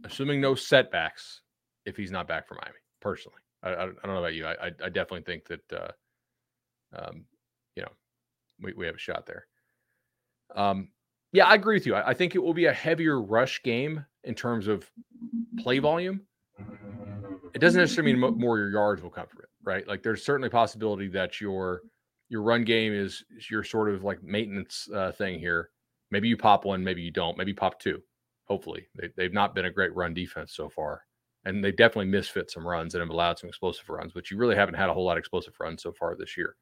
assuming 0.04 0.40
no 0.40 0.54
setbacks, 0.54 1.40
if 1.86 1.96
he's 1.96 2.10
not 2.10 2.28
back 2.28 2.46
for 2.46 2.54
Miami. 2.54 2.78
Personally, 3.00 3.38
I, 3.62 3.70
I, 3.70 3.82
I 3.84 3.86
don't 3.86 4.06
know 4.06 4.18
about 4.18 4.34
you. 4.34 4.46
I, 4.46 4.66
I 4.66 4.88
definitely 4.88 5.22
think 5.22 5.46
that 5.48 5.72
uh, 5.72 5.92
um, 6.96 7.24
you 7.76 7.82
know 7.82 7.90
we, 8.60 8.72
we 8.74 8.86
have 8.86 8.94
a 8.94 8.98
shot 8.98 9.26
there. 9.26 9.46
Um, 10.54 10.88
yeah, 11.32 11.46
I 11.46 11.54
agree 11.54 11.76
with 11.76 11.86
you. 11.86 11.94
I, 11.94 12.10
I 12.10 12.14
think 12.14 12.34
it 12.34 12.42
will 12.42 12.54
be 12.54 12.66
a 12.66 12.72
heavier 12.72 13.20
rush 13.20 13.62
game 13.62 14.04
in 14.24 14.34
terms 14.34 14.68
of 14.68 14.88
play 15.58 15.78
volume. 15.78 16.22
It 17.54 17.58
doesn't 17.58 17.80
necessarily 17.80 18.14
mean 18.14 18.38
more 18.38 18.58
your 18.58 18.70
yards 18.70 19.02
will 19.02 19.10
come 19.10 19.26
from 19.26 19.40
it, 19.40 19.48
right? 19.62 19.86
Like 19.86 20.02
there's 20.02 20.24
certainly 20.24 20.48
a 20.48 20.50
possibility 20.50 21.08
that 21.08 21.40
your 21.40 21.82
your 22.28 22.42
run 22.42 22.64
game 22.64 22.92
is 22.92 23.24
your 23.50 23.62
sort 23.62 23.90
of 23.90 24.02
like 24.02 24.22
maintenance 24.22 24.88
uh, 24.94 25.12
thing 25.12 25.38
here 25.38 25.70
Maybe 26.14 26.28
you 26.28 26.36
pop 26.36 26.64
one, 26.64 26.84
maybe 26.84 27.02
you 27.02 27.10
don't. 27.10 27.36
Maybe 27.36 27.52
pop 27.52 27.80
two. 27.80 28.00
Hopefully, 28.44 28.86
they, 28.94 29.08
they've 29.16 29.32
not 29.32 29.52
been 29.52 29.64
a 29.64 29.70
great 29.70 29.92
run 29.96 30.14
defense 30.14 30.54
so 30.54 30.68
far, 30.68 31.02
and 31.44 31.64
they 31.64 31.72
definitely 31.72 32.06
misfit 32.06 32.52
some 32.52 32.64
runs 32.64 32.94
and 32.94 33.00
have 33.00 33.10
allowed 33.10 33.36
some 33.36 33.48
explosive 33.48 33.88
runs. 33.88 34.12
But 34.12 34.30
you 34.30 34.36
really 34.36 34.54
haven't 34.54 34.76
had 34.76 34.88
a 34.88 34.94
whole 34.94 35.04
lot 35.04 35.16
of 35.16 35.18
explosive 35.18 35.54
runs 35.58 35.82
so 35.82 35.90
far 35.90 36.14
this 36.14 36.36
year. 36.36 36.54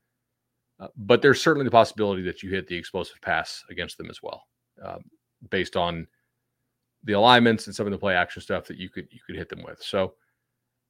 Uh, 0.80 0.88
but 0.96 1.20
there's 1.20 1.42
certainly 1.42 1.66
the 1.66 1.70
possibility 1.70 2.22
that 2.22 2.42
you 2.42 2.48
hit 2.48 2.66
the 2.66 2.76
explosive 2.76 3.20
pass 3.20 3.62
against 3.68 3.98
them 3.98 4.08
as 4.08 4.22
well, 4.22 4.42
um, 4.82 5.02
based 5.50 5.76
on 5.76 6.06
the 7.04 7.12
alignments 7.12 7.66
and 7.66 7.76
some 7.76 7.86
of 7.86 7.92
the 7.92 7.98
play 7.98 8.14
action 8.14 8.40
stuff 8.40 8.64
that 8.64 8.78
you 8.78 8.88
could 8.88 9.06
you 9.10 9.20
could 9.26 9.36
hit 9.36 9.50
them 9.50 9.62
with. 9.62 9.82
So 9.82 10.14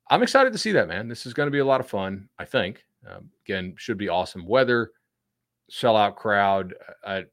I'm 0.08 0.22
excited 0.22 0.52
to 0.52 0.58
see 0.58 0.70
that, 0.70 0.86
man. 0.86 1.08
This 1.08 1.26
is 1.26 1.34
going 1.34 1.48
to 1.48 1.50
be 1.50 1.58
a 1.58 1.64
lot 1.64 1.80
of 1.80 1.88
fun. 1.88 2.28
I 2.38 2.44
think. 2.44 2.84
Um, 3.10 3.30
again, 3.44 3.74
should 3.76 3.98
be 3.98 4.08
awesome 4.08 4.46
weather, 4.46 4.92
sellout 5.70 6.14
crowd. 6.14 6.74
I, 7.04 7.24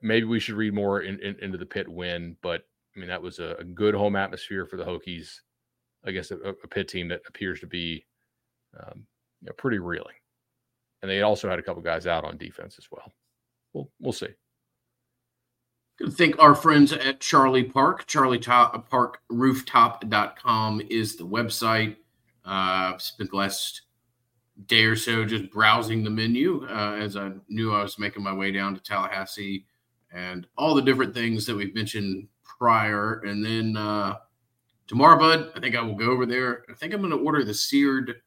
maybe 0.00 0.24
we 0.24 0.40
should 0.40 0.54
read 0.54 0.74
more 0.74 1.00
in, 1.00 1.18
in, 1.20 1.36
into 1.40 1.58
the 1.58 1.66
Pitt 1.66 1.88
win, 1.88 2.36
but 2.42 2.62
I 2.96 3.00
mean 3.00 3.08
that 3.08 3.22
was 3.22 3.38
a, 3.38 3.56
a 3.58 3.64
good 3.64 3.94
home 3.94 4.16
atmosphere 4.16 4.66
for 4.66 4.76
the 4.76 4.84
Hokies 4.84 5.40
against 6.04 6.30
a, 6.30 6.36
a 6.36 6.68
Pitt 6.68 6.88
team 6.88 7.08
that 7.08 7.22
appears 7.26 7.60
to 7.60 7.66
be 7.66 8.06
um, 8.78 9.06
you 9.40 9.46
know, 9.46 9.52
pretty 9.56 9.78
reeling, 9.78 10.14
and 11.02 11.10
they 11.10 11.22
also 11.22 11.48
had 11.48 11.58
a 11.58 11.62
couple 11.62 11.82
guys 11.82 12.06
out 12.06 12.24
on 12.24 12.36
defense 12.36 12.76
as 12.78 12.86
well. 12.90 13.12
We'll 13.72 13.90
we'll 14.00 14.12
see. 14.12 14.28
Thank 16.10 16.38
our 16.38 16.54
friends 16.54 16.92
at 16.92 17.20
Charlie 17.20 17.64
Park. 17.64 18.06
Charlie 18.06 18.38
Top, 18.38 18.88
Park 18.90 19.20
Rooftop.com 19.28 20.82
is 20.88 21.16
the 21.16 21.26
website. 21.26 21.96
Uh, 22.44 22.98
spent 22.98 23.30
the 23.30 23.36
last 23.36 23.82
day 24.66 24.84
or 24.84 24.96
so 24.96 25.24
just 25.24 25.50
browsing 25.50 26.02
the 26.02 26.10
menu 26.10 26.66
uh, 26.68 26.96
as 26.98 27.16
I 27.16 27.30
knew 27.48 27.72
I 27.72 27.82
was 27.82 27.98
making 27.98 28.22
my 28.22 28.32
way 28.34 28.50
down 28.50 28.74
to 28.74 28.80
Tallahassee 28.80 29.64
and 30.12 30.46
all 30.56 30.74
the 30.74 30.82
different 30.82 31.14
things 31.14 31.46
that 31.46 31.56
we've 31.56 31.74
mentioned 31.74 32.28
prior. 32.44 33.20
And 33.24 33.44
then 33.44 33.76
uh, 33.76 34.16
tomorrow, 34.86 35.18
bud, 35.18 35.52
I 35.56 35.60
think 35.60 35.76
I 35.76 35.82
will 35.82 35.94
go 35.94 36.10
over 36.10 36.26
there. 36.26 36.64
I 36.70 36.74
think 36.74 36.92
I'm 36.92 37.00
going 37.00 37.12
to 37.12 37.18
order 37.18 37.44
the 37.44 37.54
seared 37.54 38.22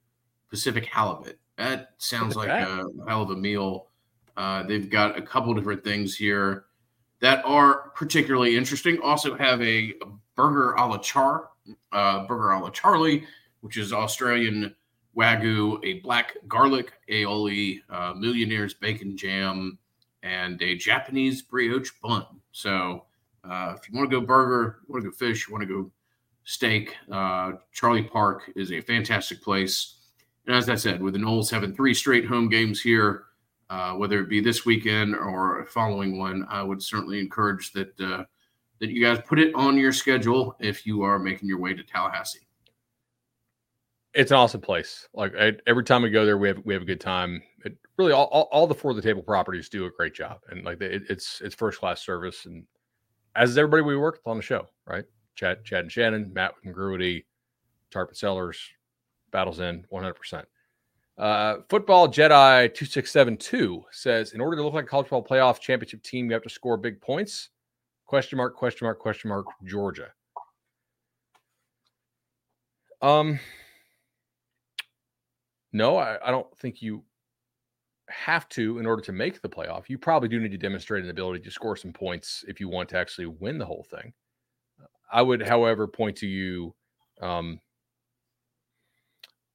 Pacific 0.50 0.86
halibut. 0.86 1.40
That 1.58 1.92
sounds 1.98 2.36
like 2.36 2.50
a 2.50 2.84
hell 3.08 3.22
of 3.22 3.30
a 3.30 3.36
meal. 3.36 3.88
Uh, 4.36 4.64
they've 4.64 4.90
got 4.90 5.18
a 5.18 5.22
couple 5.22 5.54
different 5.54 5.84
things 5.84 6.16
here 6.16 6.66
that 7.22 7.44
are 7.46 7.90
particularly 7.96 8.58
interesting. 8.58 9.00
Also 9.02 9.36
have 9.36 9.62
a, 9.62 9.94
a 10.02 10.06
burger 10.36 10.74
a 10.74 10.86
la 10.86 10.98
char, 10.98 11.50
uh, 11.94 12.26
burger 12.28 12.52
a 12.52 12.60
la 12.60 12.70
Charlie, 12.70 13.26
which 13.62 13.78
is 13.78 13.94
Australian 13.94 14.76
wagyu, 15.18 15.80
a 15.84 16.02
black 16.02 16.36
garlic 16.48 16.94
aioli, 17.10 17.80
uh, 17.90 18.14
millionaire's 18.14 18.74
bacon 18.74 19.16
jam, 19.16 19.78
and 20.26 20.60
a 20.62 20.76
Japanese 20.76 21.44
brioche 21.44 21.92
bun. 22.02 22.26
So 22.52 23.06
uh, 23.44 23.76
if 23.78 23.88
you 23.88 23.96
want 23.96 24.10
to 24.10 24.20
go 24.20 24.26
burger, 24.26 24.80
want 24.88 25.04
to 25.04 25.12
go 25.12 25.16
fish, 25.16 25.48
you 25.48 25.54
want 25.54 25.62
to 25.62 25.74
go 25.74 25.92
steak, 26.44 26.96
uh, 27.12 27.54
Charlie 27.72 28.04
Park 28.04 28.52
is 28.56 28.72
a 28.72 28.82
fantastic 28.82 29.42
place. 29.42 29.98
And 30.48 30.56
as 30.56 30.68
I 30.68 30.76
said, 30.76 31.02
with 31.02 31.14
the 31.14 31.20
Noles 31.20 31.50
having 31.50 31.76
three 31.76 31.94
straight 31.94 32.26
home 32.26 32.50
games 32.50 32.82
here, 32.82 33.26
uh, 33.70 33.94
whether 33.94 34.20
it 34.20 34.30
be 34.30 34.42
this 34.42 34.66
weekend 34.66 35.16
or 35.16 35.66
following 35.70 36.18
one, 36.18 36.46
I 36.50 36.64
would 36.64 36.82
certainly 36.82 37.20
encourage 37.20 37.72
that 37.74 38.00
uh, 38.00 38.26
that 38.80 38.90
you 38.90 39.02
guys 39.02 39.24
put 39.26 39.40
it 39.40 39.56
on 39.56 39.78
your 39.78 39.94
schedule 39.94 40.56
if 40.60 40.86
you 40.86 41.02
are 41.02 41.18
making 41.18 41.48
your 41.48 41.60
way 41.60 41.74
to 41.74 41.82
Tallahassee 41.82 42.46
it's 44.16 44.32
an 44.32 44.38
awesome 44.38 44.62
place. 44.62 45.08
Like 45.14 45.34
I, 45.40 45.54
every 45.68 45.84
time 45.84 46.02
we 46.02 46.10
go 46.10 46.26
there, 46.26 46.38
we 46.38 46.48
have 46.48 46.60
we 46.66 46.74
have 46.74 46.84
a 46.84 46.86
good 46.86 47.02
time. 47.02 47.44
It 47.66 47.78
really 47.98 48.14
all, 48.14 48.26
all, 48.26 48.48
all 48.52 48.68
the 48.68 48.74
for 48.74 48.94
the 48.94 49.02
table 49.02 49.22
properties 49.22 49.70
do 49.70 49.86
a 49.86 49.92
great 49.92 50.14
job, 50.14 50.40
and 50.50 50.64
like 50.64 50.82
it, 50.82 51.04
it's 51.10 51.42
it's 51.42 51.54
first 51.54 51.80
class 51.80 52.02
service. 52.02 52.46
And 52.46 52.66
as 53.36 53.52
is 53.52 53.58
everybody 53.58 53.84
we 53.84 53.98
work 53.98 54.16
with 54.16 54.28
on 54.28 54.38
the 54.38 54.44
show, 54.44 54.68
right? 54.88 55.04
Chad, 55.36 55.66
Chad 55.66 55.82
and 55.82 55.92
Shannon, 55.92 56.32
Matt 56.34 56.54
Congruity, 56.64 57.26
Tarpon 57.92 58.16
Cellars, 58.16 58.58
Battles 59.32 59.60
in 59.60 59.86
one 59.90 60.04
hundred 60.04 60.16
percent. 60.16 60.48
Uh, 61.18 61.58
football 61.70 62.08
Jedi 62.08 62.74
two 62.74 62.86
six 62.86 63.12
seven 63.12 63.38
two 63.38 63.84
says, 63.92 64.34
in 64.34 64.42
order 64.42 64.58
to 64.58 64.64
look 64.64 64.74
like 64.74 64.86
a 64.86 64.88
college 64.88 65.08
football 65.08 65.24
playoff 65.26 65.60
championship 65.60 66.04
team, 66.04 66.28
you 66.28 66.34
have 66.34 66.44
to 66.44 66.50
score 66.50 66.78
big 66.78 67.02
points. 67.02 67.50
Question 68.06 68.38
mark? 68.38 68.56
Question 68.56 68.86
mark? 68.86 69.00
Question 69.00 69.30
mark? 69.30 69.46
Georgia. 69.66 70.08
Um, 73.02 73.40
no, 75.76 75.98
I, 75.98 76.18
I 76.26 76.32
don't 76.32 76.48
think 76.58 76.82
you 76.82 77.04
have 78.08 78.48
to 78.50 78.80
in 78.80 78.86
order 78.86 79.02
to 79.02 79.12
make 79.12 79.42
the 79.42 79.50
playoff. 79.50 79.90
You 79.90 79.98
probably 79.98 80.30
do 80.30 80.40
need 80.40 80.52
to 80.52 80.58
demonstrate 80.58 81.04
an 81.04 81.10
ability 81.10 81.44
to 81.44 81.52
score 81.52 81.76
some 81.76 81.92
points 81.92 82.46
if 82.48 82.62
you 82.62 82.70
want 82.70 82.88
to 82.90 82.98
actually 82.98 83.26
win 83.26 83.58
the 83.58 83.66
whole 83.66 83.86
thing. 83.92 84.14
I 85.12 85.22
would, 85.22 85.46
however, 85.46 85.86
point 85.86 86.16
to 86.18 86.28
you 86.28 86.74
um, 87.22 87.60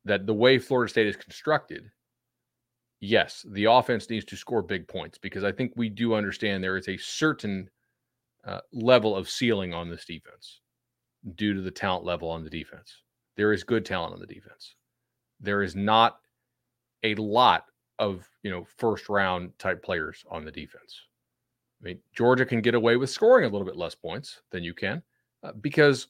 that 0.05 0.27
the 0.27 0.35
way 0.35 0.59
Florida 0.59 0.91
State 0.91 1.07
is 1.07 1.17
constructed, 1.17 1.91
yes, 3.01 3.47
the 3.53 3.65
offense 3.65 4.11
needs 4.11 4.27
to 4.27 4.37
score 4.37 4.61
big 4.61 4.87
points 4.89 5.17
because 5.17 5.43
I 5.43 5.53
think 5.53 5.73
we 5.75 5.89
do 5.89 6.13
understand 6.13 6.63
there 6.63 6.77
is 6.77 6.89
a 6.89 6.99
certain 6.99 7.71
uh, 8.45 8.61
level 8.75 9.17
of 9.17 9.31
ceiling 9.31 9.73
on 9.73 9.89
this 9.89 10.05
defense 10.05 10.61
due 11.35 11.55
to 11.55 11.63
the 11.63 11.71
talent 11.71 12.05
level 12.05 12.29
on 12.29 12.45
the 12.45 12.51
defense. 12.51 12.95
There 13.39 13.55
is 13.55 13.65
good 13.65 13.87
talent 13.87 14.13
on 14.13 14.21
the 14.21 14.27
defense. 14.27 14.75
There 15.41 15.63
is 15.63 15.75
not 15.75 16.19
a 17.03 17.15
lot 17.15 17.65
of 17.99 18.29
you 18.43 18.51
know 18.51 18.67
first 18.77 19.09
round 19.09 19.59
type 19.59 19.83
players 19.83 20.25
on 20.31 20.45
the 20.45 20.51
defense. 20.51 21.07
I 21.81 21.85
mean, 21.85 21.99
Georgia 22.15 22.45
can 22.45 22.61
get 22.61 22.75
away 22.75 22.97
with 22.97 23.11
scoring 23.11 23.45
a 23.45 23.49
little 23.49 23.67
bit 23.67 23.77
less 23.77 23.95
points 23.95 24.43
than 24.51 24.63
you 24.63 24.75
can 24.75 25.03
uh, 25.43 25.53
because 25.61 26.09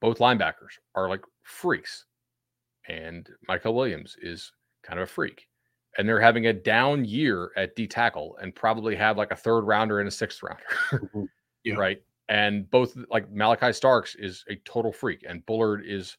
both 0.00 0.18
linebackers 0.18 0.78
are 0.94 1.08
like 1.08 1.22
freaks, 1.42 2.06
and 2.88 3.28
Mykel 3.48 3.74
Williams 3.74 4.16
is 4.20 4.52
kind 4.82 4.98
of 4.98 5.04
a 5.04 5.12
freak, 5.12 5.48
and 5.96 6.08
they're 6.08 6.20
having 6.20 6.46
a 6.46 6.52
down 6.52 7.04
year 7.04 7.52
at 7.56 7.76
D 7.76 7.86
tackle 7.86 8.36
and 8.40 8.54
probably 8.54 8.94
have 8.96 9.16
like 9.16 9.30
a 9.30 9.36
third 9.36 9.62
rounder 9.62 10.00
and 10.00 10.08
a 10.08 10.12
sixth 10.12 10.42
rounder, 10.42 10.62
mm-hmm. 10.90 11.24
yeah. 11.64 11.74
right? 11.74 12.02
And 12.28 12.70
both 12.70 12.96
like 13.10 13.32
Malaki 13.32 13.74
Starks 13.74 14.14
is 14.16 14.44
a 14.48 14.56
total 14.64 14.92
freak, 14.92 15.24
and 15.28 15.44
Bullard 15.46 15.84
is 15.86 16.16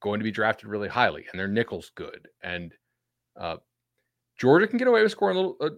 going 0.00 0.20
to 0.20 0.24
be 0.24 0.30
drafted 0.30 0.68
really 0.68 0.88
highly, 0.88 1.26
and 1.30 1.38
their 1.38 1.48
nickel's 1.48 1.90
good, 1.94 2.28
and 2.42 2.72
uh, 3.38 3.56
Georgia 4.38 4.66
can 4.66 4.78
get 4.78 4.88
away 4.88 5.02
with 5.02 5.12
scoring 5.12 5.36
a 5.36 5.40
little 5.40 5.56
uh, 5.60 5.70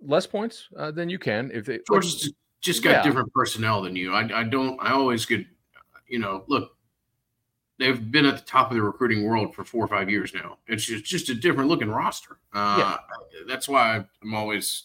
less 0.00 0.26
points 0.26 0.68
uh, 0.76 0.90
than 0.90 1.08
you 1.08 1.18
can 1.18 1.50
if 1.52 1.66
they. 1.66 1.80
Georgia's 1.86 2.26
like, 2.26 2.34
just 2.60 2.82
got 2.82 2.90
yeah. 2.90 3.02
different 3.02 3.32
personnel 3.32 3.82
than 3.82 3.96
you. 3.96 4.14
I, 4.14 4.40
I 4.40 4.44
don't. 4.44 4.78
I 4.80 4.92
always 4.92 5.26
get, 5.26 5.44
you 6.08 6.18
know, 6.18 6.44
look. 6.48 6.76
They've 7.78 8.10
been 8.10 8.26
at 8.26 8.36
the 8.36 8.44
top 8.44 8.70
of 8.70 8.76
the 8.76 8.82
recruiting 8.82 9.24
world 9.24 9.54
for 9.54 9.64
four 9.64 9.82
or 9.82 9.88
five 9.88 10.10
years 10.10 10.34
now. 10.34 10.58
It's 10.66 10.84
just, 10.84 11.02
just 11.06 11.30
a 11.30 11.34
different 11.34 11.70
looking 11.70 11.88
roster. 11.88 12.36
Uh, 12.52 12.76
yeah. 12.78 12.96
That's 13.48 13.70
why 13.70 14.04
I'm 14.22 14.34
always 14.34 14.82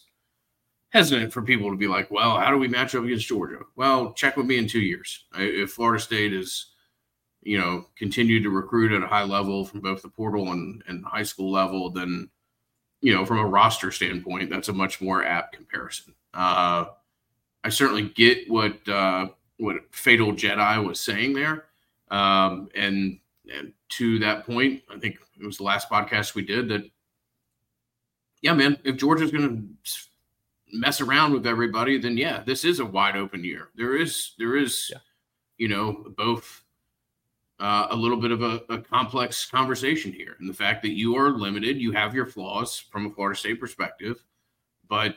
hesitant 0.88 1.30
for 1.30 1.42
people 1.42 1.70
to 1.70 1.76
be 1.76 1.88
like, 1.88 2.10
well, 2.10 2.38
how 2.38 2.50
do 2.50 2.56
we 2.56 2.68
match 2.68 2.94
up 2.94 3.04
against 3.04 3.28
Georgia? 3.28 3.58
Well, 3.76 4.14
check 4.14 4.38
with 4.38 4.46
me 4.46 4.56
in 4.56 4.66
two 4.66 4.80
years. 4.80 5.26
If 5.36 5.72
Florida 5.72 6.02
State 6.02 6.32
is, 6.32 6.68
you 7.46 7.56
know, 7.56 7.86
continue 7.96 8.42
to 8.42 8.50
recruit 8.50 8.92
at 8.92 9.04
a 9.04 9.06
high 9.06 9.22
level 9.22 9.64
from 9.64 9.80
both 9.80 10.02
the 10.02 10.08
portal 10.08 10.50
and, 10.50 10.82
and 10.88 11.04
high 11.04 11.22
school 11.22 11.52
level, 11.52 11.90
then 11.90 12.28
you 13.00 13.14
know, 13.14 13.24
from 13.24 13.38
a 13.38 13.46
roster 13.46 13.92
standpoint, 13.92 14.50
that's 14.50 14.68
a 14.68 14.72
much 14.72 15.00
more 15.00 15.24
apt 15.24 15.54
comparison. 15.54 16.12
Uh, 16.34 16.86
I 17.62 17.68
certainly 17.68 18.08
get 18.08 18.50
what 18.50 18.88
uh, 18.88 19.28
what 19.58 19.76
Fatal 19.92 20.32
Jedi 20.32 20.84
was 20.84 21.00
saying 21.00 21.34
there, 21.34 21.66
um, 22.10 22.68
and 22.74 23.20
and 23.52 23.72
to 23.90 24.18
that 24.18 24.44
point, 24.44 24.82
I 24.92 24.98
think 24.98 25.18
it 25.40 25.46
was 25.46 25.58
the 25.58 25.62
last 25.62 25.88
podcast 25.88 26.34
we 26.34 26.42
did 26.42 26.68
that. 26.70 26.90
Yeah, 28.42 28.54
man, 28.54 28.76
if 28.84 28.96
Georgia's 28.96 29.30
going 29.30 29.48
to 29.48 30.78
mess 30.78 31.00
around 31.00 31.32
with 31.32 31.46
everybody, 31.46 31.98
then 31.98 32.16
yeah, 32.16 32.42
this 32.44 32.64
is 32.64 32.80
a 32.80 32.84
wide 32.84 33.16
open 33.16 33.44
year. 33.44 33.68
There 33.76 33.96
is 33.96 34.32
there 34.38 34.56
is, 34.56 34.90
yeah. 34.92 34.98
you 35.58 35.68
know, 35.68 36.04
both 36.16 36.62
uh, 37.58 37.88
a 37.90 37.96
little 37.96 38.18
bit 38.18 38.30
of 38.30 38.42
a, 38.42 38.60
a, 38.68 38.78
complex 38.78 39.46
conversation 39.46 40.12
here. 40.12 40.36
And 40.38 40.48
the 40.48 40.54
fact 40.54 40.82
that 40.82 40.96
you 40.96 41.16
are 41.16 41.30
limited, 41.30 41.78
you 41.78 41.90
have 41.92 42.14
your 42.14 42.26
flaws 42.26 42.78
from 42.78 43.06
a 43.06 43.10
Florida 43.10 43.38
State 43.38 43.58
perspective, 43.58 44.22
but 44.88 45.16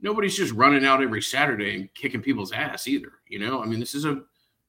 nobody's 0.00 0.36
just 0.36 0.52
running 0.52 0.84
out 0.84 1.02
every 1.02 1.22
Saturday 1.22 1.74
and 1.74 1.94
kicking 1.94 2.22
people's 2.22 2.52
ass 2.52 2.86
either. 2.86 3.12
You 3.28 3.40
know, 3.40 3.62
I 3.62 3.66
mean, 3.66 3.80
this 3.80 3.94
is 3.94 4.04
a 4.04 4.22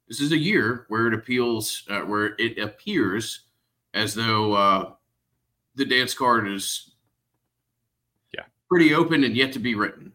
this 0.08 0.20
is 0.20 0.32
a 0.32 0.38
year 0.38 0.86
where 0.90 1.08
it 1.08 1.14
appeals, 1.14 1.84
uh, 1.90 2.02
where 2.02 2.36
it 2.38 2.58
appears 2.58 3.46
as 3.94 4.14
though 4.14 4.54
uh, 4.54 4.92
the 5.76 5.86
dance 5.86 6.14
card 6.14 6.48
is 6.48 6.96
yeah 8.34 8.44
pretty 8.68 8.94
open 8.94 9.24
and 9.24 9.38
yet 9.38 9.54
to 9.54 9.60
be 9.60 9.76
written. 9.76 10.12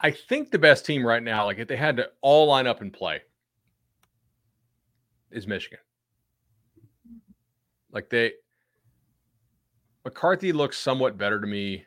I 0.00 0.12
think 0.12 0.52
the 0.52 0.58
best 0.60 0.86
team 0.86 1.04
right 1.04 1.22
now, 1.22 1.44
like 1.44 1.58
if 1.58 1.66
they 1.66 1.76
had 1.76 1.96
to 1.96 2.08
all 2.20 2.46
line 2.46 2.68
up 2.68 2.80
and 2.80 2.92
play, 2.92 3.20
is 5.30 5.46
Michigan. 5.46 5.78
Like 7.90 8.10
they 8.10 8.32
McCarthy 10.04 10.52
looks 10.52 10.78
somewhat 10.78 11.18
better 11.18 11.40
to 11.40 11.46
me. 11.46 11.84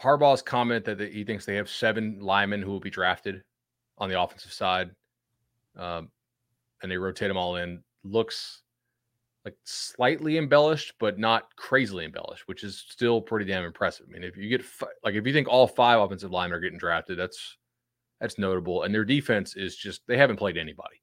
Harbaugh's 0.00 0.42
comment 0.42 0.84
that 0.84 1.00
he 1.00 1.24
thinks 1.24 1.44
they 1.44 1.54
have 1.54 1.68
seven 1.68 2.18
linemen 2.20 2.62
who 2.62 2.70
will 2.70 2.80
be 2.80 2.90
drafted 2.90 3.42
on 3.98 4.08
the 4.08 4.20
offensive 4.20 4.52
side, 4.52 4.90
um, 5.76 6.10
and 6.82 6.90
they 6.90 6.96
rotate 6.96 7.28
them 7.28 7.36
all 7.36 7.56
in 7.56 7.82
looks 8.04 8.62
like 9.44 9.56
slightly 9.64 10.38
embellished, 10.38 10.94
but 10.98 11.18
not 11.18 11.54
crazily 11.56 12.04
embellished, 12.04 12.46
which 12.46 12.64
is 12.64 12.84
still 12.88 13.20
pretty 13.20 13.44
damn 13.44 13.64
impressive. 13.64 14.06
I 14.08 14.12
mean, 14.12 14.24
if 14.24 14.36
you 14.36 14.48
get 14.48 14.64
like 15.04 15.14
if 15.14 15.26
you 15.26 15.32
think 15.32 15.48
all 15.48 15.66
five 15.66 16.00
offensive 16.00 16.30
linemen 16.30 16.58
are 16.58 16.60
getting 16.60 16.78
drafted, 16.78 17.18
that's 17.18 17.58
that's 18.20 18.38
notable. 18.38 18.82
And 18.82 18.94
their 18.94 19.04
defense 19.04 19.56
is 19.56 19.76
just 19.76 20.02
they 20.06 20.16
haven't 20.16 20.36
played 20.36 20.56
anybody 20.56 20.96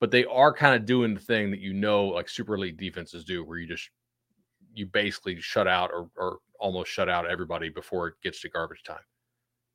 but 0.00 0.10
they 0.10 0.24
are 0.24 0.52
kind 0.52 0.74
of 0.74 0.86
doing 0.86 1.14
the 1.14 1.20
thing 1.20 1.50
that 1.50 1.60
you 1.60 1.72
know 1.72 2.06
like 2.06 2.28
super 2.28 2.54
elite 2.56 2.78
defenses 2.78 3.24
do 3.24 3.44
where 3.44 3.58
you 3.58 3.68
just 3.68 3.90
you 4.72 4.86
basically 4.86 5.40
shut 5.40 5.68
out 5.68 5.90
or, 5.92 6.08
or 6.16 6.38
almost 6.58 6.90
shut 6.90 7.08
out 7.08 7.30
everybody 7.30 7.68
before 7.68 8.08
it 8.08 8.14
gets 8.22 8.40
to 8.40 8.48
garbage 8.48 8.82
time. 8.82 8.98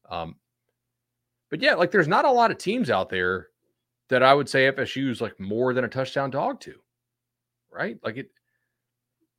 Um 0.09 0.36
but 1.49 1.61
yeah 1.61 1.76
like 1.76 1.91
there's 1.91 2.07
not 2.07 2.26
a 2.26 2.32
lot 2.32 2.51
of 2.51 2.57
teams 2.57 2.89
out 2.89 3.09
there 3.09 3.47
that 4.09 4.23
i 4.23 4.34
would 4.34 4.49
say 4.49 4.71
fsu 4.71 5.09
is 5.09 5.21
like 5.21 5.39
more 5.39 5.73
than 5.73 5.86
a 5.86 5.89
touchdown 5.89 6.30
dog 6.30 6.59
to 6.59 6.76
right? 7.71 7.97
Like 8.03 8.17
it 8.17 8.30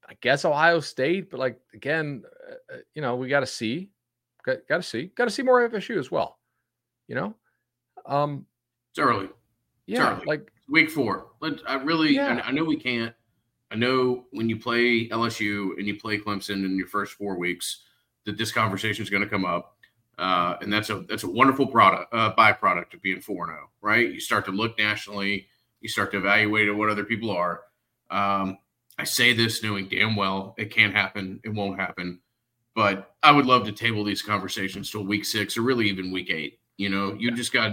i 0.09 0.15
guess 0.21 0.45
ohio 0.45 0.81
state 0.81 1.31
but 1.31 1.41
like 1.41 1.59
again 1.75 2.23
uh, 2.49 2.75
uh 2.75 2.79
you 2.95 3.03
know 3.03 3.17
we 3.17 3.29
got 3.29 3.41
to 3.41 3.47
see 3.47 3.91
got, 4.45 4.59
got 4.69 4.77
to 4.77 4.83
see 4.83 5.11
got 5.17 5.25
to 5.25 5.31
see 5.31 5.43
more 5.43 5.69
fsu 5.69 5.99
as 5.99 6.11
well 6.11 6.39
you 7.09 7.15
know? 7.15 7.35
Um 8.05 8.47
it's 8.93 8.99
early. 8.99 9.29
Yeah 9.87 10.21
like 10.27 10.51
Week 10.69 10.91
four. 10.91 11.29
Let 11.41 11.61
I 11.67 11.75
really. 11.75 12.15
Yeah. 12.15 12.41
I, 12.45 12.49
I 12.49 12.51
know 12.53 12.65
we 12.65 12.77
can't. 12.77 13.15
I 13.71 13.77
know 13.77 14.25
when 14.31 14.49
you 14.49 14.59
play 14.59 15.09
LSU 15.09 15.77
and 15.79 15.87
you 15.87 15.99
play 15.99 16.19
Clemson 16.19 16.65
in 16.65 16.77
your 16.77 16.87
first 16.87 17.15
four 17.15 17.39
weeks, 17.39 17.83
that 18.25 18.39
this 18.39 18.53
conversation 18.53 19.03
is 19.03 19.11
going 19.11 19.23
to 19.23 19.29
come 19.29 19.45
up, 19.45 19.77
uh, 20.19 20.57
and 20.61 20.73
that's 20.73 20.91
a 20.91 21.01
that's 21.09 21.25
a 21.25 21.31
wonderful 21.31 21.67
product 21.67 22.13
uh, 22.13 22.35
byproduct 22.35 22.95
of 22.95 23.03
being 23.03 23.21
four 23.21 23.47
zero. 23.47 23.59
Oh, 23.65 23.71
right? 23.81 24.11
You 24.13 24.21
start 24.21 24.45
to 24.47 24.53
look 24.53 24.79
nationally. 24.79 25.47
You 25.81 25.89
start 25.89 26.11
to 26.13 26.19
evaluate 26.19 26.75
what 26.75 26.89
other 26.89 27.05
people 27.05 27.31
are. 27.31 27.63
Um, 28.11 28.59
I 28.99 29.05
say 29.05 29.33
this 29.33 29.63
knowing 29.63 29.89
damn 29.89 30.17
well 30.17 30.55
it 30.59 30.71
can't 30.71 30.95
happen. 30.95 31.41
It 31.45 31.51
won't 31.51 31.79
happen. 31.79 32.21
But 32.75 33.15
I 33.23 33.33
would 33.33 33.47
love 33.47 33.65
to 33.65 33.73
table 33.73 34.05
these 34.05 34.23
conversations 34.23 34.91
till 34.91 35.05
week 35.05 35.25
six 35.25 35.57
or 35.57 35.63
really 35.63 35.89
even 35.89 36.13
week 36.13 36.31
eight. 36.31 36.61
You 36.77 36.91
know, 36.91 37.15
you 37.19 37.31
just 37.31 37.53
got 37.53 37.73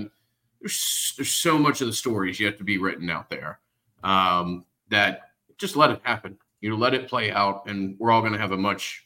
there's, 0.63 1.13
there's 1.17 1.31
so 1.31 1.57
much 1.57 1.81
of 1.81 1.87
the 1.87 1.93
stories 1.93 2.39
yet 2.39 2.57
to 2.57 2.63
be 2.63 2.77
written 2.77 3.09
out 3.09 3.29
there 3.29 3.59
um, 4.03 4.65
that 4.89 5.31
just 5.57 5.75
let 5.75 5.91
it 5.91 5.99
happen. 6.03 6.37
You 6.61 6.69
know, 6.69 6.77
let 6.77 6.93
it 6.93 7.09
play 7.09 7.31
out, 7.31 7.65
and 7.67 7.97
we're 7.99 8.11
all 8.11 8.21
going 8.21 8.31
to 8.31 8.39
have 8.39 8.53
a 8.53 8.57
much 8.57 9.05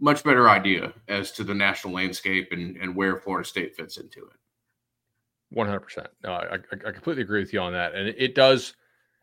much 0.00 0.24
better 0.24 0.48
idea 0.48 0.94
as 1.08 1.32
to 1.32 1.44
the 1.44 1.52
national 1.52 1.92
landscape 1.92 2.52
and, 2.52 2.76
and 2.76 2.94
where 2.94 3.16
Florida 3.16 3.46
State 3.46 3.76
fits 3.76 3.96
into 3.96 4.20
it. 4.20 4.36
One 5.50 5.66
hundred 5.66 5.80
percent. 5.80 6.08
No, 6.24 6.32
I, 6.32 6.54
I 6.54 6.92
completely 6.92 7.22
agree 7.22 7.40
with 7.40 7.52
you 7.52 7.60
on 7.60 7.72
that, 7.74 7.94
and 7.94 8.08
it, 8.08 8.16
it 8.18 8.34
does. 8.34 8.74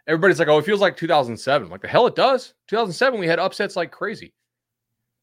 Everybody's 0.06 0.38
like, 0.38 0.48
"Oh, 0.48 0.60
it 0.60 0.66
feels 0.66 0.82
like 0.82 0.96
2007." 0.96 1.70
Like 1.70 1.82
the 1.82 1.88
hell, 1.88 2.06
it 2.06 2.16
does. 2.16 2.54
2007, 2.68 3.20
we 3.20 3.26
had 3.26 3.40
upsets 3.40 3.76
like 3.76 3.92
crazy. 3.92 4.34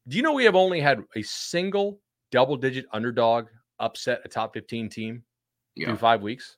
Do 0.09 0.16
you 0.16 0.24
know 0.24 0.32
we 0.32 0.45
have 0.45 0.57
only 0.57 0.80
had 0.80 1.05
a 1.14 1.22
single 1.22 2.01
double-digit 2.32 2.86
underdog 2.93 3.47
upset 3.78 4.22
a 4.24 4.28
top 4.28 4.55
15 4.55 4.88
team 4.88 5.22
yeah. 5.75 5.87
through 5.87 5.97
five 5.97 6.23
weeks. 6.23 6.57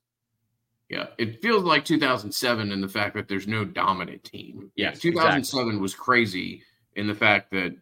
Yeah, 0.88 1.06
it 1.18 1.40
feels 1.40 1.64
like 1.64 1.84
2007 1.84 2.70
in 2.70 2.80
the 2.80 2.88
fact 2.88 3.14
that 3.14 3.26
there's 3.26 3.48
no 3.48 3.64
dominant 3.64 4.22
team. 4.22 4.70
Yeah, 4.76 4.92
2007 4.92 5.38
exactly. 5.38 5.80
was 5.80 5.94
crazy 5.94 6.62
in 6.94 7.06
the 7.06 7.14
fact 7.14 7.50
that 7.52 7.74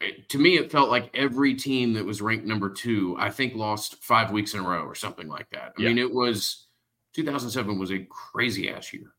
it, 0.00 0.28
to 0.28 0.38
me 0.38 0.56
it 0.56 0.70
felt 0.70 0.90
like 0.90 1.10
every 1.14 1.54
team 1.54 1.94
that 1.94 2.04
was 2.04 2.22
ranked 2.22 2.46
number 2.46 2.70
two, 2.70 3.16
I 3.18 3.30
think, 3.30 3.54
lost 3.54 4.02
five 4.02 4.30
weeks 4.30 4.54
in 4.54 4.60
a 4.60 4.62
row 4.62 4.82
or 4.82 4.94
something 4.94 5.28
like 5.28 5.50
that. 5.50 5.72
I 5.78 5.82
yeah. 5.82 5.88
mean, 5.88 5.98
it 5.98 6.12
was 6.12 6.66
2007 7.14 7.78
was 7.78 7.90
a 7.90 8.06
crazy 8.10 8.70
ass 8.70 8.92
year. 8.92 9.12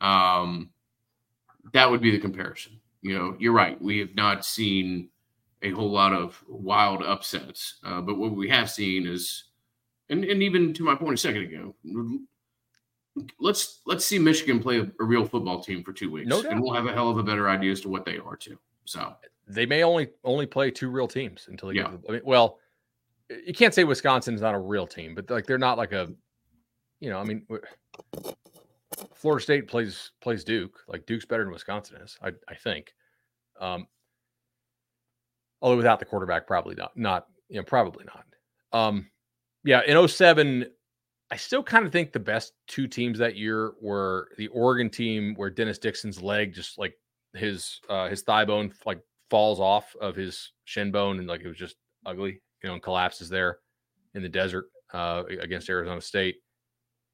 Um, 0.00 0.70
that 1.72 1.90
would 1.90 2.00
be 2.00 2.10
the 2.10 2.18
comparison. 2.18 2.80
You 3.00 3.18
know, 3.18 3.36
you're 3.38 3.52
right. 3.52 3.80
We 3.80 3.98
have 3.98 4.14
not 4.14 4.44
seen 4.44 5.08
a 5.62 5.70
whole 5.70 5.90
lot 5.90 6.12
of 6.12 6.42
wild 6.48 7.02
upsets, 7.02 7.78
uh, 7.84 8.00
but 8.00 8.18
what 8.18 8.32
we 8.32 8.48
have 8.48 8.70
seen 8.70 9.06
is, 9.06 9.44
and, 10.12 10.24
and 10.24 10.42
even 10.42 10.72
to 10.74 10.84
my 10.84 10.94
point 10.94 11.14
a 11.14 11.16
second 11.16 11.42
ago, 11.42 11.74
let's 13.40 13.80
let's 13.86 14.04
see 14.04 14.18
Michigan 14.18 14.60
play 14.60 14.78
a, 14.78 14.90
a 15.00 15.04
real 15.04 15.24
football 15.24 15.62
team 15.62 15.82
for 15.82 15.92
two 15.92 16.10
weeks, 16.10 16.28
No 16.28 16.42
and 16.42 16.60
we'll 16.60 16.74
have 16.74 16.86
a 16.86 16.92
hell 16.92 17.08
of 17.08 17.18
a 17.18 17.22
better 17.22 17.48
idea 17.48 17.72
as 17.72 17.80
to 17.80 17.88
what 17.88 18.04
they 18.04 18.18
are 18.18 18.36
too. 18.36 18.58
So 18.84 19.14
they 19.48 19.66
may 19.66 19.82
only 19.82 20.10
only 20.24 20.46
play 20.46 20.70
two 20.70 20.90
real 20.90 21.08
teams 21.08 21.46
until 21.48 21.70
they 21.70 21.76
Yeah. 21.76 21.90
get. 21.90 22.00
I 22.08 22.12
mean, 22.12 22.20
well, 22.24 22.58
you 23.46 23.54
can't 23.54 23.74
say 23.74 23.84
Wisconsin's 23.84 24.40
not 24.40 24.54
a 24.54 24.58
real 24.58 24.86
team, 24.86 25.14
but 25.14 25.30
like 25.30 25.46
they're 25.46 25.58
not 25.58 25.78
like 25.78 25.92
a, 25.92 26.12
you 27.00 27.10
know, 27.10 27.18
I 27.18 27.24
mean, 27.24 27.46
Florida 29.14 29.42
State 29.42 29.68
plays 29.68 30.12
plays 30.20 30.44
Duke. 30.44 30.78
Like 30.88 31.06
Duke's 31.06 31.24
better 31.24 31.44
than 31.44 31.52
Wisconsin 31.52 32.02
is, 32.02 32.18
I 32.22 32.32
I 32.48 32.54
think. 32.54 32.92
Um, 33.60 33.86
although 35.60 35.76
without 35.76 35.98
the 36.00 36.04
quarterback, 36.04 36.46
probably 36.46 36.74
not. 36.74 36.96
Not 36.96 37.28
you 37.48 37.56
know, 37.56 37.64
probably 37.64 38.04
not. 38.04 38.24
Um, 38.72 39.10
yeah, 39.64 39.82
in 39.86 40.08
07, 40.08 40.66
I 41.30 41.36
still 41.36 41.62
kind 41.62 41.86
of 41.86 41.92
think 41.92 42.12
the 42.12 42.20
best 42.20 42.52
two 42.66 42.86
teams 42.86 43.18
that 43.18 43.36
year 43.36 43.72
were 43.80 44.28
the 44.36 44.48
Oregon 44.48 44.90
team, 44.90 45.34
where 45.36 45.50
Dennis 45.50 45.78
Dixon's 45.78 46.20
leg 46.20 46.52
just 46.52 46.78
like 46.78 46.94
his 47.34 47.80
uh 47.88 48.08
his 48.08 48.22
thigh 48.22 48.44
bone 48.44 48.72
like 48.84 49.00
falls 49.30 49.58
off 49.58 49.96
of 50.00 50.14
his 50.14 50.52
shin 50.64 50.90
bone 50.90 51.18
and 51.18 51.26
like 51.26 51.40
it 51.40 51.48
was 51.48 51.56
just 51.56 51.76
ugly, 52.04 52.40
you 52.62 52.68
know, 52.68 52.74
and 52.74 52.82
collapses 52.82 53.28
there 53.30 53.58
in 54.14 54.22
the 54.22 54.28
desert 54.28 54.66
uh 54.92 55.22
against 55.40 55.70
Arizona 55.70 56.00
State. 56.00 56.36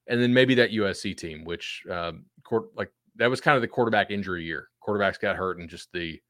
And 0.08 0.20
then 0.20 0.34
maybe 0.34 0.54
that 0.56 0.72
USC 0.72 1.16
team, 1.16 1.44
which 1.44 1.84
um 1.90 2.24
court 2.44 2.64
like 2.74 2.90
that 3.16 3.30
was 3.30 3.40
kind 3.40 3.54
of 3.54 3.62
the 3.62 3.68
quarterback 3.68 4.10
injury 4.10 4.44
year. 4.44 4.68
Quarterbacks 4.84 5.20
got 5.20 5.36
hurt 5.36 5.58
and 5.58 5.68
just 5.68 5.92
the 5.92 6.20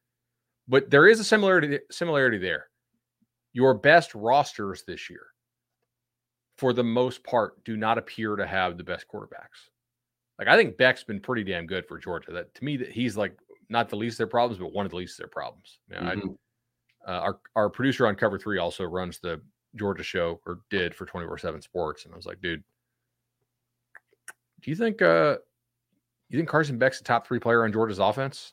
but 0.68 0.90
there 0.90 1.06
is 1.06 1.20
a 1.20 1.24
similarity 1.24 1.78
similarity 1.90 2.36
there. 2.36 2.66
Your 3.54 3.72
best 3.72 4.14
rosters 4.14 4.84
this 4.86 5.08
year, 5.08 5.26
for 6.58 6.72
the 6.74 6.84
most 6.84 7.24
part, 7.24 7.64
do 7.64 7.76
not 7.76 7.96
appear 7.96 8.36
to 8.36 8.46
have 8.46 8.76
the 8.76 8.84
best 8.84 9.06
quarterbacks. 9.08 9.70
Like 10.38 10.48
I 10.48 10.56
think 10.56 10.76
Beck's 10.76 11.02
been 11.04 11.20
pretty 11.20 11.44
damn 11.44 11.66
good 11.66 11.86
for 11.86 11.98
Georgia. 11.98 12.32
That 12.32 12.54
to 12.54 12.64
me, 12.64 12.76
that 12.76 12.90
he's 12.92 13.16
like 13.16 13.36
not 13.70 13.88
the 13.88 13.96
least 13.96 14.14
of 14.14 14.18
their 14.18 14.26
problems, 14.26 14.58
but 14.60 14.72
one 14.72 14.84
of 14.84 14.90
the 14.90 14.96
least 14.96 15.14
of 15.14 15.24
their 15.24 15.28
problems. 15.28 15.78
You 15.88 15.96
know, 15.96 16.00
I- 16.10 16.14
uh, 17.06 17.20
our 17.20 17.40
our 17.56 17.70
producer 17.70 18.06
on 18.06 18.14
Cover 18.16 18.38
Three 18.38 18.58
also 18.58 18.84
runs 18.84 19.18
the 19.18 19.40
Georgia 19.76 20.02
show 20.02 20.40
or 20.46 20.60
did 20.68 20.94
for 20.94 21.06
twenty 21.06 21.26
four 21.26 21.38
seven 21.38 21.62
Sports, 21.62 22.04
and 22.04 22.12
I 22.12 22.16
was 22.16 22.26
like, 22.26 22.40
dude, 22.42 22.62
do 24.60 24.70
you 24.70 24.76
think 24.76 25.00
uh 25.00 25.38
you 26.28 26.38
think 26.38 26.48
Carson 26.48 26.76
Beck's 26.78 26.98
the 26.98 27.04
top 27.04 27.26
three 27.26 27.38
player 27.38 27.64
on 27.64 27.72
Georgia's 27.72 27.98
offense? 27.98 28.52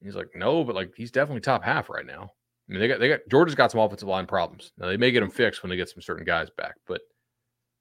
And 0.00 0.08
he's 0.08 0.16
like, 0.16 0.30
no, 0.34 0.64
but 0.64 0.74
like 0.74 0.94
he's 0.96 1.10
definitely 1.10 1.40
top 1.40 1.62
half 1.64 1.90
right 1.90 2.06
now. 2.06 2.32
I 2.68 2.72
mean, 2.72 2.80
they 2.80 2.88
got 2.88 2.98
they 3.00 3.08
got 3.08 3.20
Georgia's 3.30 3.54
got 3.54 3.70
some 3.70 3.80
offensive 3.80 4.08
line 4.08 4.26
problems. 4.26 4.72
Now 4.78 4.86
they 4.86 4.96
may 4.96 5.10
get 5.10 5.20
them 5.20 5.30
fixed 5.30 5.62
when 5.62 5.70
they 5.70 5.76
get 5.76 5.88
some 5.88 6.00
certain 6.02 6.24
guys 6.24 6.48
back, 6.50 6.76
but 6.86 7.02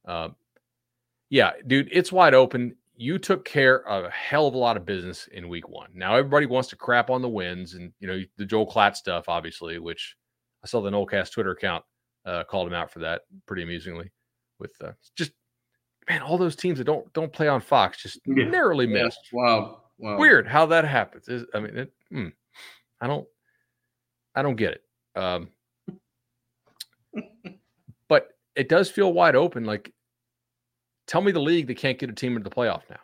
um, 0.06 0.36
yeah, 1.30 1.52
dude, 1.68 1.90
it's 1.92 2.12
wide 2.12 2.34
open. 2.34 2.76
You 2.96 3.18
took 3.18 3.46
care 3.46 3.88
of 3.88 4.06
a 4.06 4.10
hell 4.10 4.46
of 4.48 4.54
a 4.54 4.58
lot 4.58 4.78
of 4.78 4.86
business 4.86 5.28
in 5.32 5.50
week 5.50 5.68
one. 5.70 5.90
Now 5.94 6.16
everybody 6.16 6.46
wants 6.46 6.70
to 6.70 6.76
crap 6.76 7.10
on 7.10 7.22
the 7.22 7.30
wins 7.30 7.74
and 7.76 7.92
you 8.00 8.08
know 8.08 8.22
the 8.38 8.46
Joel 8.46 8.70
Klatt 8.70 8.96
stuff, 8.96 9.30
obviously, 9.30 9.80
which 9.80 10.16
I 10.64 10.68
saw 10.68 10.82
the 10.82 10.92
Nolecast 10.92 11.32
Twitter 11.32 11.52
account 11.52 11.84
uh, 12.26 12.44
called 12.44 12.68
him 12.68 12.74
out 12.74 12.92
for 12.92 13.00
that 13.00 13.22
pretty 13.46 13.64
amusingly. 13.64 14.12
With 14.60 14.74
uh, 14.84 14.92
just 15.16 15.32
man, 16.10 16.22
all 16.22 16.38
those 16.38 16.56
teams 16.58 16.78
that 16.78 16.84
don't 16.84 17.12
don't 17.14 17.32
play 17.34 17.48
on 17.48 17.62
Fox 17.62 18.02
just 18.02 18.20
Yeah. 18.26 18.46
narrowly 18.50 18.86
Yeah. 18.86 19.04
missed. 19.06 19.30
Wow. 19.32 19.80
Wow. 19.98 20.18
Weird 20.18 20.46
how 20.48 20.66
that 20.68 20.86
happens. 20.86 21.30
Is 21.30 21.46
I 21.54 21.60
mean, 21.62 21.78
it, 21.78 21.94
hmm, 22.10 22.28
I 23.00 23.08
don't, 23.08 23.28
I 24.36 24.42
don't 24.42 24.56
get 24.56 24.74
it. 24.74 24.84
Um, 25.16 25.50
but 28.08 28.30
it 28.56 28.70
does 28.70 28.90
feel 28.90 29.14
wide 29.14 29.36
open. 29.36 29.66
Like, 29.66 29.94
tell 31.08 31.22
me 31.22 31.32
the 31.32 31.40
league 31.42 31.68
that 31.68 31.78
can't 31.78 32.00
get 32.00 32.10
a 32.10 32.14
team 32.14 32.36
into 32.36 32.50
the 32.50 32.56
playoff 32.56 32.82
now. 32.90 33.00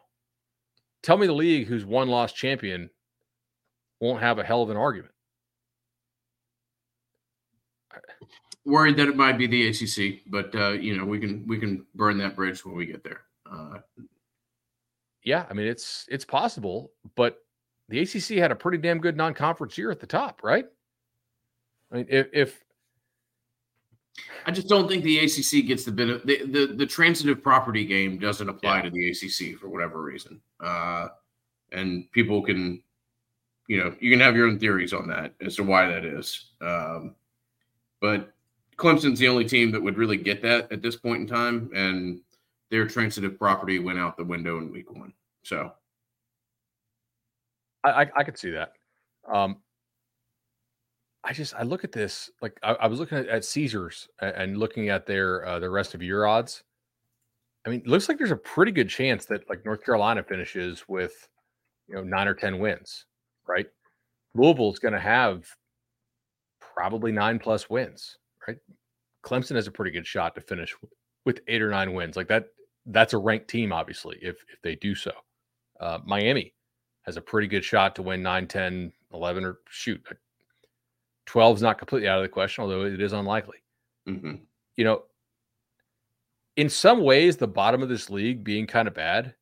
Tell 1.03 1.17
me 1.17 1.27
the 1.27 1.34
league 1.34 1.67
whose 1.67 1.86
one 1.86 2.09
loss 2.09 2.34
champion 2.34 2.89
won't 4.01 4.21
have 4.21 4.39
a 4.39 4.43
hell 4.43 4.61
of 4.63 4.69
an 4.69 4.77
argument. 4.77 5.13
Worried 8.65 8.97
that 8.97 9.07
it 9.07 9.15
might 9.15 9.38
be 9.38 9.47
the 9.47 9.67
ACC, 9.69 10.21
but 10.27 10.53
uh, 10.53 10.71
you 10.71 10.97
know 10.97 11.05
we 11.05 11.19
can 11.19 11.47
we 11.47 11.57
can 11.57 11.86
burn 11.95 12.17
that 12.19 12.36
bridge 12.36 12.63
when 12.65 12.75
we 12.75 12.86
get 12.86 13.03
there. 13.03 13.21
Uh, 13.49 13.80
Yeah, 15.23 15.45
I 15.49 15.53
mean 15.53 15.67
it's 15.67 16.05
it's 16.09 16.25
possible, 16.25 16.91
but 17.15 17.38
the 17.88 17.99
ACC 18.01 18.38
had 18.38 18.51
a 18.51 18.55
pretty 18.55 18.77
damn 18.77 18.99
good 18.99 19.17
non-conference 19.17 19.77
year 19.77 19.89
at 19.89 19.99
the 19.99 20.05
top, 20.05 20.41
right? 20.43 20.65
I 21.91 21.95
mean, 21.97 22.05
if, 22.09 22.27
if 22.33 22.63
I 24.45 24.51
just 24.51 24.67
don't 24.67 24.87
think 24.87 25.03
the 25.03 25.19
ACC 25.19 25.65
gets 25.67 25.85
the 25.85 25.91
benefit. 25.91 26.25
The, 26.25 26.45
the 26.45 26.73
the 26.73 26.85
transitive 26.85 27.41
property 27.41 27.85
game 27.85 28.17
doesn't 28.17 28.47
apply 28.49 28.77
Yeah. 28.77 28.81
to 28.83 28.89
the 28.89 29.09
ACC 29.09 29.59
for 29.59 29.69
whatever 29.69 30.01
reason, 30.01 30.41
uh, 30.59 31.09
and 31.71 32.11
people 32.11 32.41
can, 32.41 32.81
you 33.67 33.77
know, 33.77 33.95
you 33.99 34.11
can 34.11 34.19
have 34.19 34.35
your 34.35 34.47
own 34.47 34.59
theories 34.59 34.93
on 34.93 35.07
that 35.07 35.33
as 35.41 35.55
to 35.57 35.63
why 35.63 35.87
that 35.87 36.05
is. 36.05 36.51
Um, 36.61 37.15
but 38.01 38.33
Clemson's 38.77 39.19
the 39.19 39.27
only 39.27 39.45
team 39.45 39.71
that 39.71 39.81
would 39.81 39.97
really 39.97 40.17
get 40.17 40.41
that 40.41 40.71
at 40.71 40.81
this 40.81 40.95
point 40.95 41.21
in 41.21 41.27
time, 41.27 41.69
and 41.73 42.21
their 42.69 42.87
transitive 42.87 43.37
property 43.37 43.79
went 43.79 43.99
out 43.99 44.15
the 44.17 44.23
window 44.23 44.57
in 44.59 44.71
week 44.71 44.91
one. 44.91 45.13
So 45.43 45.71
I, 47.83 48.03
I, 48.03 48.11
I 48.17 48.23
could 48.23 48.37
see 48.37 48.51
that. 48.51 48.73
Um, 49.27 49.57
I 51.24 51.34
just 51.34 51.53
I 51.55 51.63
look 51.63 51.84
at 51.84 51.91
this 51.91 52.30
like 52.41 52.57
I, 52.63 52.74
I 52.74 52.88
was 52.88 52.99
looking 52.99 53.17
at, 53.17 53.28
at 53.28 53.45
Caesars 53.45 54.07
a- 54.22 54.38
and 54.39 54.57
looking 54.57 54.89
at 54.89 55.05
their 55.05 55.45
uh, 55.45 55.59
the 55.59 55.70
rest 55.70 55.93
of 55.93 56.01
your 56.01 56.26
odds. 56.28 56.63
I 57.65 57.70
mean, 57.70 57.82
it 57.82 57.88
looks 57.88 58.07
like 58.07 58.17
there's 58.17 58.32
a 58.32 58.38
pretty 58.38 58.72
good 58.72 58.89
chance 58.89 59.26
that 59.26 59.49
like 59.49 59.65
North 59.65 59.84
Carolina 59.84 60.24
finishes 60.24 60.86
with 60.88 61.28
you 61.88 61.95
know 61.95 62.03
nine 62.03 62.28
or 62.28 62.34
ten 62.34 62.59
wins, 62.59 63.05
right? 63.47 63.67
Louisville's 64.34 64.80
going 64.80 64.93
to 64.93 64.99
have 64.99 65.45
probably 66.61 67.11
nine 67.11 67.39
plus 67.39 67.70
wins, 67.70 68.17
right? 68.47 68.57
Clemson 69.26 69.55
has 69.55 69.67
a 69.67 69.72
pretty 69.72 69.91
good 69.91 70.07
shot 70.07 70.36
to 70.36 70.41
finish 70.41 70.74
with 71.26 71.41
eight 71.47 71.61
or 71.61 71.70
nine 71.70 71.93
wins. 71.93 72.15
Like 72.15 72.28
that, 72.30 72.45
that's 72.86 73.13
a 73.13 73.17
ranked 73.17 73.49
team, 73.49 73.74
obviously, 73.74 74.17
if 74.22 74.38
if 74.53 74.61
they 74.63 74.76
do 74.76 74.95
so. 74.95 75.11
Uh, 75.82 75.99
Miami 76.05 76.53
has 77.03 77.17
a 77.17 77.22
pretty 77.22 77.47
good 77.47 77.63
shot 77.63 77.95
to 77.95 78.01
win 78.01 78.22
9, 78.22 78.47
10, 78.47 78.91
11, 79.13 79.45
or 79.45 79.59
shoot. 79.70 80.01
12 81.30 81.57
is 81.57 81.61
not 81.61 81.77
completely 81.77 82.07
out 82.07 82.17
of 82.17 82.23
the 82.23 82.30
question, 82.30 82.63
although 82.63 82.86
it 82.86 82.99
is 82.99 83.13
unlikely. 83.13 83.57
mhm. 84.07 84.41
You 84.75 84.84
know, 84.84 85.03
in 86.55 86.69
some 86.69 87.03
ways, 87.03 87.38
the 87.38 87.47
bottom 87.47 87.84
of 87.84 87.89
this 87.89 88.09
league 88.09 88.43
being 88.43 88.65
kind 88.65 88.88
of 88.88 88.95
bad 88.95 89.36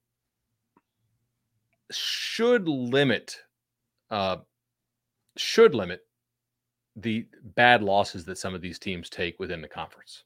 should 1.90 2.68
limit, 2.68 3.38
uh, 4.10 4.38
should 5.38 5.74
limit 5.74 6.06
the 6.98 7.26
bad 7.42 7.82
losses 7.82 8.26
that 8.26 8.38
some 8.38 8.54
of 8.54 8.60
these 8.60 8.80
teams 8.80 9.10
take 9.10 9.40
within 9.40 9.62
the 9.62 9.68
conference. 9.70 10.26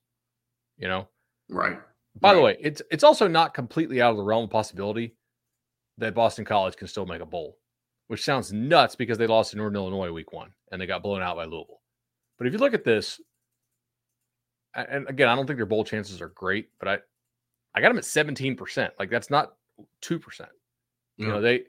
You 0.77 0.87
know, 0.87 1.09
right. 1.47 1.77
by 2.19 2.33
the 2.33 2.41
way, 2.41 2.57
it's 2.59 2.81
it's 2.89 3.03
also 3.03 3.27
not 3.27 3.53
completely 3.53 4.01
out 4.01 4.11
of 4.11 4.17
the 4.17 4.23
realm 4.23 4.45
of 4.45 4.49
possibility 4.49 5.15
that 5.99 6.15
Boston 6.15 6.45
College 6.45 6.75
can 6.75 6.87
still 6.87 7.05
make 7.05 7.21
a 7.21 7.25
bowl, 7.25 7.59
which 8.07 8.23
sounds 8.23 8.51
nuts 8.51 8.95
because 8.95 9.19
they 9.19 9.27
lost 9.27 9.51
to 9.51 9.57
Northern 9.57 9.75
Illinois 9.75 10.11
week 10.11 10.33
one 10.33 10.53
and 10.71 10.81
they 10.81 10.85
got 10.85 11.03
blown 11.03 11.21
out 11.21 11.35
by 11.35 11.45
Louisville. 11.45 11.81
But 12.37 12.47
if 12.47 12.53
you 12.53 12.59
look 12.59 12.73
at 12.73 12.83
this, 12.83 13.19
and 14.73 15.07
again, 15.09 15.27
I 15.27 15.35
don't 15.35 15.45
think 15.45 15.57
their 15.57 15.65
bowl 15.65 15.83
chances 15.83 16.21
are 16.21 16.29
great, 16.29 16.69
but 16.79 16.87
I 16.87 16.97
I 17.73 17.81
got 17.81 17.89
them 17.89 17.97
at 17.97 18.03
17%. 18.03 18.89
Like 18.99 19.09
that's 19.09 19.29
not 19.29 19.53
2%. 20.01 20.47
You 21.17 21.27
Yeah. 21.27 21.33
know, 21.33 21.41
they 21.41 21.65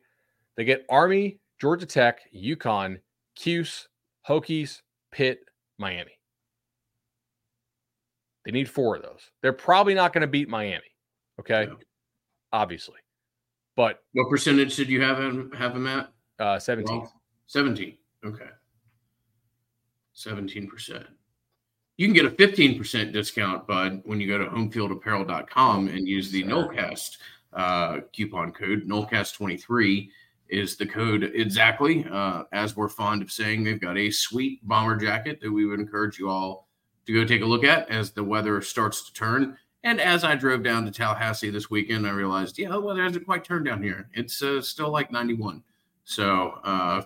they 0.57 0.65
get 0.65 0.85
Army, 0.89 1.39
Georgia 1.61 1.87
Tech, 1.87 2.21
UConn, 2.35 3.01
Cuse, 3.37 3.89
Hokies, 4.29 4.83
Pitt, 5.11 5.41
Miami. 5.79 6.19
They 8.45 8.51
need 8.51 8.69
four 8.69 8.97
of 8.97 9.03
those. 9.03 9.31
They're 9.41 9.53
probably 9.53 9.95
not 9.95 10.13
going 10.13 10.23
to 10.23 10.27
beat 10.27 10.49
Miami. 10.49 10.83
Okay. 11.41 11.69
Obviously. 12.53 12.99
But 13.77 14.03
What 14.13 14.29
percentage 14.29 14.77
did 14.77 14.89
you 14.89 15.01
have 15.01 15.19
him 15.19 15.51
have 15.53 15.75
him 15.75 15.87
at? 15.87 16.13
uh 16.39 16.59
17. 16.59 16.99
Well, 16.99 17.23
17. 17.47 17.97
Okay. 18.25 18.49
17%. 20.17 21.07
You 21.97 22.07
can 22.07 22.15
get 22.15 22.25
a 22.25 22.31
15% 22.31 23.13
discount, 23.13 23.67
bud, 23.67 24.03
when 24.05 24.21
you 24.21 24.27
go 24.27 24.39
to 24.39 24.47
homefieldapparel.com 24.47 25.89
and 25.89 26.09
use 26.09 26.31
the 26.31 26.43
Sir. 26.43 26.49
Nolecast 26.49 27.19
uh, 27.53 27.99
coupon 28.13 28.53
code. 28.53 28.85
Nolecast23 28.85 30.09
is 30.49 30.77
the 30.77 30.87
code 30.87 31.25
exactly. 31.35 32.07
Uh, 32.11 32.45
as 32.53 32.77
we're 32.77 32.89
fond 32.89 33.23
of 33.23 33.31
saying, 33.31 33.65
they've 33.65 33.81
got 33.81 33.97
a 33.97 34.11
sweet 34.11 34.67
bomber 34.67 34.97
jacket 34.97 35.41
that 35.41 35.51
we 35.51 35.67
would 35.67 35.81
encourage 35.81 36.19
you 36.19 36.29
all 36.29 36.69
to 37.07 37.13
go 37.13 37.25
take 37.25 37.43
a 37.43 37.47
look 37.47 37.65
at 37.65 37.91
as 37.91 38.13
the 38.13 38.25
weather 38.25 38.61
starts 38.61 39.07
to 39.07 39.13
turn. 39.13 39.57
And 39.85 40.01
as 40.01 40.23
I 40.23 40.37
drove 40.37 40.63
down 40.63 40.85
to 40.85 40.93
Tallahassee 40.93 41.51
this 41.51 41.69
weekend, 41.69 42.07
I 42.07 42.11
realized, 42.11 42.59
yeah, 42.59 42.69
the 42.69 42.81
weather 42.81 43.03
hasn't 43.03 43.27
quite 43.27 43.45
turned 43.45 43.67
down 43.67 43.83
here. 43.83 44.09
It's 44.15 44.43
uh, 44.43 44.61
still 44.63 44.91
like 44.91 45.11
91. 45.11 45.63
So 46.05 46.61
uh, 46.63 47.03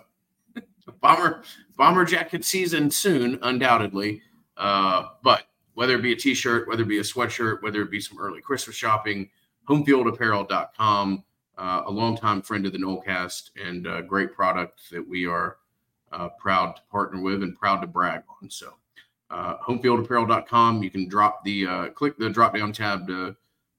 bomber 0.91 1.43
bomber 1.77 2.05
jacket 2.05 2.43
season 2.45 2.89
soon, 2.89 3.39
undoubtedly. 3.41 4.21
Uh, 4.55 5.09
but 5.23 5.43
whether 5.73 5.95
it 5.95 6.01
be 6.01 6.13
a 6.13 6.15
t-shirt, 6.15 6.67
whether 6.67 6.83
it 6.83 6.87
be 6.87 6.99
a 6.99 7.03
sweatshirt, 7.03 7.61
whether 7.61 7.81
it 7.81 7.91
be 7.91 7.99
some 7.99 8.19
early 8.19 8.41
Christmas 8.41 8.75
shopping, 8.75 9.29
homefieldapparel.com, 9.69 11.23
uh, 11.57 11.83
a 11.85 11.91
longtime 11.91 12.41
friend 12.41 12.65
of 12.65 12.71
the 12.71 12.79
Nolecast 12.79 13.51
and 13.63 13.85
a 13.85 14.01
great 14.01 14.33
product 14.33 14.89
that 14.91 15.07
we 15.07 15.27
are 15.27 15.57
uh, 16.11 16.29
proud 16.39 16.75
to 16.75 16.81
partner 16.89 17.21
with 17.21 17.43
and 17.43 17.55
proud 17.55 17.81
to 17.81 17.87
brag 17.87 18.23
on. 18.41 18.49
So 18.49 18.73
uh, 19.29 19.57
homefieldapparel.com, 19.57 20.83
you 20.83 20.89
can 20.89 21.07
drop 21.07 21.43
the 21.43 21.67
uh, 21.67 21.89
click 21.89 22.17
the 22.17 22.29
drop 22.29 22.55
down 22.55 22.71
tab 22.71 23.07
to 23.07 23.35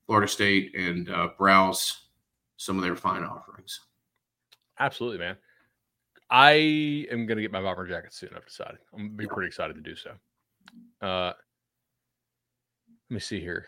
Florida 0.07 0.29
State 0.29 0.75
and 0.75 1.11
uh, 1.11 1.29
browse 1.39 2.03
some 2.57 2.77
of 2.77 2.83
their 2.83 2.97
fine 2.97 3.23
offerings. 3.25 3.81
Absolutely, 4.79 5.19
man. 5.19 5.37
I 6.31 7.07
am 7.11 7.27
going 7.27 7.37
to 7.37 7.43
get 7.43 7.53
my 7.53 7.63
bomber 7.63 7.87
jacket 7.87 8.13
soon. 8.13 8.31
I've 8.37 8.47
decided. 8.47 8.79
I'm 8.93 8.99
going 8.99 9.11
to 9.11 9.17
be 9.17 9.27
pretty 9.27 9.49
excited 9.49 9.75
to 9.77 9.81
do 9.81 9.97
so. 9.97 10.11
Uh, 11.01 11.33
let 13.09 13.15
me 13.15 13.21
see 13.21 13.41
here. 13.41 13.67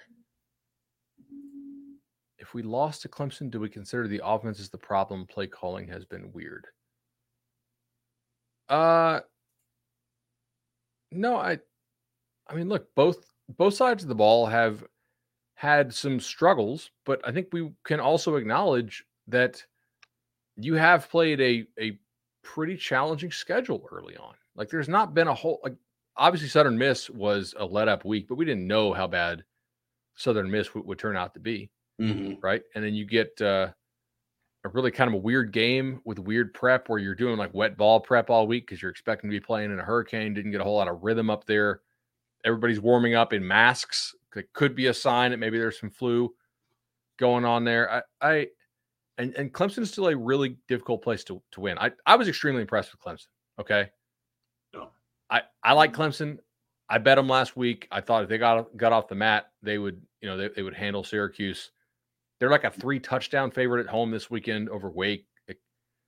If 2.39 2.53
we 2.53 2.63
lost 2.63 3.03
to 3.03 3.09
Clemson, 3.09 3.51
do 3.51 3.61
we 3.61 3.69
consider 3.69 4.09
the 4.09 4.21
offense 4.25 4.61
is 4.61 4.69
the 4.69 4.79
problem? 4.79 5.27
Play 5.27 5.47
calling 5.47 5.89
has 5.89 6.05
been 6.05 6.33
weird. 6.33 6.67
Uh, 8.69 9.21
no, 11.11 11.37
I, 11.37 11.59
I 12.49 12.55
mean, 12.55 12.69
look, 12.69 12.87
both 12.95 13.19
both 13.57 13.75
sides 13.75 14.03
of 14.03 14.09
the 14.09 14.15
ball 14.15 14.47
have 14.47 14.85
had 15.55 15.93
some 15.93 16.21
struggles, 16.21 16.91
but 17.05 17.21
I 17.27 17.33
think 17.33 17.49
we 17.53 17.71
can 17.85 18.01
also 18.01 18.37
acknowledge 18.37 19.05
that 19.27 19.65
you 20.57 20.75
have 20.75 21.11
played 21.11 21.41
a 21.41 21.67
a 21.81 21.99
pretty 22.55 22.77
challenging 22.77 23.31
schedule 23.31 23.87
early 23.93 24.17
on. 24.17 24.35
Like 24.57 24.69
there's 24.69 24.89
not 24.89 25.15
been 25.15 25.29
a 25.29 25.35
whole 25.35 25.61
like 25.63 25.77
obviously 26.17 26.49
Southern 26.49 26.77
Miss 26.77 27.09
was 27.09 27.55
a 27.59 27.65
let 27.65 27.89
up 27.89 28.05
week, 28.05 28.27
but 28.29 28.35
we 28.35 28.45
didn't 28.45 28.67
know 28.67 28.93
how 28.93 29.07
bad 29.07 29.45
Southern 30.17 30.51
Miss 30.51 30.75
would, 30.75 30.85
would 30.85 30.99
turn 30.99 31.17
out 31.17 31.35
to 31.35 31.41
be. 31.41 31.71
Mm-hmm. 32.01 32.35
Right. 32.43 32.63
And 32.75 32.85
then 32.85 32.95
you 32.95 33.05
get 33.05 33.41
uh, 33.41 33.69
a 34.65 34.69
really 34.71 34.91
kind 34.91 35.09
of 35.09 35.15
a 35.15 35.19
weird 35.19 35.53
game 35.53 36.01
with 36.05 36.19
weird 36.19 36.53
prep 36.53 36.89
where 36.89 36.99
you're 36.99 37.15
doing 37.15 37.37
like 37.37 37.55
wet 37.55 37.77
ball 37.77 38.01
prep 38.01 38.31
all 38.31 38.47
week 38.47 38.67
because 38.67 38.83
you're 38.83 38.91
expecting 38.91 39.31
to 39.31 39.37
be 39.37 39.41
playing 39.41 39.71
in 39.71 39.79
a 39.79 39.85
hurricane, 39.85 40.35
didn't 40.35 40.51
get 40.51 40.61
a 40.61 40.65
whole 40.65 40.77
lot 40.77 40.89
of 40.89 41.03
rhythm 41.03 41.31
up 41.31 41.47
there. 41.47 41.83
Everybody's 42.45 42.81
warming 42.81 43.15
up 43.15 43.33
in 43.33 43.47
masks. 43.47 44.15
It 44.35 44.53
could 44.55 44.75
be 44.75 44.87
a 44.87 44.95
sign 44.95 45.31
that 45.31 45.37
maybe 45.37 45.59
there's 45.59 45.79
some 45.79 45.91
flu 45.91 46.35
going 47.19 47.45
on 47.45 47.65
there. 47.65 47.91
I, 47.93 48.03
I 48.21 48.47
and, 49.21 49.35
and 49.37 49.53
Clemson 49.53 49.81
is 49.81 49.91
still 49.91 50.09
a 50.09 50.17
really 50.17 50.57
difficult 50.67 51.03
place 51.03 51.23
to, 51.25 51.43
to 51.53 51.61
win. 51.61 51.79
I, 51.79 51.93
I 52.07 52.17
was 52.17 52.29
extremely 52.29 52.63
impressed 52.63 52.91
with 52.93 53.01
Clemson. 53.01 53.29
Okay. 53.61 53.91
No. 54.73 54.89
I, 55.29 55.43
I 55.63 55.75
like 55.75 55.93
Clemson. 55.93 56.39
I 56.89 56.99
bet 56.99 57.17
them 57.17 57.29
last 57.29 57.57
week. 57.57 57.87
I 57.91 58.01
thought 58.01 58.25
if 58.25 58.29
they 58.29 58.39
got 58.39 58.77
got 58.77 58.93
off 58.93 59.09
the 59.09 59.15
mat, 59.15 59.51
they 59.63 59.79
would, 59.79 60.01
you 60.21 60.29
know, 60.29 60.37
they, 60.37 60.49
they 60.49 60.63
would 60.63 60.75
handle 60.75 61.05
Syracuse. 61.05 61.71
They're 62.39 62.51
like 62.51 62.65
a 62.65 62.71
three 62.71 62.99
touchdown 62.99 63.51
favorite 63.51 63.87
at 63.87 63.91
home 63.91 64.11
this 64.11 64.31
weekend 64.31 64.71
over 64.71 64.91
Wake. 64.91 65.27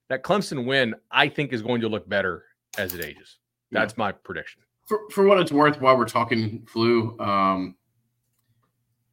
That 0.08 0.22
Clemson 0.24 0.66
win, 0.66 0.94
I 1.10 1.28
think, 1.28 1.52
is 1.52 1.62
going 1.62 1.82
to 1.82 1.88
look 1.88 2.08
better 2.08 2.44
as 2.76 2.94
it 2.94 3.04
ages. 3.04 3.38
That's 3.70 3.92
yeah. 3.92 4.04
my 4.04 4.12
prediction. 4.12 4.62
For, 4.86 4.98
for 5.10 5.24
what 5.24 5.38
it's 5.38 5.52
worth, 5.52 5.80
while 5.80 5.96
we're 5.96 6.04
talking 6.04 6.66
flu, 6.66 7.18
um, 7.20 7.76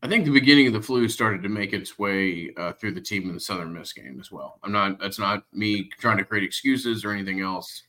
I 0.01 0.07
think 0.07 0.23
the 0.25 0.31
beginning 0.31 0.67
of 0.67 0.73
the 0.73 0.81
flu 0.81 1.09
started 1.09 1.43
to 1.43 1.49
make 1.49 1.73
its 1.73 1.99
way 1.99 2.53
uh, 2.57 2.71
through 2.73 2.93
the 2.93 3.01
team 3.01 3.27
in 3.27 3.33
the 3.33 3.39
Southern 3.39 3.73
Miss 3.73 3.91
game 3.91 4.17
as 4.19 4.31
well. 4.31 4.59
I'm 4.63 4.71
not. 4.71 4.99
That's 4.99 5.19
not 5.19 5.43
me 5.51 5.89
trying 5.99 6.17
to 6.17 6.23
create 6.23 6.43
excuses 6.43 7.03
or 7.03 7.11
anything 7.11 7.41
else. 7.41 7.83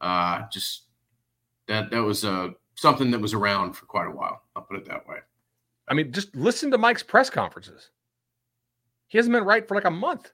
Uh, 0.00 0.42
just 0.52 0.82
that 1.66 1.90
that 1.90 2.02
was 2.02 2.24
uh, 2.24 2.48
something 2.74 3.10
that 3.10 3.20
was 3.20 3.32
around 3.32 3.72
for 3.72 3.86
quite 3.86 4.06
a 4.06 4.10
while. 4.10 4.42
I'll 4.54 4.62
put 4.62 4.76
it 4.76 4.84
that 4.86 5.06
way. 5.06 5.18
I 5.88 5.94
mean, 5.94 6.12
just 6.12 6.34
listen 6.36 6.70
to 6.70 6.78
Mike's 6.78 7.02
press 7.02 7.30
conferences. 7.30 7.90
He 9.08 9.18
hasn't 9.18 9.32
been 9.32 9.44
right 9.44 9.66
for 9.66 9.74
like 9.74 9.84
a 9.84 9.90
month. 9.90 10.32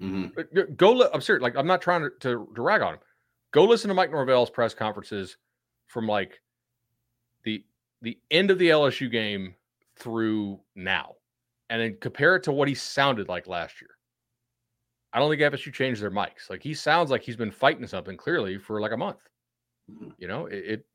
Mm-hmm. 0.00 0.74
Go. 0.76 1.10
I'm 1.12 1.20
serious. 1.20 1.42
Like 1.42 1.56
I'm 1.56 1.66
not 1.66 1.82
trying 1.82 2.02
to, 2.02 2.10
to, 2.20 2.48
to 2.54 2.62
rag 2.62 2.82
on 2.82 2.94
him. 2.94 3.00
Go 3.52 3.64
listen 3.64 3.88
to 3.88 3.94
Mike 3.94 4.12
Norvell's 4.12 4.50
press 4.50 4.72
conferences 4.72 5.36
from 5.86 6.06
like 6.06 6.40
the 7.42 7.64
the 8.02 8.18
end 8.30 8.52
of 8.52 8.58
the 8.58 8.68
LSU 8.68 9.10
game 9.10 9.54
through 10.00 10.60
now 10.74 11.14
and 11.68 11.80
then 11.80 11.96
compare 12.00 12.36
it 12.36 12.42
to 12.42 12.52
what 12.52 12.68
he 12.68 12.74
sounded 12.74 13.28
like 13.28 13.46
last 13.46 13.80
year. 13.80 13.90
I 15.12 15.18
don't 15.18 15.30
think 15.30 15.40
FSU 15.40 15.72
changed 15.72 16.02
their 16.02 16.10
mics. 16.10 16.50
Like 16.50 16.62
he 16.62 16.74
sounds 16.74 17.10
like 17.10 17.22
he's 17.22 17.36
been 17.36 17.50
fighting 17.50 17.86
something 17.86 18.16
clearly 18.16 18.58
for 18.58 18.80
like 18.80 18.92
a 18.92 18.96
month. 18.96 19.18
Mm-hmm. 19.90 20.10
You 20.18 20.28
know, 20.28 20.46
it, 20.46 20.64
it, 20.66 20.86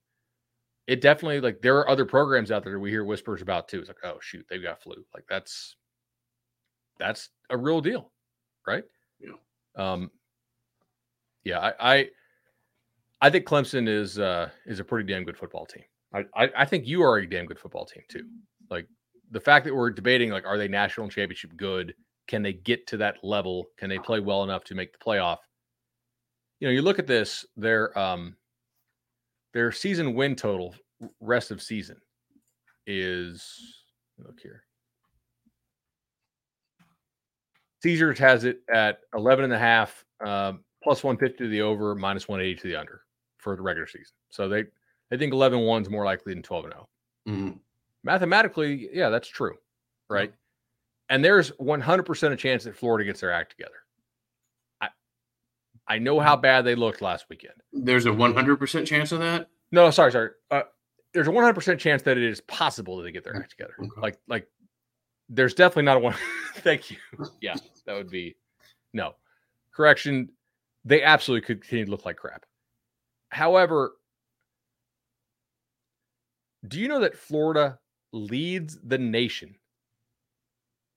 it 0.88 1.02
definitely 1.02 1.42
like 1.42 1.62
there 1.62 1.78
are 1.78 1.90
other 1.90 2.06
programs 2.06 2.52
out 2.52 2.64
there 2.64 2.80
we 2.80 2.92
hear 2.92 3.04
whispers 3.04 3.42
about 3.42 3.68
too. 3.68 3.80
It's 3.80 3.90
like, 3.90 3.98
oh 4.04 4.18
shoot, 4.22 4.46
they've 4.50 4.62
got 4.62 4.82
flu. 4.82 4.96
Like 5.14 5.26
that's 5.28 5.76
that's 7.00 7.30
a 7.50 7.58
real 7.58 7.82
deal, 7.82 8.12
right? 8.68 8.84
Yeah. 9.20 9.32
Um. 9.76 10.12
Yeah, 11.44 11.60
I, 11.60 11.96
I 11.98 12.10
I 13.22 13.30
think 13.30 13.46
Clemson 13.46 13.88
is 13.88 14.20
uh 14.20 14.50
is 14.66 14.80
a 14.80 14.84
pretty 14.84 15.12
damn 15.12 15.24
good 15.24 15.38
football 15.38 15.66
team. 15.66 15.84
I, 16.14 16.26
I, 16.36 16.50
I 16.60 16.66
think 16.66 16.88
you 16.88 17.02
are 17.04 17.18
a 17.18 17.30
damn 17.30 17.46
good 17.46 17.60
football 17.60 17.86
team 17.86 18.04
too. 18.08 18.26
Like 18.70 18.88
the 19.32 19.40
fact 19.40 19.66
that 19.66 19.76
we're 19.76 19.92
debating 19.92 20.30
like 20.30 20.46
are 20.46 20.58
they 20.58 20.68
national 20.68 21.10
championship 21.10 21.56
good? 21.58 21.94
Can 22.28 22.42
they 22.42 22.54
get 22.54 22.88
to 22.88 22.98
that 22.98 23.18
level? 23.24 23.66
Can 23.78 23.90
they 23.90 24.00
play 24.00 24.20
well 24.20 24.44
enough 24.44 24.64
to 24.66 24.76
make 24.76 24.92
the 24.92 25.04
playoff? 25.04 25.38
You 26.60 26.68
know, 26.68 26.72
you 26.74 26.82
look 26.82 27.00
at 27.00 27.08
this, 27.08 27.46
their 27.56 27.98
um 27.98 28.36
their 29.54 29.72
season 29.72 30.14
win 30.16 30.36
total 30.36 30.76
rest 31.20 31.52
of 31.52 31.62
season 31.62 31.98
is 32.88 33.84
look 34.18 34.40
here. 34.40 34.64
Caesars 37.84 38.18
has 38.18 38.46
it 38.46 38.62
at 38.74 39.00
11 39.16 39.46
and 39.46 39.54
a 39.54 39.60
half, 39.60 40.04
uh, 40.26 40.54
plus 40.84 41.04
150 41.04 41.44
to 41.44 41.50
the 41.50 41.62
over, 41.62 41.94
minus 41.94 42.28
180 42.28 42.62
to 42.62 42.68
the 42.68 42.76
under 42.76 43.02
for 43.38 43.56
the 43.56 43.62
regular 43.62 43.86
season. 43.86 44.16
So 44.32 44.50
they, 44.50 44.64
they 45.12 45.18
think 45.18 45.34
11 45.34 45.60
1 45.60 45.82
is 45.84 45.90
more 45.90 46.04
likely 46.04 46.34
than 46.34 46.42
12 46.42 46.66
and 46.66 46.74
0. 46.74 46.90
Mm-hmm 47.28 47.58
mathematically, 48.06 48.90
yeah, 48.94 49.10
that's 49.10 49.28
true. 49.28 49.56
Right. 50.10 50.32
And 51.10 51.26
there's 51.26 51.52
100% 51.52 52.32
a 52.32 52.36
chance 52.36 52.64
that 52.64 52.76
Florida 52.76 53.04
gets 53.04 53.20
their 53.20 53.34
act 53.34 53.52
together. 53.52 53.76
I, 54.80 54.90
I 55.88 56.00
know 56.00 56.20
how 56.20 56.36
bad 56.36 56.64
they 56.64 56.76
looked 56.76 57.02
last 57.02 57.26
weekend. 57.30 57.56
There's 57.74 58.06
a 58.06 58.12
100% 58.12 58.86
chance 58.86 59.12
of 59.12 59.20
that? 59.20 59.50
No, 59.72 59.90
sorry, 59.92 60.12
sorry. 60.12 60.30
Uh, 60.50 60.62
there's 61.14 61.28
a 61.28 61.32
100% 61.32 61.80
chance 61.80 62.02
that 62.04 62.18
it 62.18 62.24
is 62.24 62.42
possible 62.42 62.98
that 62.98 63.04
they 63.04 63.12
get 63.12 63.24
their 63.24 63.36
act 63.36 63.50
together. 63.52 63.74
Okay. 63.80 64.02
Like, 64.02 64.18
like, 64.28 64.48
there's 65.28 65.54
definitely 65.54 65.84
not 65.84 65.98
a 65.98 66.00
one. 66.00 66.16
Thank 66.58 66.92
you. 66.92 66.98
Yeah, 67.42 67.56
that 67.86 67.94
would 67.94 68.10
be 68.10 68.36
no 68.94 69.16
correction. 69.76 70.30
They 70.86 71.02
absolutely 71.04 71.46
could 71.46 71.62
continue 71.62 71.86
to 71.86 71.92
look 71.92 72.06
like 72.06 72.18
crap. 72.18 72.46
However, 73.30 73.94
do 76.68 76.80
you 76.80 76.88
know 76.88 77.00
that 77.00 77.18
Florida 77.18 77.80
leads 78.16 78.80
the 78.84 78.98
nation 78.98 79.56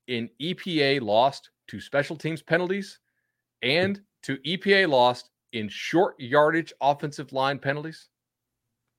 in 0.06 0.30
EPA 0.40 1.02
lost 1.02 1.50
to 1.68 1.80
special 1.80 2.16
teams 2.16 2.42
penalties 2.42 2.98
and 3.62 4.00
to 4.22 4.36
EPA 4.38 4.88
lost 4.88 5.30
in 5.52 5.68
short 5.68 6.18
yardage 6.18 6.72
offensive 6.80 7.32
line 7.32 7.58
penalties. 7.58 8.08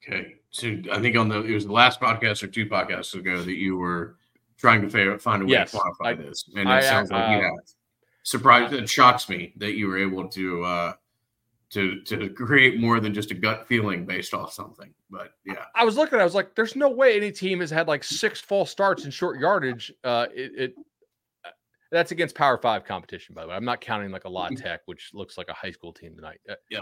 Okay. 0.08 0.36
So 0.52 0.78
I 0.92 1.00
think 1.00 1.16
on 1.18 1.30
the 1.30 1.44
it 1.44 1.54
was 1.54 1.66
the 1.66 1.74
last 1.74 2.00
podcast 2.00 2.44
or 2.44 2.48
two 2.48 2.66
podcasts 2.66 3.14
ago 3.16 3.42
that 3.42 3.56
you 3.56 3.78
were 3.78 4.16
trying 4.58 4.88
to 4.88 5.18
find 5.18 5.44
a 5.44 5.46
way 5.46 5.52
yes, 5.52 5.72
to 5.72 5.78
quantify 5.78 6.06
I, 6.06 6.14
this. 6.14 6.46
And 6.56 6.70
it 6.70 6.72
I, 6.72 6.82
sounds 6.82 7.12
like 7.12 7.30
uh, 7.30 7.32
you 7.32 7.44
have. 7.44 7.54
Surprised 8.24 8.74
it 8.74 8.90
shocks 8.90 9.30
me 9.30 9.54
that 9.58 9.74
you 9.74 9.88
were 9.88 9.98
able 9.98 10.28
to 10.30 10.64
uh 10.64 10.94
to 11.72 12.02
to 12.02 12.30
create 12.30 12.80
more 12.80 13.00
than 13.00 13.14
just 13.14 13.32
a 13.32 13.36
gut 13.36 13.68
feeling 13.68 14.06
based 14.06 14.34
off 14.34 14.52
something. 14.52 14.94
But 15.10 15.32
yeah, 15.46 15.66
I 15.76 15.86
was 15.86 15.98
looking. 15.98 16.20
I 16.20 16.24
was 16.24 16.36
like, 16.36 16.56
"There's 16.56 16.76
no 16.76 16.90
way 16.90 17.16
any 17.16 17.32
team 17.32 17.60
has 17.60 17.70
had 17.70 17.88
like 17.88 18.04
six 18.04 18.42
false 18.42 18.72
starts 18.72 19.06
in 19.06 19.12
short 19.12 19.40
yardage." 19.40 19.94
Uh, 20.04 20.28
it, 20.34 20.52
it 20.58 20.76
uh, 21.46 21.50
that's 21.92 22.12
against 22.12 22.36
Power 22.36 22.58
Five 22.58 22.86
competition, 22.86 23.36
by 23.36 23.44
the 23.44 23.50
way. 23.50 23.56
I'm 23.56 23.66
not 23.66 23.82
counting 23.82 24.12
like 24.12 24.26
a 24.26 24.30
La 24.30 24.48
Tech, 24.50 24.82
which 24.86 25.12
looks 25.14 25.38
like 25.38 25.50
a 25.50 25.54
high 25.54 25.72
school 25.72 25.94
team 25.94 26.16
tonight. 26.16 26.40
Uh, 26.50 26.56
yeah. 26.70 26.82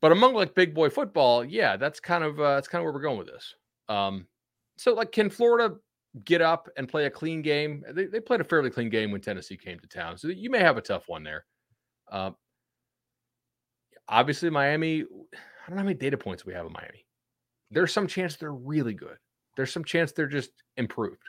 But 0.00 0.12
among 0.12 0.34
like 0.34 0.54
big 0.54 0.74
boy 0.74 0.90
football, 0.90 1.44
yeah, 1.44 1.76
that's 1.76 2.00
kind 2.00 2.24
of 2.24 2.40
uh, 2.40 2.54
that's 2.54 2.68
kind 2.68 2.80
of 2.80 2.84
where 2.84 2.92
we're 2.92 3.02
going 3.02 3.18
with 3.18 3.28
this. 3.28 3.54
Um, 3.88 4.26
so 4.76 4.94
like, 4.94 5.12
can 5.12 5.30
Florida 5.30 5.76
get 6.24 6.40
up 6.40 6.68
and 6.76 6.88
play 6.88 7.04
a 7.04 7.10
clean 7.10 7.42
game? 7.42 7.84
They, 7.92 8.06
they 8.06 8.18
played 8.18 8.40
a 8.40 8.44
fairly 8.44 8.70
clean 8.70 8.88
game 8.88 9.12
when 9.12 9.20
Tennessee 9.20 9.56
came 9.56 9.78
to 9.78 9.86
town, 9.86 10.18
so 10.18 10.28
you 10.28 10.50
may 10.50 10.60
have 10.60 10.78
a 10.78 10.82
tough 10.82 11.04
one 11.06 11.22
there. 11.22 11.44
Uh, 12.10 12.30
obviously 14.10 14.50
Miami, 14.50 15.02
I 15.02 15.04
don't 15.66 15.76
know 15.76 15.76
how 15.76 15.84
many 15.84 15.94
data 15.94 16.18
points 16.18 16.44
we 16.44 16.52
have 16.52 16.66
in 16.66 16.72
Miami. 16.72 17.06
There's 17.70 17.92
some 17.92 18.06
chance 18.06 18.36
they're 18.36 18.52
really 18.52 18.92
good. 18.92 19.16
There's 19.56 19.72
some 19.72 19.84
chance 19.84 20.12
they're 20.12 20.26
just 20.26 20.50
improved. 20.76 21.22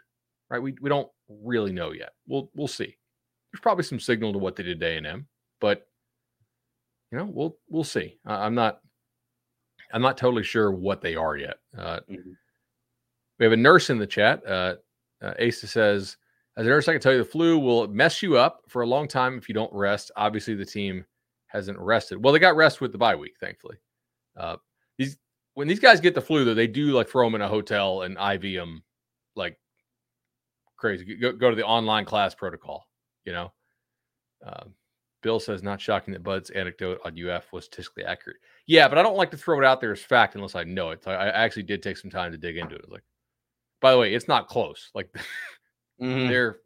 Right? 0.49 0.61
We 0.61 0.75
we 0.81 0.89
don't 0.89 1.07
really 1.29 1.71
know 1.71 1.91
yet. 1.91 2.09
We'll 2.27 2.51
we'll 2.55 2.67
see. 2.67 2.97
There's 3.53 3.61
probably 3.61 3.83
some 3.83 3.99
signal 3.99 4.33
to 4.33 4.39
what 4.39 4.55
they 4.55 4.63
did 4.63 4.79
to 4.79 4.85
A&M, 4.85 5.27
but 5.61 5.87
you 7.11 7.17
know, 7.17 7.29
we'll 7.31 7.57
we'll 7.69 7.83
see. 7.83 8.17
I'm 8.25 8.55
not 8.55 8.79
I'm 9.93 10.01
not 10.01 10.17
totally 10.17 10.43
sure 10.43 10.71
what 10.71 11.01
they 11.01 11.15
are 11.15 11.37
yet. 11.37 11.57
Uh, 11.77 11.99
mm-hmm. 12.09 12.31
We 13.39 13.45
have 13.45 13.53
a 13.53 13.57
nurse 13.57 13.89
in 13.89 13.97
the 13.97 14.07
chat. 14.07 14.45
Uh, 14.45 14.75
uh, 15.21 15.33
Asa 15.39 15.67
says, 15.67 16.17
as 16.57 16.65
a 16.65 16.69
nurse, 16.69 16.87
I 16.87 16.93
can 16.93 17.01
tell 17.01 17.11
you 17.11 17.19
the 17.19 17.25
flu 17.25 17.57
will 17.57 17.87
mess 17.87 18.21
you 18.21 18.37
up 18.37 18.61
for 18.67 18.81
a 18.81 18.87
long 18.87 19.07
time 19.07 19.37
if 19.37 19.47
you 19.47 19.55
don't 19.55 19.73
rest. 19.73 20.11
Obviously, 20.15 20.53
the 20.53 20.65
team 20.65 21.05
hasn't 21.51 21.79
rested. 21.79 22.23
Well, 22.23 22.33
they 22.33 22.39
got 22.39 22.55
rest 22.55 22.81
with 22.81 22.91
the 22.91 22.97
bye 22.97 23.15
week, 23.15 23.35
thankfully. 23.39 23.77
Uh, 24.37 24.57
these 24.97 25.17
when 25.53 25.67
these 25.67 25.79
guys 25.79 25.99
get 25.99 26.15
the 26.15 26.21
flu, 26.21 26.45
though, 26.45 26.53
they 26.53 26.67
do 26.67 26.87
like 26.87 27.09
throw 27.09 27.25
them 27.25 27.35
in 27.35 27.41
a 27.41 27.47
hotel 27.47 28.03
and 28.03 28.17
IV 28.17 28.55
them 28.55 28.83
like 29.35 29.57
crazy. 30.77 31.15
Go, 31.15 31.33
go 31.33 31.49
to 31.49 31.55
the 31.55 31.65
online 31.65 32.05
class 32.05 32.33
protocol, 32.33 32.87
you 33.25 33.33
know. 33.33 33.51
Um, 34.45 34.73
Bill 35.21 35.39
says, 35.39 35.61
not 35.61 35.79
shocking 35.79 36.13
that 36.13 36.23
Bud's 36.23 36.49
anecdote 36.49 36.99
on 37.05 37.19
UF 37.19 37.51
was 37.53 37.65
statistically 37.65 38.05
accurate. 38.05 38.37
Yeah, 38.65 38.87
but 38.87 38.97
I 38.97 39.03
don't 39.03 39.17
like 39.17 39.31
to 39.31 39.37
throw 39.37 39.59
it 39.59 39.65
out 39.65 39.79
there 39.79 39.91
as 39.91 40.01
fact 40.01 40.35
unless 40.35 40.55
I 40.55 40.63
know 40.63 40.91
it. 40.91 41.03
I, 41.05 41.13
I 41.13 41.27
actually 41.27 41.63
did 41.63 41.83
take 41.83 41.97
some 41.97 42.09
time 42.09 42.31
to 42.31 42.37
dig 42.37 42.57
into 42.57 42.75
it. 42.75 42.89
Like, 42.89 43.03
by 43.81 43.91
the 43.91 43.99
way, 43.99 44.13
it's 44.13 44.27
not 44.27 44.47
close. 44.47 44.89
Like, 44.95 45.13
mm-hmm. 46.01 46.27
they're 46.27 46.59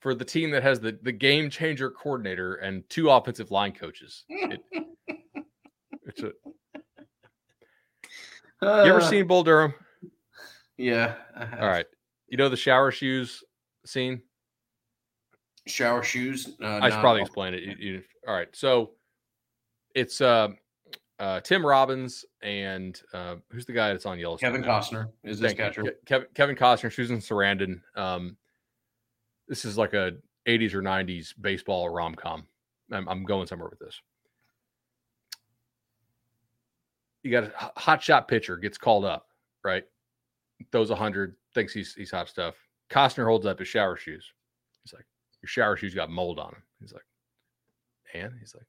for 0.00 0.14
the 0.14 0.24
team 0.24 0.50
that 0.50 0.62
has 0.62 0.80
the 0.80 0.98
the 1.02 1.12
game 1.12 1.50
changer 1.50 1.90
coordinator 1.90 2.54
and 2.56 2.88
two 2.88 3.10
offensive 3.10 3.50
line 3.50 3.72
coaches. 3.72 4.24
It, 4.28 4.60
it's 6.02 6.22
a. 6.22 6.32
Uh, 8.60 8.82
you 8.84 8.90
ever 8.90 9.00
seen 9.00 9.26
Bull 9.26 9.44
Durham? 9.44 9.72
Yeah. 10.76 11.14
All 11.60 11.68
right. 11.68 11.86
You 12.28 12.36
know 12.36 12.48
the 12.48 12.56
shower 12.56 12.90
shoes 12.90 13.42
scene? 13.84 14.22
Shower 15.66 16.02
shoes. 16.02 16.56
Uh, 16.62 16.80
I 16.82 16.90
should 16.90 17.00
probably 17.00 17.22
explain 17.22 17.54
it. 17.54 17.62
You, 17.62 17.76
you, 17.78 18.02
all 18.26 18.34
right. 18.34 18.48
So 18.52 18.92
it's 19.94 20.20
uh, 20.20 20.48
uh, 21.18 21.40
Tim 21.40 21.64
Robbins 21.64 22.24
and 22.42 23.00
uh, 23.12 23.36
who's 23.50 23.66
the 23.66 23.72
guy 23.72 23.88
that's 23.92 24.06
on 24.06 24.18
Yellowstone? 24.18 24.52
Kevin 24.52 24.66
Costner 24.66 25.08
is 25.24 25.40
this 25.40 25.52
catcher. 25.54 25.84
Kevin, 26.06 26.28
Kevin 26.34 26.56
Costner, 26.56 26.92
Susan 26.92 27.18
Sarandon. 27.18 27.80
Um, 27.96 28.36
this 29.48 29.64
is 29.64 29.78
like 29.78 29.94
a 29.94 30.12
80s 30.46 30.74
or 30.74 30.82
90s 30.82 31.34
baseball 31.40 31.88
rom 31.88 32.14
com. 32.14 32.46
I'm, 32.92 33.08
I'm 33.08 33.24
going 33.24 33.46
somewhere 33.46 33.68
with 33.68 33.78
this. 33.78 34.00
You 37.22 37.30
got 37.30 37.44
a 37.44 37.72
hot 37.76 38.02
shot 38.02 38.28
pitcher 38.28 38.56
gets 38.56 38.78
called 38.78 39.04
up, 39.04 39.26
right? 39.64 39.84
Throws 40.72 40.90
hundred, 40.90 41.36
thinks 41.54 41.72
he's 41.72 41.94
he's 41.94 42.10
hot 42.10 42.28
stuff. 42.28 42.54
Costner 42.90 43.26
holds 43.26 43.44
up 43.44 43.58
his 43.58 43.68
shower 43.68 43.96
shoes. 43.96 44.32
He's 44.82 44.92
like, 44.92 45.04
"Your 45.42 45.48
shower 45.48 45.76
shoes 45.76 45.94
got 45.94 46.10
mold 46.10 46.38
on 46.38 46.52
them." 46.52 46.62
He's 46.80 46.92
like, 46.92 47.04
"And?" 48.14 48.32
He's 48.40 48.54
like, 48.54 48.66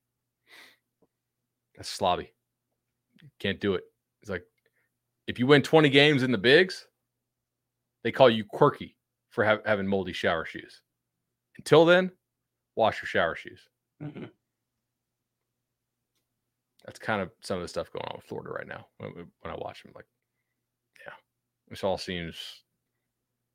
"That's 1.75 1.95
slobby. 1.95 2.30
can't 3.39 3.59
do 3.59 3.75
it." 3.75 3.84
He's 4.19 4.30
like, 4.30 4.43
"If 5.27 5.39
you 5.39 5.47
win 5.47 5.61
20 5.61 5.89
games 5.89 6.23
in 6.23 6.32
the 6.32 6.38
bigs, 6.38 6.88
they 8.03 8.11
call 8.11 8.30
you 8.30 8.43
quirky 8.43 8.97
for 9.30 9.45
ha- 9.45 9.61
having 9.65 9.88
moldy 9.88 10.13
shower 10.13 10.45
shoes. 10.45 10.82
Until 11.57 11.86
then, 11.86 12.11
wash 12.75 13.01
your 13.01 13.07
shower 13.07 13.36
shoes." 13.36 13.61
Mm-hmm. 14.01 14.25
That's 16.86 16.99
kind 16.99 17.21
of 17.21 17.32
some 17.41 17.57
of 17.57 17.61
the 17.61 17.67
stuff 17.67 17.91
going 17.91 18.05
on 18.05 18.15
with 18.15 18.25
Florida 18.25 18.51
right 18.51 18.67
now. 18.67 18.88
When, 18.97 19.11
when 19.13 19.53
I 19.53 19.57
watch 19.57 19.84
them, 19.84 19.91
like, 19.93 20.07
yeah, 21.05 21.13
this 21.69 21.84
all 21.84 21.97
seems 21.97 22.36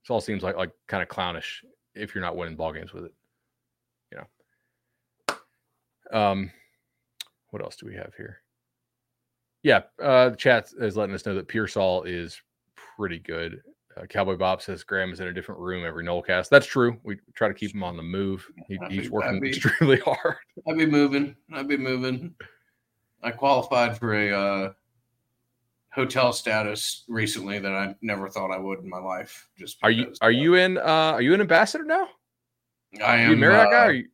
this 0.03 0.11
all 0.11 0.21
seems 0.21 0.43
like 0.43 0.57
like 0.57 0.71
kind 0.87 1.03
of 1.03 1.09
clownish 1.09 1.65
if 1.95 2.15
you're 2.15 2.23
not 2.23 2.37
winning 2.37 2.57
ball 2.57 2.73
games 2.73 2.93
with 2.93 3.07
it. 3.07 3.15
You 4.13 4.19
know. 4.19 4.25
Um, 6.13 6.51
what 7.51 7.63
else 7.63 7.77
do 7.77 7.87
we 7.87 7.95
have 7.95 8.13
here? 8.17 8.43
Yeah, 9.63 9.83
uh, 10.01 10.29
the 10.29 10.37
chat 10.37 10.71
is 10.79 10.97
letting 10.97 11.15
us 11.15 11.25
know 11.25 11.35
that 11.35 11.49
Pearsall 11.49 12.05
is 12.05 12.41
pretty 12.97 13.19
good. 13.19 13.63
Uh, 13.97 14.07
Cowboy 14.07 14.37
Bob 14.37 14.61
says 14.61 14.83
Ingram 14.83 15.13
is 15.13 15.21
in 15.21 15.29
a 15.29 15.33
different 15.33 15.61
room 15.61 15.85
every 15.85 16.05
Nolecast. 16.05 16.49
That's 16.49 16.67
true. 16.67 16.99
We 17.05 17.19
try 17.35 17.49
to 17.49 17.55
keep 17.55 17.75
him 17.75 17.85
on 17.85 17.97
the 17.97 18.03
move. 18.03 18.49
He, 18.67 18.79
he's 18.89 19.11
working 19.11 19.41
be, 19.41 19.51
extremely 19.51 19.99
hard. 20.05 20.37
I'd 20.69 20.79
be 20.79 20.87
moving. 20.87 21.37
I'd 21.53 21.69
be 21.69 21.77
moving. 21.77 22.35
I 23.23 23.31
qualified 23.31 23.97
for 23.97 24.15
a 24.15 24.33
uh, 24.33 24.73
hotel 25.95 26.33
status 26.33 27.05
recently 27.09 27.59
that 27.61 27.73
I 27.73 27.95
never 28.03 28.29
thought 28.29 28.51
I 28.51 28.59
would 28.59 28.81
in 28.81 28.89
my 28.89 28.99
life. 28.99 29.49
Just 29.57 29.79
are 29.83 29.91
you 29.91 30.13
are 30.21 30.29
uh, 30.29 30.33
you 30.33 30.55
in 30.55 30.77
uh 30.77 30.83
are 31.15 31.23
you 31.23 31.33
an 31.35 31.41
ambassador 31.41 31.85
now? 31.85 32.09
I 33.03 33.19
am. 33.19 33.31
Are 33.31 33.33
you 33.33 33.37
Marriott 33.37 33.69
uh, 33.69 33.71
guy? 33.71 33.91
You... 33.91 34.09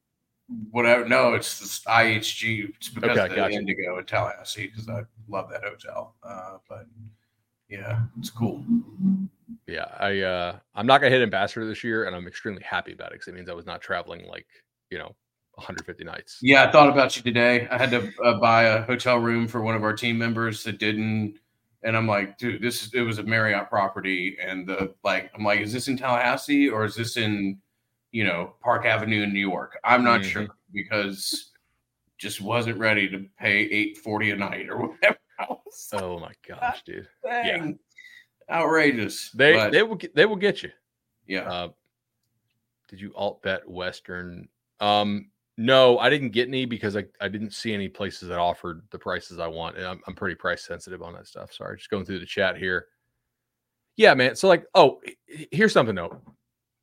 Whatever. 0.70 1.08
No, 1.08 1.34
it's 1.34 1.58
this 1.58 1.80
IHG. 1.84 2.74
It's 2.76 2.88
because 2.90 3.10
okay, 3.10 3.24
of 3.24 3.30
the 3.30 3.36
gotcha. 3.36 3.54
Indigo 3.54 3.98
in 3.98 4.04
Tallahassee 4.04 4.66
because 4.66 4.88
I 4.88 5.02
love 5.28 5.48
that 5.50 5.64
hotel. 5.64 6.16
Uh, 6.22 6.58
but 6.68 6.86
yeah, 7.68 8.00
it's 8.18 8.30
cool. 8.30 8.64
Yeah, 9.66 9.86
I 9.98 10.20
uh 10.20 10.58
I'm 10.74 10.86
not 10.86 11.00
gonna 11.00 11.10
hit 11.10 11.22
ambassador 11.22 11.66
this 11.66 11.84
year, 11.84 12.04
and 12.04 12.14
I'm 12.14 12.26
extremely 12.26 12.62
happy 12.62 12.92
about 12.92 13.08
it 13.08 13.14
because 13.14 13.28
it 13.28 13.34
means 13.34 13.48
I 13.48 13.54
was 13.54 13.66
not 13.66 13.80
traveling 13.80 14.26
like 14.28 14.46
you 14.90 14.98
know 14.98 15.14
150 15.54 16.04
nights. 16.04 16.38
Yeah, 16.42 16.64
I 16.64 16.72
thought 16.72 16.88
about 16.88 17.16
you 17.16 17.22
today. 17.22 17.68
I 17.70 17.78
had 17.78 17.90
to 17.90 18.10
uh, 18.22 18.38
buy 18.38 18.64
a 18.64 18.82
hotel 18.82 19.18
room 19.18 19.48
for 19.48 19.60
one 19.62 19.74
of 19.74 19.82
our 19.82 19.94
team 19.94 20.16
members 20.18 20.64
that 20.64 20.78
didn't 20.78 21.38
and 21.82 21.96
I'm 21.96 22.06
like, 22.06 22.36
dude, 22.38 22.60
this 22.60 22.82
is 22.82 22.94
it 22.94 23.02
was 23.02 23.18
a 23.18 23.22
Marriott 23.22 23.68
property, 23.68 24.36
and 24.40 24.66
the 24.66 24.94
like, 25.02 25.30
I'm 25.34 25.44
like, 25.44 25.60
is 25.60 25.72
this 25.72 25.88
in 25.88 25.96
Tallahassee 25.96 26.68
or 26.68 26.84
is 26.84 26.94
this 26.94 27.16
in, 27.16 27.58
you 28.12 28.24
know, 28.24 28.54
Park 28.62 28.84
Avenue 28.84 29.22
in 29.22 29.32
New 29.32 29.40
York? 29.40 29.78
I'm 29.84 30.04
not 30.04 30.20
mm-hmm. 30.20 30.30
sure 30.30 30.48
because 30.72 31.52
just 32.18 32.40
wasn't 32.40 32.78
ready 32.78 33.08
to 33.08 33.24
pay 33.38 33.60
eight 33.60 33.98
forty 33.98 34.30
a 34.30 34.36
night 34.36 34.68
or 34.68 34.88
whatever. 34.88 35.16
Oh 35.94 36.18
my 36.18 36.32
gosh, 36.46 36.82
dude! 36.82 37.08
Dang. 37.24 37.46
Yeah, 37.46 37.72
outrageous. 38.50 39.30
They 39.30 39.54
but, 39.54 39.72
they 39.72 39.82
will 39.82 39.96
get, 39.96 40.14
they 40.14 40.26
will 40.26 40.36
get 40.36 40.62
you. 40.62 40.70
Yeah. 41.26 41.50
Uh, 41.50 41.68
did 42.88 43.00
you 43.00 43.12
alt 43.14 43.42
bet 43.42 43.68
Western? 43.68 44.48
Um, 44.80 45.30
no, 45.56 45.98
I 45.98 46.10
didn't 46.10 46.30
get 46.30 46.48
any 46.48 46.64
because 46.64 46.96
I, 46.96 47.04
I 47.20 47.28
didn't 47.28 47.52
see 47.52 47.72
any 47.72 47.88
places 47.88 48.28
that 48.28 48.38
offered 48.38 48.82
the 48.90 48.98
prices 48.98 49.38
I 49.38 49.46
want. 49.46 49.76
And 49.76 49.86
I'm, 49.86 50.00
I'm 50.06 50.14
pretty 50.14 50.34
price 50.34 50.64
sensitive 50.64 51.02
on 51.02 51.12
that 51.14 51.26
stuff. 51.26 51.52
Sorry, 51.52 51.76
just 51.76 51.90
going 51.90 52.04
through 52.04 52.20
the 52.20 52.26
chat 52.26 52.56
here. 52.56 52.86
Yeah, 53.96 54.14
man. 54.14 54.34
So, 54.34 54.48
like, 54.48 54.64
oh, 54.74 55.00
here's 55.52 55.72
something 55.72 55.94
though. 55.94 56.20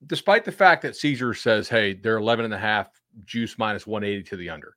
Despite 0.05 0.45
the 0.45 0.51
fact 0.51 0.84
that 0.84 0.95
Caesar 0.95 1.34
says, 1.34 1.68
hey, 1.68 1.93
they're 1.93 2.18
11 2.18 2.45
and 2.45 2.53
a 2.53 2.59
half, 2.59 2.89
juice 3.26 3.57
minus 3.57 3.88
180 3.88 4.30
to 4.30 4.36
the 4.38 4.49
under. 4.51 4.76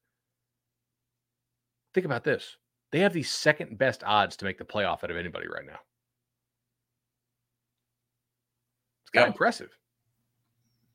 Think 1.93 2.07
about 2.07 2.25
this. 2.25 2.57
They 2.91 3.01
have 3.01 3.13
the 3.13 3.23
second 3.23 3.77
best 3.77 4.03
odds 4.05 4.37
to 4.39 4.45
make 4.45 4.57
the 4.57 4.65
playoff 4.65 5.05
out 5.05 5.11
of 5.11 5.17
anybody 5.17 5.47
right 5.47 5.67
now. 5.67 5.79
It's 9.13 9.19
kind 9.19 9.29
of 9.29 9.35
impressive. 9.35 9.71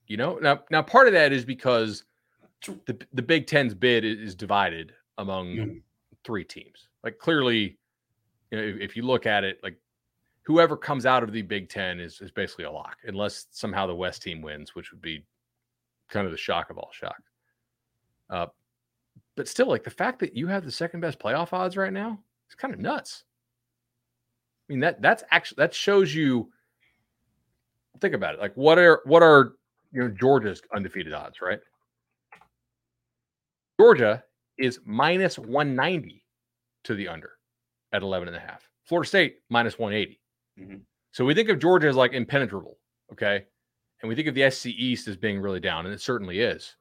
You 0.08 0.18
know, 0.18 0.38
now 0.38 0.62
now 0.72 0.82
part 0.82 1.08
of 1.08 1.14
that 1.14 1.34
is 1.34 1.46
because 1.46 2.04
the 2.86 2.98
the 3.14 3.22
Big 3.22 3.48
Ten's 3.48 3.74
bid 3.74 4.06
is 4.06 4.36
divided 4.36 4.94
among 5.18 5.48
mm-hmm. 5.48 5.78
three 6.24 6.44
teams. 6.44 6.88
Like 7.04 7.18
clearly, 7.18 7.78
you 8.52 8.58
know, 8.58 8.64
if, 8.64 8.78
if, 8.80 8.96
you 8.96 9.04
look 9.04 9.26
at 9.26 9.44
it, 9.44 9.60
like 9.64 9.78
whoever 10.44 10.78
comes 10.78 11.06
out 11.06 11.24
of 11.24 11.32
the 11.32 11.42
Big 11.42 11.70
Ten 11.70 12.00
is 12.00 12.22
is 12.22 12.32
basically 12.32 12.66
a 12.66 12.72
lock, 12.72 12.98
unless 13.06 13.48
somehow 13.52 13.88
the 13.88 13.96
West 13.96 14.22
team 14.22 14.42
wins, 14.42 14.76
which 14.76 14.92
would 14.92 15.02
be 15.02 15.26
kind 16.10 16.26
of 16.26 16.32
the 16.32 16.38
shock 16.38 16.70
of 16.70 16.78
all 16.78 16.92
shock. 16.94 17.22
Uh, 18.30 18.48
but 19.36 19.48
still, 19.48 19.68
like 19.68 19.84
the 19.84 19.90
fact 19.90 20.20
that 20.20 20.36
you 20.36 20.48
have 20.48 20.64
the 20.64 20.72
second 20.72 21.02
best 21.02 21.20
playoff 21.20 21.52
odds 21.52 21.76
right 21.76 21.94
now, 21.94 22.20
it's 22.48 22.56
kind 22.56 22.74
of 22.74 22.80
nuts. 22.80 23.24
I 24.70 24.74
mean 24.74 24.80
that 24.80 25.02
that's 25.02 25.24
actually 25.32 25.58
that 25.58 25.74
shows 25.74 26.14
you. 26.14 26.52
Think 28.02 28.14
about 28.14 28.36
it. 28.36 28.40
Like 28.40 28.54
what 28.56 28.78
are 28.78 29.02
what 29.06 29.24
are 29.24 29.54
you 29.92 30.04
know 30.04 30.10
Georgia's 30.10 30.62
undefeated 30.74 31.14
odds, 31.14 31.42
right? 31.42 31.60
Georgia 33.80 34.24
is 34.58 34.80
minus 34.86 35.38
190 35.38 36.24
to 36.86 36.96
the 36.96 37.08
under 37.08 37.32
at 37.92 38.02
11 38.02 38.28
and 38.28 38.38
a 38.38 38.40
half. 38.40 38.70
Florida 38.86 39.08
State 39.08 39.38
minus 39.50 39.78
180. 39.78 40.20
Mm-hmm. 40.60 40.78
So 41.12 41.26
we 41.26 41.34
think 41.34 41.50
of 41.50 41.60
Georgia 41.60 41.88
as 41.88 41.96
like 41.96 42.14
impenetrable, 42.14 42.78
okay? 43.12 43.46
And 44.02 44.10
we 44.10 44.16
think 44.16 44.28
of 44.28 44.36
the 44.36 44.50
SEC 44.50 44.72
East 44.72 45.08
as 45.08 45.18
being 45.18 45.40
really 45.40 45.60
down, 45.60 45.86
and 45.86 45.94
it 45.94 46.02
certainly 46.02 46.40
is. 46.40 46.76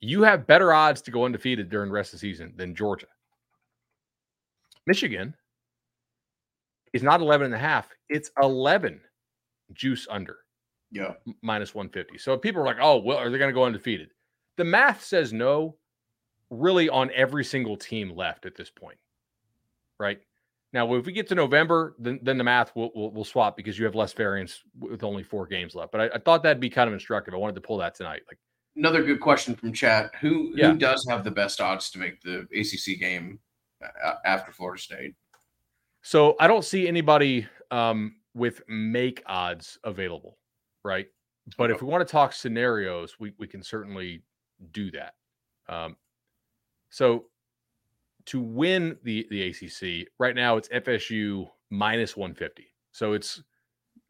You 0.00 0.22
have 0.22 0.46
better 0.46 0.72
odds 0.72 1.02
to 1.02 1.10
go 1.10 1.24
undefeated 1.24 1.68
during 1.68 1.88
the 1.88 1.94
rest 1.94 2.12
of 2.12 2.20
the 2.20 2.26
season 2.26 2.54
than 2.56 2.74
Georgia. 2.74 3.06
Michigan 4.86 5.34
is 6.92 7.02
not 7.02 7.20
11 7.20 7.46
and 7.46 7.54
a 7.54 7.58
half, 7.58 7.88
it's 8.08 8.30
11 8.40 9.00
juice 9.74 10.06
under. 10.10 10.38
Yeah. 10.90 11.14
Minus 11.42 11.74
150. 11.74 12.18
So 12.18 12.36
people 12.36 12.60
are 12.62 12.66
like, 12.66 12.76
oh, 12.80 12.98
well, 12.98 13.18
are 13.18 13.30
they 13.30 13.38
going 13.38 13.48
to 13.50 13.54
go 13.54 13.64
undefeated? 13.64 14.10
The 14.56 14.64
math 14.64 15.02
says 15.02 15.32
no, 15.32 15.76
really 16.50 16.88
on 16.88 17.10
every 17.14 17.44
single 17.44 17.76
team 17.76 18.14
left 18.14 18.44
at 18.44 18.54
this 18.54 18.70
point, 18.70 18.98
right? 19.98 20.20
Now, 20.74 20.94
if 20.94 21.04
we 21.06 21.12
get 21.12 21.28
to 21.28 21.34
November, 21.34 21.94
then, 21.98 22.18
then 22.22 22.38
the 22.38 22.44
math 22.44 22.74
will, 22.74 22.90
will, 22.94 23.10
will 23.10 23.24
swap 23.24 23.56
because 23.56 23.78
you 23.78 23.84
have 23.84 23.94
less 23.94 24.12
variance 24.12 24.62
with 24.78 25.02
only 25.02 25.22
four 25.22 25.46
games 25.46 25.74
left. 25.74 25.92
But 25.92 26.00
I, 26.00 26.16
I, 26.16 26.18
thought 26.18 26.42
that'd 26.42 26.60
be 26.60 26.70
kind 26.70 26.88
of 26.88 26.94
instructive. 26.94 27.34
I 27.34 27.36
wanted 27.36 27.54
to 27.56 27.60
pull 27.60 27.78
that 27.78 27.94
tonight. 27.94 28.22
Like 28.26 28.38
another 28.76 29.02
good 29.02 29.20
question 29.20 29.54
from 29.54 29.72
chat. 29.72 30.10
Who 30.20 30.52
Yeah. 30.54 30.72
who 30.72 30.78
does 30.78 31.06
have 31.10 31.24
the 31.24 31.30
best 31.30 31.60
odds 31.60 31.90
to 31.90 31.98
make 31.98 32.22
the 32.22 32.46
ACC 32.54 32.98
game 32.98 33.38
uh, 33.82 34.14
after 34.24 34.50
Florida 34.50 34.80
State? 34.80 35.14
So 36.02 36.36
I 36.40 36.46
don't 36.46 36.64
see 36.64 36.88
anybody 36.88 37.46
um, 37.70 38.16
with 38.34 38.62
make 38.68 39.22
odds 39.26 39.78
available, 39.84 40.38
right? 40.84 41.06
But 41.58 41.70
if 41.70 41.82
we 41.82 41.88
want 41.88 42.06
to 42.06 42.10
talk 42.10 42.32
scenarios, 42.32 43.16
we, 43.18 43.32
we 43.38 43.46
can 43.46 43.62
certainly 43.62 44.22
do 44.70 44.90
that. 44.92 45.14
Um, 45.68 45.96
so 46.90 47.26
to 48.26 48.40
win 48.40 48.96
the 49.02 49.26
the 49.30 49.48
ACC 49.48 50.08
right 50.18 50.34
now, 50.36 50.56
it's 50.56 50.68
FSU 50.68 51.48
minus 51.70 52.16
150. 52.16 52.72
So 52.92 53.12
it's 53.14 53.42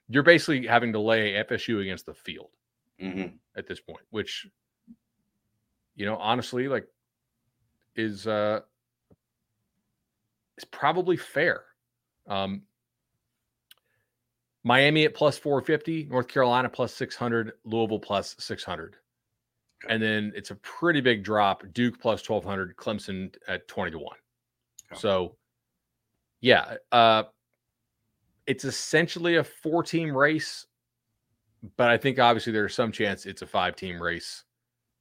you're 0.08 0.22
basically 0.22 0.66
having 0.66 0.92
to 0.92 0.98
lay 1.00 1.32
FSU 1.32 1.80
against 1.80 2.06
the 2.06 2.14
field 2.14 2.50
Mm-hmm. 3.00 3.34
at 3.56 3.66
this 3.66 3.80
point, 3.80 4.04
which 4.10 4.46
you 5.96 6.06
know 6.06 6.16
honestly 6.16 6.68
like 6.68 6.86
is 7.96 8.26
uh 8.26 8.60
is 10.58 10.64
probably 10.66 11.16
fair. 11.16 11.64
Um 12.28 12.62
Miami 14.64 15.04
at 15.04 15.14
plus 15.14 15.36
450, 15.38 16.04
North 16.10 16.28
Carolina 16.28 16.68
plus 16.68 16.94
600, 16.94 17.52
Louisville 17.64 17.98
plus 17.98 18.36
600. 18.38 18.96
Okay. 19.84 19.92
And 19.94 20.02
then 20.02 20.32
it's 20.36 20.50
a 20.50 20.54
pretty 20.56 21.00
big 21.00 21.24
drop. 21.24 21.64
Duke 21.72 22.00
plus 22.00 22.26
1200, 22.28 22.76
Clemson 22.76 23.34
at 23.48 23.66
20 23.66 23.90
to 23.92 23.98
1. 23.98 24.06
Okay. 24.92 25.00
So, 25.00 25.36
yeah, 26.40 26.76
uh, 26.92 27.24
it's 28.46 28.64
essentially 28.64 29.36
a 29.36 29.44
four 29.44 29.82
team 29.82 30.16
race, 30.16 30.66
but 31.76 31.88
I 31.90 31.96
think 31.96 32.18
obviously 32.18 32.52
there's 32.52 32.74
some 32.74 32.92
chance 32.92 33.26
it's 33.26 33.42
a 33.42 33.46
five 33.46 33.76
team 33.76 34.00
race 34.02 34.44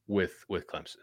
with 0.08 0.44
with 0.50 0.68
Clemson. 0.68 0.98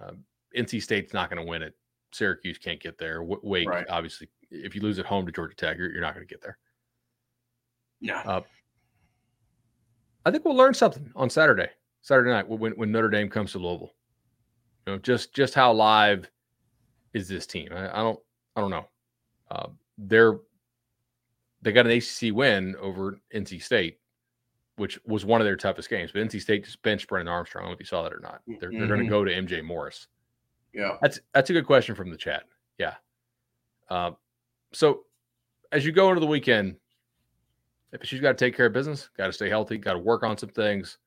Um, 0.00 0.24
NC 0.56 0.82
State's 0.82 1.12
not 1.12 1.30
going 1.30 1.44
to 1.44 1.48
win 1.48 1.62
it. 1.62 1.74
Syracuse 2.12 2.58
can't 2.58 2.80
get 2.80 2.98
there. 2.98 3.18
W- 3.18 3.40
Wake, 3.42 3.68
Right. 3.68 3.86
obviously, 3.88 4.28
if 4.50 4.74
you 4.74 4.80
lose 4.80 4.98
at 4.98 5.06
home 5.06 5.26
to 5.26 5.32
Georgia 5.32 5.54
Tech, 5.54 5.78
you're, 5.78 5.90
you're 5.92 6.00
not 6.00 6.14
going 6.14 6.26
to 6.26 6.32
get 6.32 6.42
there. 6.42 6.58
No. 8.00 8.44
I 10.24 10.30
think 10.30 10.44
we'll 10.44 10.56
learn 10.56 10.74
something 10.74 11.10
on 11.16 11.30
Saturday, 11.30 11.68
Saturday 12.02 12.30
night 12.30 12.48
when 12.48 12.72
when 12.72 12.92
Notre 12.92 13.08
Dame 13.08 13.28
comes 13.28 13.52
to 13.52 13.58
Louisville. 13.58 13.94
You 14.86 14.94
know, 14.94 14.98
just 14.98 15.34
just 15.34 15.54
how 15.54 15.72
live 15.72 16.30
is 17.14 17.28
this 17.28 17.46
team? 17.46 17.68
I, 17.72 17.90
I 17.90 18.02
don't 18.02 18.18
I 18.56 18.60
don't 18.60 18.70
know. 18.70 18.86
Uh, 19.50 19.68
they're 19.98 20.38
they 21.62 21.72
got 21.72 21.86
an 21.86 21.92
ACC 21.92 22.34
win 22.34 22.76
over 22.80 23.18
NC 23.34 23.62
State, 23.62 23.98
which 24.76 24.98
was 25.06 25.24
one 25.24 25.40
of 25.40 25.44
their 25.44 25.56
toughest 25.56 25.90
games. 25.90 26.10
But 26.12 26.26
NC 26.26 26.40
State 26.40 26.64
just 26.64 26.82
benched 26.82 27.08
Brennan 27.08 27.28
Armstrong. 27.28 27.64
I 27.64 27.64
don't 27.64 27.70
know 27.70 27.74
if 27.74 27.80
you 27.80 27.86
saw 27.86 28.02
that 28.02 28.12
or 28.12 28.20
not. 28.20 28.40
They're, 28.46 28.70
they're 28.70 28.86
going 28.86 29.00
to 29.00 29.06
go 29.06 29.24
to 29.24 29.30
MJ 29.30 29.62
Morris. 29.62 30.06
Yeah. 30.72 30.96
That's 31.02 31.20
that's 31.34 31.50
a 31.50 31.52
good 31.52 31.66
question 31.66 31.94
from 31.94 32.10
the 32.10 32.16
chat. 32.16 32.44
Yeah. 32.78 32.94
Uh, 33.88 34.12
so 34.72 35.00
as 35.72 35.84
you 35.84 35.92
go 35.92 36.08
into 36.08 36.20
the 36.20 36.26
weekend, 36.26 36.76
if 37.92 38.04
she's 38.04 38.20
got 38.20 38.36
to 38.38 38.44
take 38.44 38.56
care 38.56 38.66
of 38.66 38.72
business, 38.72 39.08
got 39.16 39.26
to 39.26 39.32
stay 39.32 39.48
healthy, 39.48 39.78
got 39.78 39.94
to 39.94 39.98
work 39.98 40.22
on 40.22 40.36
some 40.38 40.50
things. 40.50 40.98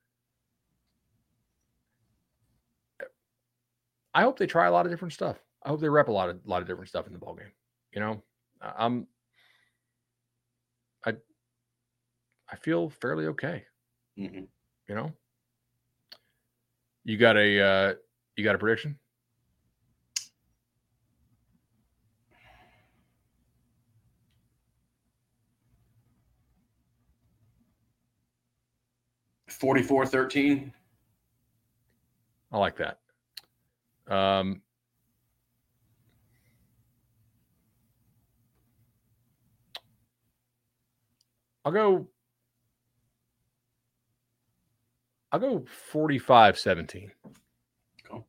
I 4.13 4.21
hope 4.23 4.37
they 4.37 4.47
try 4.47 4.67
a 4.67 4.71
lot 4.71 4.85
of 4.85 4.91
different 4.91 5.13
stuff. 5.13 5.37
I 5.63 5.69
hope 5.69 5.79
they 5.79 5.89
rep 5.89 6.07
a 6.07 6.11
lot 6.11 6.29
of 6.29 6.45
lot 6.45 6.61
of 6.61 6.67
different 6.67 6.89
stuff 6.89 7.07
in 7.07 7.13
the 7.13 7.19
ball 7.19 7.35
game. 7.35 7.51
You 7.93 8.01
know, 8.01 8.23
I'm 8.61 9.07
I 11.05 11.13
I 12.49 12.55
feel 12.55 12.89
fairly 12.89 13.25
okay. 13.27 13.65
Mhm. 14.17 14.47
You 14.87 14.95
know, 14.95 15.17
you 17.03 17.17
got 17.17 17.37
a 17.37 17.59
uh, 17.59 17.93
you 18.35 18.43
got 18.43 18.55
a 18.55 18.57
prediction? 18.57 18.97
Forty-four 29.63 30.05
thirteen. 30.05 30.73
I 32.51 32.57
like 32.57 32.75
that. 32.75 32.99
Um, 34.13 34.61
I'll 41.63 41.71
go. 41.71 42.05
I'll 45.31 45.39
go 45.39 45.63
45 45.65 46.59
17. 46.59 47.09
Cool. 48.03 48.27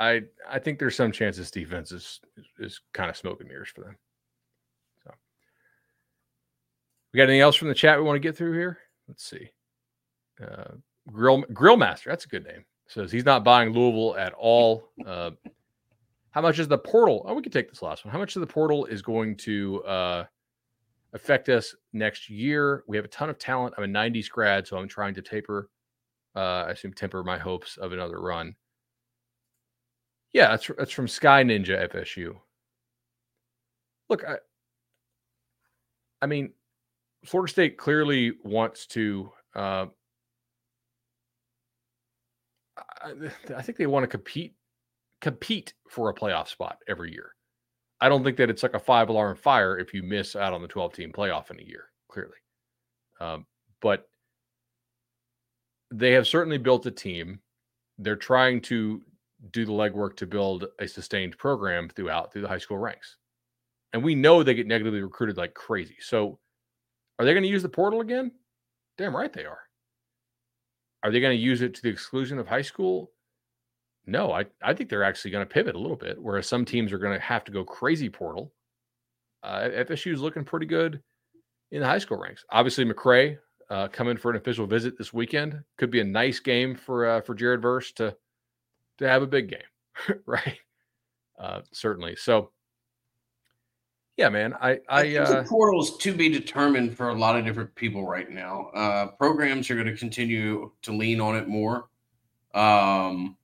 I 0.00 0.22
I 0.50 0.58
think 0.58 0.80
there's 0.80 0.96
some 0.96 1.12
chance 1.12 1.36
this 1.36 1.52
defense 1.52 1.92
is 1.92 2.20
is, 2.36 2.46
is 2.58 2.80
kind 2.92 3.08
of 3.08 3.16
smoke 3.16 3.38
and 3.38 3.48
mirrors 3.48 3.68
for 3.68 3.82
them. 3.82 3.96
So 5.04 5.14
we 7.12 7.18
got 7.18 7.22
anything 7.28 7.40
else 7.40 7.54
from 7.54 7.68
the 7.68 7.74
chat 7.74 7.98
we 7.98 8.04
want 8.04 8.16
to 8.16 8.28
get 8.28 8.36
through 8.36 8.54
here? 8.54 8.78
Let's 9.06 9.24
see. 9.24 9.52
Uh, 10.42 10.74
Grill 11.10 11.42
Grill 11.52 11.76
Master, 11.76 12.10
that's 12.10 12.24
a 12.24 12.28
good 12.28 12.44
name. 12.44 12.64
Says 12.88 13.10
he's 13.10 13.24
not 13.24 13.44
buying 13.44 13.72
Louisville 13.72 14.16
at 14.16 14.32
all. 14.34 14.88
Uh, 15.06 15.30
how 16.32 16.40
much 16.40 16.58
is 16.58 16.66
the 16.66 16.78
portal? 16.78 17.24
Oh, 17.28 17.34
we 17.34 17.42
can 17.42 17.52
take 17.52 17.68
this 17.68 17.82
last 17.82 18.04
one. 18.06 18.12
How 18.12 18.18
much 18.18 18.36
of 18.36 18.40
the 18.40 18.46
portal 18.46 18.86
is 18.86 19.02
going 19.02 19.36
to 19.36 19.84
uh, 19.84 20.24
affect 21.12 21.50
us 21.50 21.74
next 21.92 22.30
year? 22.30 22.84
We 22.88 22.96
have 22.96 23.04
a 23.04 23.08
ton 23.08 23.28
of 23.28 23.38
talent. 23.38 23.74
I'm 23.76 23.84
a 23.84 23.86
90s 23.86 24.30
grad, 24.30 24.66
so 24.66 24.78
I'm 24.78 24.88
trying 24.88 25.12
to 25.14 25.22
taper, 25.22 25.68
uh, 26.34 26.64
I 26.66 26.70
assume 26.70 26.94
temper 26.94 27.22
my 27.22 27.36
hopes 27.36 27.76
of 27.76 27.92
another 27.92 28.18
run. 28.18 28.56
Yeah, 30.32 30.48
that's 30.48 30.70
that's 30.78 30.90
from 30.90 31.06
Sky 31.06 31.44
Ninja 31.44 31.86
FSU. 31.92 32.34
Look, 34.08 34.24
I, 34.24 34.36
I 36.22 36.26
mean, 36.26 36.52
Florida 37.26 37.52
State 37.52 37.76
clearly 37.76 38.32
wants 38.42 38.86
to. 38.88 39.30
Uh, 39.54 39.86
I, 43.04 43.12
I 43.56 43.62
think 43.62 43.78
they 43.78 43.86
want 43.86 44.04
to 44.04 44.08
compete 44.08 44.54
compete 45.20 45.72
for 45.88 46.10
a 46.10 46.14
playoff 46.14 46.48
spot 46.48 46.78
every 46.88 47.12
year. 47.12 47.34
I 48.00 48.08
don't 48.08 48.24
think 48.24 48.36
that 48.38 48.50
it's 48.50 48.64
like 48.64 48.74
a 48.74 48.80
five 48.80 49.08
alarm 49.08 49.36
fire 49.36 49.78
if 49.78 49.94
you 49.94 50.02
miss 50.02 50.34
out 50.34 50.52
on 50.52 50.60
the 50.60 50.68
12 50.68 50.92
team 50.92 51.12
playoff 51.12 51.52
in 51.52 51.60
a 51.60 51.62
year, 51.62 51.84
clearly. 52.08 52.36
Um, 53.20 53.46
but 53.80 54.08
they 55.92 56.10
have 56.12 56.26
certainly 56.26 56.58
built 56.58 56.84
a 56.86 56.90
team. 56.90 57.38
They're 57.98 58.16
trying 58.16 58.60
to 58.62 59.00
do 59.52 59.64
the 59.64 59.72
legwork 59.72 60.16
to 60.16 60.26
build 60.26 60.66
a 60.80 60.88
sustained 60.88 61.38
program 61.38 61.88
throughout 61.88 62.32
through 62.32 62.42
the 62.42 62.48
high 62.48 62.58
school 62.58 62.78
ranks. 62.78 63.16
And 63.92 64.02
we 64.02 64.16
know 64.16 64.42
they 64.42 64.54
get 64.54 64.66
negatively 64.66 65.02
recruited 65.02 65.36
like 65.36 65.54
crazy. 65.54 65.96
So 66.00 66.40
are 67.18 67.24
they 67.24 67.34
going 67.34 67.44
to 67.44 67.48
use 67.48 67.62
the 67.62 67.68
portal 67.68 68.00
again? 68.00 68.32
Damn 68.98 69.14
right 69.14 69.32
they 69.32 69.44
are. 69.44 69.60
Are 71.02 71.10
they 71.10 71.20
going 71.20 71.36
to 71.36 71.42
use 71.42 71.62
it 71.62 71.74
to 71.74 71.82
the 71.82 71.88
exclusion 71.88 72.38
of 72.38 72.46
high 72.46 72.62
school? 72.62 73.10
No, 74.06 74.32
I, 74.32 74.46
I 74.62 74.74
think 74.74 74.90
they're 74.90 75.04
actually 75.04 75.30
going 75.30 75.46
to 75.46 75.52
pivot 75.52 75.74
a 75.74 75.78
little 75.78 75.96
bit, 75.96 76.20
whereas 76.20 76.46
some 76.46 76.64
teams 76.64 76.92
are 76.92 76.98
going 76.98 77.14
to 77.14 77.24
have 77.24 77.44
to 77.44 77.52
go 77.52 77.64
crazy 77.64 78.08
portal. 78.08 78.52
Uh, 79.42 79.68
FSU 79.68 80.12
is 80.12 80.20
looking 80.20 80.44
pretty 80.44 80.66
good 80.66 81.00
in 81.70 81.80
the 81.80 81.86
high 81.86 81.98
school 81.98 82.18
ranks. 82.18 82.44
Obviously, 82.50 82.84
McCray 82.84 83.38
uh, 83.70 83.88
coming 83.88 84.16
for 84.16 84.30
an 84.30 84.36
official 84.36 84.66
visit 84.66 84.98
this 84.98 85.12
weekend 85.12 85.60
could 85.78 85.90
be 85.90 86.00
a 86.00 86.04
nice 86.04 86.40
game 86.40 86.74
for 86.74 87.06
uh, 87.06 87.20
for 87.22 87.34
Jared 87.34 87.62
Verse 87.62 87.92
to 87.92 88.16
to 88.98 89.08
have 89.08 89.22
a 89.22 89.26
big 89.26 89.48
game, 89.48 90.18
right? 90.26 90.58
Uh, 91.38 91.62
certainly. 91.72 92.14
So, 92.16 92.50
yeah, 94.16 94.28
man, 94.28 94.54
I 94.60 94.80
I 94.88 95.16
uh, 95.16 95.42
the 95.42 95.48
portal's 95.48 95.96
to 95.98 96.14
be 96.14 96.28
determined 96.28 96.96
for 96.96 97.08
a 97.08 97.14
lot 97.14 97.36
of 97.36 97.44
different 97.44 97.74
people 97.74 98.06
right 98.06 98.30
now. 98.30 98.68
Uh, 98.74 99.06
programs 99.06 99.70
are 99.70 99.74
going 99.74 99.86
to 99.86 99.96
continue 99.96 100.70
to 100.82 100.92
lean 100.92 101.20
on 101.20 101.36
it 101.36 101.48
more. 101.48 101.88
Um, 102.54 103.36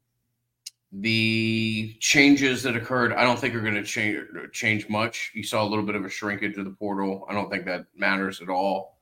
the 0.93 1.97
changes 2.01 2.63
that 2.63 2.77
occurred, 2.77 3.13
I 3.13 3.23
don't 3.23 3.39
think 3.39 3.55
are 3.55 3.61
going 3.61 3.75
to 3.75 3.85
change 3.85 4.27
change 4.53 4.89
much. 4.89 5.33
You 5.35 5.43
saw 5.43 5.63
a 5.63 5.69
little 5.69 5.85
bit 5.85 5.95
of 5.95 6.05
a 6.05 6.11
shrinkage 6.11 6.57
of 6.59 6.65
the 6.65 6.71
portal. 6.71 7.27
I 7.29 7.33
don't 7.33 7.51
think 7.51 7.65
that 7.65 7.87
matters 7.97 8.43
at 8.43 8.49
all. 8.49 8.99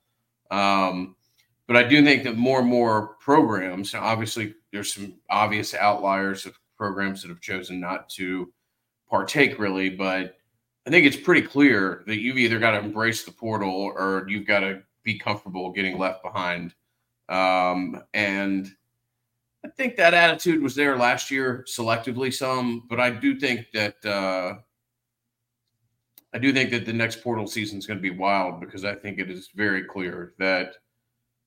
Um, 0.50 1.16
but 1.66 1.76
I 1.76 1.82
do 1.82 2.04
think 2.04 2.22
that 2.24 2.36
more 2.36 2.60
and 2.60 2.68
more 2.68 3.16
programs, 3.20 3.92
now 3.92 4.04
obviously, 4.04 4.54
there's 4.72 4.94
some 4.94 5.14
obvious 5.30 5.74
outliers 5.74 6.46
of 6.46 6.58
programs 6.76 7.22
that 7.22 7.28
have 7.28 7.40
chosen 7.40 7.80
not 7.80 8.08
to 8.10 8.52
partake 9.08 9.58
really, 9.58 9.90
but 9.90 10.36
I 10.86 10.90
think 10.90 11.04
it's 11.04 11.16
pretty 11.16 11.42
clear 11.42 12.04
that 12.06 12.20
you've 12.20 12.38
either 12.38 12.60
got 12.60 12.70
to 12.72 12.78
embrace 12.78 13.24
the 13.24 13.32
portal 13.32 13.92
or 13.96 14.26
you've 14.28 14.46
got 14.46 14.60
to 14.60 14.82
be 15.02 15.18
comfortable 15.18 15.72
getting 15.72 15.98
left 15.98 16.22
behind. 16.22 16.74
Um, 17.28 18.02
and 18.14 18.70
I 19.64 19.68
think 19.68 19.96
that 19.96 20.14
attitude 20.14 20.62
was 20.62 20.76
there 20.76 20.96
last 20.96 21.28
year, 21.28 21.64
selectively 21.68 22.32
some, 22.32 22.84
but 22.88 23.00
I 23.00 23.10
do 23.10 23.38
think 23.38 23.66
that 23.72 24.04
uh, 24.04 24.58
I 26.32 26.38
do 26.38 26.52
think 26.52 26.70
that 26.70 26.86
the 26.86 26.92
next 26.92 27.20
portal 27.20 27.48
season 27.48 27.78
is 27.78 27.86
going 27.86 27.98
to 27.98 28.02
be 28.02 28.16
wild 28.16 28.60
because 28.60 28.84
I 28.84 28.94
think 28.94 29.18
it 29.18 29.28
is 29.28 29.48
very 29.56 29.82
clear 29.82 30.34
that 30.38 30.74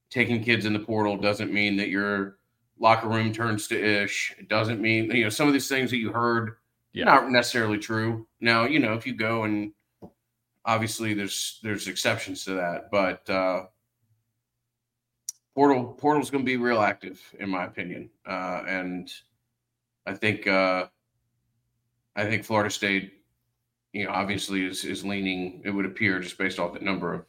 taking 0.10 0.44
kids 0.44 0.66
in 0.66 0.74
the 0.74 0.80
portal 0.80 1.16
doesn't 1.16 1.54
mean 1.54 1.78
that 1.78 1.88
you're 1.88 2.40
locker 2.78 3.08
room 3.08 3.32
turns 3.32 3.68
to 3.68 3.82
ish. 3.82 4.36
It 4.38 4.50
doesn't 4.50 4.82
mean 4.82 5.12
you 5.12 5.24
know 5.24 5.30
some 5.30 5.48
of 5.48 5.54
these 5.54 5.70
things 5.70 5.92
that 5.92 5.98
you 5.98 6.12
heard 6.12 6.56
Yeah. 6.94 7.06
not 7.06 7.32
necessarily 7.32 7.78
true. 7.78 8.28
Now, 8.42 8.66
you 8.66 8.80
know, 8.80 8.94
if 8.94 9.06
you 9.06 9.14
go 9.14 9.44
and 9.44 9.74
obviously 10.66 11.14
there's 11.14 11.60
there's 11.64 11.88
exceptions 11.88 12.44
to 12.46 12.54
that, 12.56 12.90
but 12.92 13.30
uh 13.30 13.66
portal 15.56 15.94
portal's 15.94 16.30
going 16.30 16.44
to 16.44 16.50
be 16.50 16.58
real 16.58 16.82
active 16.82 17.22
in 17.40 17.50
my 17.50 17.66
opinion. 17.66 18.10
Uh 18.26 18.64
and 18.68 19.12
I 20.06 20.14
think 20.14 20.48
uh 20.48 20.88
I 22.16 22.26
think 22.26 22.44
Florida 22.44 22.70
State 22.70 23.14
you 23.94 24.06
know 24.06 24.12
obviously 24.12 24.66
is 24.66 24.86
is 24.86 25.06
leaning 25.06 25.62
it 25.66 25.72
would 25.72 25.86
appear 25.86 26.20
just 26.20 26.38
based 26.38 26.60
off 26.60 26.74
the 26.74 26.80
number 26.80 27.14
of 27.14 27.26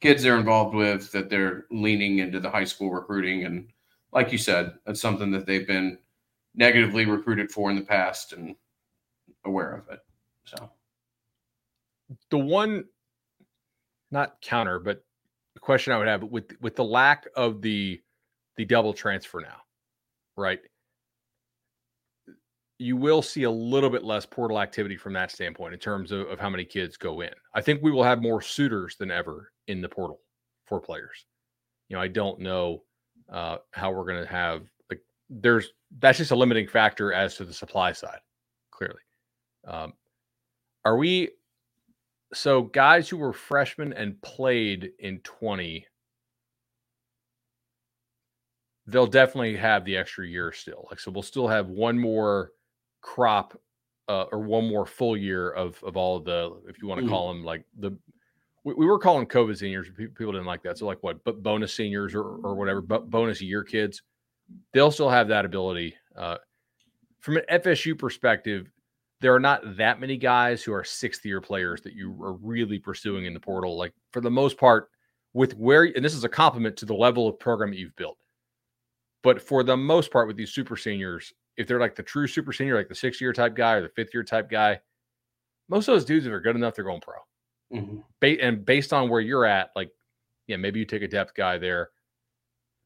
kids 0.00 0.22
they're 0.22 0.38
involved 0.38 0.74
with 0.74 1.10
that 1.12 1.30
they're 1.30 1.64
leaning 1.70 2.18
into 2.18 2.38
the 2.40 2.50
high 2.50 2.64
school 2.64 2.90
recruiting 2.90 3.44
and 3.44 3.68
like 4.12 4.30
you 4.32 4.38
said 4.38 4.74
that's 4.86 5.00
something 5.00 5.30
that 5.32 5.46
they've 5.46 5.66
been 5.66 5.98
negatively 6.54 7.06
recruited 7.06 7.50
for 7.50 7.70
in 7.70 7.76
the 7.76 7.82
past 7.82 8.32
and 8.32 8.54
aware 9.46 9.72
of 9.72 9.88
it 9.92 10.00
so. 10.44 10.70
The 12.30 12.38
one 12.38 12.84
not 14.10 14.40
counter 14.40 14.78
but 14.78 15.04
the 15.54 15.60
question 15.60 15.92
i 15.92 15.98
would 15.98 16.06
have 16.06 16.22
with 16.22 16.52
with 16.60 16.76
the 16.76 16.84
lack 16.84 17.26
of 17.34 17.60
the 17.62 18.00
the 18.56 18.64
double 18.64 18.92
transfer 18.92 19.40
now 19.40 19.62
right? 20.36 20.60
You 22.78 22.96
will 22.96 23.22
see 23.22 23.44
a 23.44 23.50
little 23.50 23.88
bit 23.88 24.04
less 24.04 24.26
portal 24.26 24.60
activity 24.60 24.96
from 24.96 25.14
that 25.14 25.30
standpoint 25.30 25.72
in 25.72 25.80
terms 25.80 26.12
of, 26.12 26.28
of 26.28 26.38
how 26.38 26.50
many 26.50 26.64
kids 26.64 26.96
go 26.96 27.22
in. 27.22 27.30
I 27.54 27.62
think 27.62 27.82
we 27.82 27.90
will 27.90 28.02
have 28.02 28.20
more 28.20 28.42
suitors 28.42 28.96
than 28.96 29.10
ever 29.10 29.50
in 29.66 29.80
the 29.80 29.88
portal 29.88 30.20
for 30.66 30.80
players. 30.80 31.24
You 31.88 31.96
know 31.96 32.02
i 32.02 32.08
don't 32.08 32.40
know 32.40 32.82
uh, 33.32 33.58
how 33.70 33.92
we're 33.92 34.04
going 34.04 34.20
to 34.20 34.28
have 34.28 34.62
like 34.90 35.00
there's 35.30 35.68
that's 36.00 36.18
just 36.18 36.32
a 36.32 36.36
limiting 36.36 36.66
factor 36.66 37.12
as 37.12 37.36
to 37.36 37.44
the 37.44 37.52
supply 37.52 37.92
side 37.92 38.18
clearly 38.72 39.00
um, 39.66 39.92
are 40.84 40.96
we 40.96 41.30
so 42.32 42.62
guys 42.62 43.08
who 43.08 43.16
were 43.16 43.32
freshmen 43.32 43.92
and 43.92 44.20
played 44.22 44.92
in 44.98 45.20
20 45.20 45.86
they'll 48.86 49.06
definitely 49.06 49.56
have 49.56 49.84
the 49.84 49.96
extra 49.96 50.26
year 50.26 50.52
still 50.52 50.86
like 50.90 51.00
so 51.00 51.10
we'll 51.10 51.22
still 51.22 51.48
have 51.48 51.68
one 51.68 51.98
more 51.98 52.52
crop 53.00 53.60
uh, 54.08 54.24
or 54.32 54.40
one 54.40 54.68
more 54.68 54.86
full 54.86 55.16
year 55.16 55.50
of 55.50 55.82
of 55.82 55.96
all 55.96 56.16
of 56.16 56.24
the 56.24 56.60
if 56.68 56.80
you 56.80 56.88
want 56.88 57.00
to 57.00 57.06
Mhm. 57.06 57.10
call 57.10 57.28
them 57.28 57.44
like 57.44 57.64
the 57.78 57.96
we, 58.64 58.74
we 58.74 58.86
were 58.86 58.98
calling 58.98 59.26
covid 59.26 59.56
seniors 59.58 59.88
pe- 59.90 60.06
people 60.06 60.32
didn't 60.32 60.46
like 60.46 60.62
that 60.62 60.78
so 60.78 60.86
like 60.86 61.02
what 61.02 61.22
but 61.24 61.42
bonus 61.42 61.74
seniors 61.74 62.14
or, 62.14 62.22
or 62.22 62.54
whatever 62.54 62.80
but 62.80 63.10
bonus 63.10 63.40
year 63.40 63.64
kids 63.64 64.02
they'll 64.72 64.90
still 64.92 65.10
have 65.10 65.28
that 65.28 65.44
ability 65.44 65.94
uh, 66.16 66.36
from 67.20 67.36
an 67.36 67.44
fsu 67.50 67.98
perspective 67.98 68.70
there 69.26 69.34
are 69.34 69.40
not 69.40 69.76
that 69.76 69.98
many 69.98 70.16
guys 70.16 70.62
who 70.62 70.72
are 70.72 70.84
sixth 70.84 71.26
year 71.26 71.40
players 71.40 71.80
that 71.80 71.94
you 71.94 72.16
are 72.22 72.34
really 72.34 72.78
pursuing 72.78 73.24
in 73.24 73.34
the 73.34 73.40
portal. 73.40 73.76
Like 73.76 73.92
for 74.12 74.20
the 74.20 74.30
most 74.30 74.56
part, 74.56 74.88
with 75.32 75.56
where, 75.56 75.82
and 75.82 76.04
this 76.04 76.14
is 76.14 76.22
a 76.22 76.28
compliment 76.28 76.76
to 76.76 76.86
the 76.86 76.94
level 76.94 77.26
of 77.26 77.36
program 77.40 77.70
that 77.70 77.76
you've 77.76 77.96
built. 77.96 78.18
But 79.24 79.42
for 79.42 79.64
the 79.64 79.76
most 79.76 80.12
part, 80.12 80.28
with 80.28 80.36
these 80.36 80.52
super 80.52 80.76
seniors, 80.76 81.32
if 81.56 81.66
they're 81.66 81.80
like 81.80 81.96
the 81.96 82.04
true 82.04 82.28
super 82.28 82.52
senior, 82.52 82.76
like 82.76 82.88
the 82.88 82.94
sixth 82.94 83.20
year 83.20 83.32
type 83.32 83.56
guy 83.56 83.72
or 83.72 83.82
the 83.82 83.88
fifth 83.88 84.14
year 84.14 84.22
type 84.22 84.48
guy, 84.48 84.78
most 85.68 85.88
of 85.88 85.94
those 85.96 86.04
dudes, 86.04 86.24
if 86.24 86.30
they're 86.30 86.38
good 86.40 86.54
enough, 86.54 86.76
they're 86.76 86.84
going 86.84 87.00
pro. 87.00 87.16
mhm. 87.74 88.04
Ba- 88.20 88.40
and 88.40 88.64
based 88.64 88.92
on 88.92 89.08
where 89.08 89.20
you're 89.20 89.44
at, 89.44 89.70
like, 89.74 89.90
yeah, 90.46 90.56
maybe 90.56 90.78
you 90.78 90.84
take 90.84 91.02
a 91.02 91.08
depth 91.08 91.34
guy 91.34 91.58
there. 91.58 91.90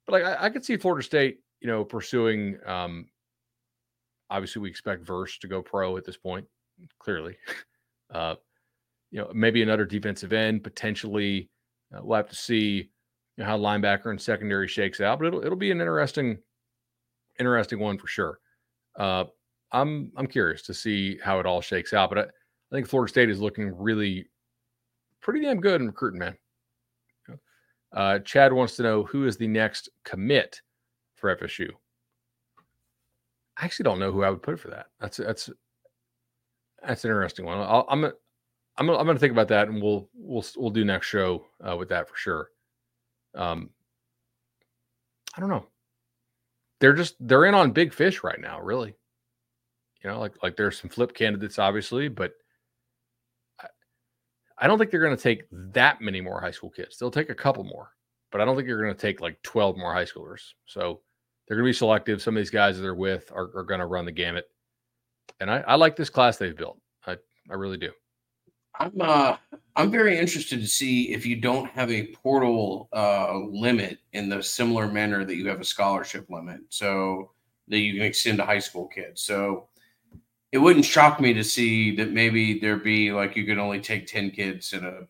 But 0.07 0.13
like, 0.15 0.25
I, 0.25 0.47
I 0.47 0.49
could 0.49 0.65
see 0.65 0.79
Florida 0.79 1.05
State, 1.05 1.41
you 1.61 1.67
know, 1.69 1.85
pursuing. 1.85 2.57
um 2.65 3.09
Obviously, 4.31 4.63
we 4.63 4.71
expect 4.71 5.05
Verse 5.05 5.39
to 5.39 5.49
go 5.49 5.63
pro 5.63 5.97
at 5.97 6.05
this 6.05 6.17
point. 6.17 6.47
Clearly, 6.99 7.37
uh, 8.15 8.37
you 9.11 9.19
know, 9.19 9.31
maybe 9.35 9.63
another 9.63 9.85
defensive 9.85 10.33
end 10.33 10.65
potentially. 10.65 11.51
Uh, 11.95 12.01
we'll 12.03 12.17
have 12.17 12.29
to 12.29 12.37
see 12.37 12.91
you 13.37 13.45
know, 13.45 13.45
how 13.45 13.59
linebacker 13.59 14.11
and 14.11 14.21
secondary 14.21 14.69
shakes 14.69 15.01
out, 15.01 15.19
but 15.19 15.27
it'll 15.27 15.45
it'll 15.45 15.57
be 15.57 15.71
an 15.71 15.81
interesting, 15.81 16.39
interesting 17.39 17.81
one 17.81 17.99
for 17.99 18.07
sure. 18.07 18.39
Uh, 18.97 19.25
I'm 19.73 20.13
I'm 20.17 20.27
curious 20.27 20.63
to 20.63 20.75
see 20.75 21.19
how 21.23 21.41
it 21.41 21.47
all 21.47 21.61
shakes 21.61 21.93
out, 21.93 22.09
but 22.11 22.19
I, 22.19 22.23
I 22.23 22.75
think 22.75 22.87
Florida 22.87 23.11
State 23.11 23.31
is 23.31 23.41
looking 23.41 23.77
really 23.77 24.27
pretty 25.21 25.43
damn 25.43 25.61
good 25.61 25.81
in 25.81 25.89
recruiting, 25.89 26.21
man. 26.21 26.37
Uh, 27.93 28.21
Chad 28.21 28.53
wants 28.53 28.77
to 28.77 28.83
know 28.83 29.03
who 29.03 29.27
is 29.27 29.37
the 29.37 29.49
next 29.49 29.89
commit 30.05 30.61
for 31.17 31.35
FSU. 31.35 31.71
I 33.61 33.65
actually 33.65 33.85
don't 33.85 33.99
know 33.99 34.11
who 34.13 34.23
I 34.23 34.31
would 34.31 34.43
put 34.43 34.59
for 34.59 34.69
that. 34.71 34.87
That's 35.01 35.19
that's 35.19 35.51
that's 36.83 37.05
an 37.05 37.11
interesting 37.11 37.45
one. 37.45 37.59
I'll, 37.59 37.87
I'm 37.89 38.01
gonna- 38.01 38.15
I'm 38.79 38.87
gonna, 38.87 38.99
I'm 38.99 39.05
going 39.05 39.17
to 39.17 39.21
think 39.21 39.33
about 39.33 39.49
that, 39.49 39.69
and 39.69 39.83
we'll 39.83 40.09
we'll 40.15 40.45
we'll 40.57 40.71
do 40.71 40.85
next 40.87 41.07
show 41.09 41.45
uh, 41.63 41.77
with 41.77 41.91
that 41.91 42.09
for 42.09 42.17
sure. 42.17 42.49
Um, 43.35 43.71
I 45.37 45.41
don't 45.41 45.51
know. 45.51 45.67
They're 46.81 46.95
just 46.95 47.17
they're 47.21 47.45
in 47.45 47.55
on 47.55 47.73
big 47.73 47.93
fish 47.93 48.23
right 48.25 48.41
now, 48.41 48.61
really. 48.61 48.95
You 50.03 50.11
know, 50.11 50.19
like 50.19 50.43
like 50.43 50.57
there's 50.57 50.81
some 50.81 50.89
flip 50.89 51.13
candidates, 51.13 51.59
obviously, 51.59 52.09
but 52.09 52.33
I, 53.61 53.67
I 54.57 54.67
don't 54.67 54.79
think 54.79 54.91
they're 54.91 55.05
going 55.05 55.17
to 55.17 55.23
take 55.23 55.43
that 55.51 56.01
many 56.01 56.23
more 56.23 56.41
high 56.41 56.51
school 56.53 56.71
kids. 56.71 56.97
They'll 56.97 57.11
take 57.11 57.29
a 57.29 57.35
couple 57.35 57.65
more, 57.65 57.91
but 58.33 58.41
I 58.41 58.47
don't 58.47 58.57
think 58.57 58.67
you're 58.67 58.83
going 58.83 58.95
to 58.95 59.01
take 59.01 59.21
like 59.21 59.43
12 59.43 59.77
more 59.77 59.93
high 59.93 60.07
schoolers. 60.07 60.41
So 60.65 61.03
they're 61.51 61.57
going 61.57 61.67
to 61.67 61.75
be 61.75 61.77
selective. 61.77 62.23
Some 62.23 62.37
of 62.37 62.41
these 62.41 62.49
guys 62.49 62.77
that 62.77 62.83
they're 62.83 62.95
with 62.95 63.33
are, 63.35 63.51
are 63.57 63.65
going 63.65 63.81
to 63.81 63.87
run 63.87 64.05
the 64.05 64.13
gamut. 64.13 64.49
And 65.41 65.51
I, 65.51 65.65
I 65.67 65.75
like 65.75 65.97
this 65.97 66.09
class 66.09 66.37
they've 66.37 66.57
built. 66.57 66.79
I, 67.05 67.17
I 67.51 67.55
really 67.55 67.77
do. 67.77 67.91
i'm 68.79 68.93
uh 69.01 69.37
i'm 69.75 69.91
very 69.91 70.17
interested 70.17 70.61
to 70.61 70.67
see 70.69 71.13
if 71.13 71.27
you 71.27 71.35
don't 71.35 71.69
have 71.71 71.91
a 71.91 72.07
portal 72.23 72.89
uh 72.93 73.37
limit 73.37 73.99
in 74.13 74.29
the 74.29 74.41
similar 74.41 74.87
manner 74.87 75.25
that 75.25 75.35
you 75.35 75.49
have 75.49 75.61
a 75.61 75.65
scholarship 75.65 76.31
limit 76.31 76.61
so 76.69 77.33
that 77.67 77.79
you 77.79 77.95
can 77.95 78.03
extend 78.03 78.39
to 78.39 78.45
high 78.45 78.61
school 78.61 78.87
kids 78.87 79.21
so 79.23 79.67
it 80.53 80.59
wouldn't 80.59 80.85
shock 80.85 81.21
me 81.21 81.33
to 81.33 81.43
see 81.43 81.97
that 81.97 82.13
maybe 82.13 82.61
there 82.61 82.77
be 82.77 83.11
like 83.11 83.35
you 83.35 83.45
could 83.45 83.59
only 83.59 83.81
take 83.81 84.07
10 84.07 84.31
kids 84.31 84.73
in 84.73 84.85
a 84.85 85.01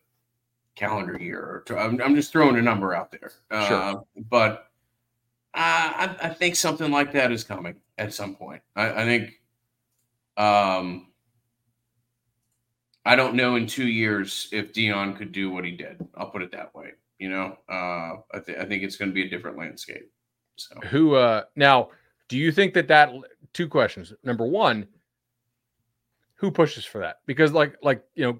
calendar 0.75 1.17
year 1.19 1.39
or 1.39 1.63
two. 1.67 1.77
I'm, 1.77 2.01
I'm 2.01 2.15
just 2.15 2.31
throwing 2.31 2.57
a 2.57 2.61
number 2.61 2.93
out 2.95 3.11
there. 3.11 3.31
Uh, 3.51 3.67
Sure. 3.67 4.05
But 4.29 4.70
I, 5.53 6.15
I, 6.21 6.29
think 6.29 6.55
something 6.55 6.91
like 6.91 7.11
that 7.11 7.31
is 7.31 7.43
coming 7.43 7.75
at 7.97 8.13
some 8.13 8.35
point. 8.35 8.61
I, 8.75 9.01
I 9.01 9.05
think 9.05 9.41
um, 10.37 11.07
I 13.05 13.17
don't 13.17 13.35
know 13.35 13.57
in 13.57 13.67
two 13.67 13.87
years 13.87 14.47
if 14.53 14.71
Deion 14.71 15.17
could 15.17 15.33
do 15.33 15.51
what 15.51 15.65
he 15.65 15.71
did. 15.71 16.07
I'll 16.15 16.29
put 16.29 16.41
it 16.41 16.51
that 16.53 16.73
way. 16.73 16.91
You 17.19 17.29
know, 17.29 17.57
uh, 17.69 18.21
I, 18.33 18.39
th- 18.45 18.57
I 18.57 18.65
think 18.65 18.83
it's 18.83 18.95
going 18.95 19.11
to 19.11 19.13
be 19.13 19.25
a 19.25 19.29
different 19.29 19.57
landscape. 19.57 20.09
So 20.55 20.75
Who 20.89 21.15
uh 21.15 21.43
now 21.55 21.89
do 22.27 22.37
you 22.37 22.51
think 22.51 22.73
that 22.75 22.87
that 22.87 23.11
two 23.53 23.67
questions. 23.67 24.13
Number 24.23 24.45
one, 24.45 24.87
who 26.35 26.51
pushes 26.51 26.85
for 26.85 26.99
that? 26.99 27.19
Because 27.25 27.51
like 27.51 27.77
like 27.81 28.03
you 28.15 28.23
know, 28.23 28.39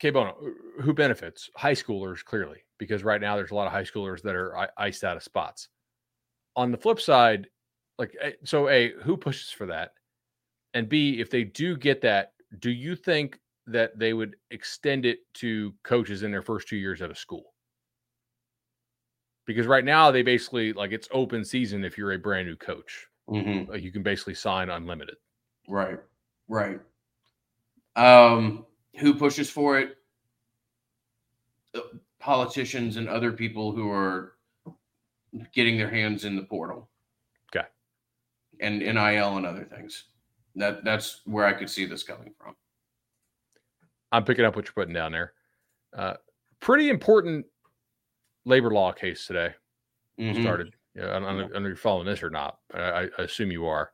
cui 0.00 0.10
bono, 0.10 0.36
who 0.80 0.92
benefits? 0.92 1.50
High 1.56 1.72
schoolers, 1.72 2.24
clearly, 2.24 2.58
because 2.78 3.02
right 3.02 3.20
now 3.20 3.36
there's 3.36 3.50
a 3.50 3.54
lot 3.54 3.66
of 3.66 3.72
high 3.72 3.84
schoolers 3.84 4.22
that 4.22 4.34
are 4.34 4.70
iced 4.76 5.04
out 5.04 5.16
of 5.16 5.22
spots. 5.22 5.68
On 6.56 6.70
the 6.72 6.78
flip 6.78 7.00
side, 7.00 7.48
like 7.98 8.16
eh, 8.20 8.32
so 8.44 8.68
A, 8.68 8.92
who 9.02 9.16
pushes 9.16 9.50
for 9.50 9.66
that? 9.66 9.92
And 10.74 10.88
B, 10.88 11.20
if 11.20 11.30
they 11.30 11.44
do 11.44 11.76
get 11.76 12.00
that, 12.02 12.32
do 12.58 12.70
you 12.70 12.94
think 12.96 13.38
that 13.66 13.98
they 13.98 14.12
would 14.12 14.36
extend 14.50 15.06
it 15.06 15.18
to 15.34 15.72
coaches 15.84 16.22
in 16.22 16.30
their 16.30 16.42
first 16.42 16.68
two 16.68 16.76
years 16.76 17.02
out 17.02 17.10
of 17.10 17.18
school? 17.18 17.54
Because 19.46 19.66
right 19.66 19.84
now 19.84 20.10
they 20.10 20.22
basically 20.22 20.72
like 20.72 20.92
it's 20.92 21.08
open 21.12 21.44
season 21.44 21.84
if 21.84 21.98
you're 21.98 22.12
a 22.12 22.18
brand 22.18 22.46
new 22.48 22.56
coach. 22.56 23.06
mhm. 23.28 23.68
Like 23.68 23.82
you 23.82 23.92
can 23.92 24.02
basically 24.02 24.34
sign 24.34 24.70
unlimited. 24.70 25.16
Right. 25.68 25.98
Right. 26.48 26.80
Um, 27.96 28.66
who 28.98 29.14
pushes 29.14 29.50
for 29.50 29.78
it? 29.78 29.96
Uh, 31.74 31.80
Politicians 32.18 32.96
and 32.96 33.08
other 33.08 33.32
people 33.32 33.72
who 33.72 33.90
are 33.90 34.34
getting 35.54 35.76
their 35.78 35.90
hands 35.90 36.24
in 36.24 36.36
the 36.36 36.42
portal. 36.42 36.88
Okay. 37.54 37.66
And 38.60 38.78
NIL 38.80 39.36
and 39.36 39.46
other 39.46 39.64
things. 39.64 40.04
That 40.56 40.84
that's 40.84 41.20
where 41.26 41.44
I 41.46 41.52
could 41.52 41.70
see 41.70 41.84
this 41.86 42.02
coming 42.02 42.34
from. 42.38 42.56
I'm 44.12 44.24
picking 44.24 44.44
up 44.44 44.56
what 44.56 44.64
you're 44.66 44.72
putting 44.74 44.94
down 44.94 45.12
there. 45.12 45.32
Uh, 45.96 46.14
pretty 46.60 46.88
important 46.90 47.46
labor 48.44 48.70
law 48.70 48.90
case 48.92 49.26
today 49.26 49.54
Mhm. 50.18 50.42
started. 50.42 50.74
Yeah, 50.94 51.10
I 51.16 51.20
don't 51.20 51.22
know 51.22 51.28
I 51.28 51.32
don't 51.42 51.52
know 51.52 51.58
if 51.58 51.62
you're 51.64 51.76
following 51.76 52.06
this 52.06 52.22
or 52.22 52.30
not. 52.30 52.58
but 52.68 52.80
I, 52.80 53.02
I 53.18 53.22
assume 53.22 53.52
you 53.52 53.66
are. 53.66 53.92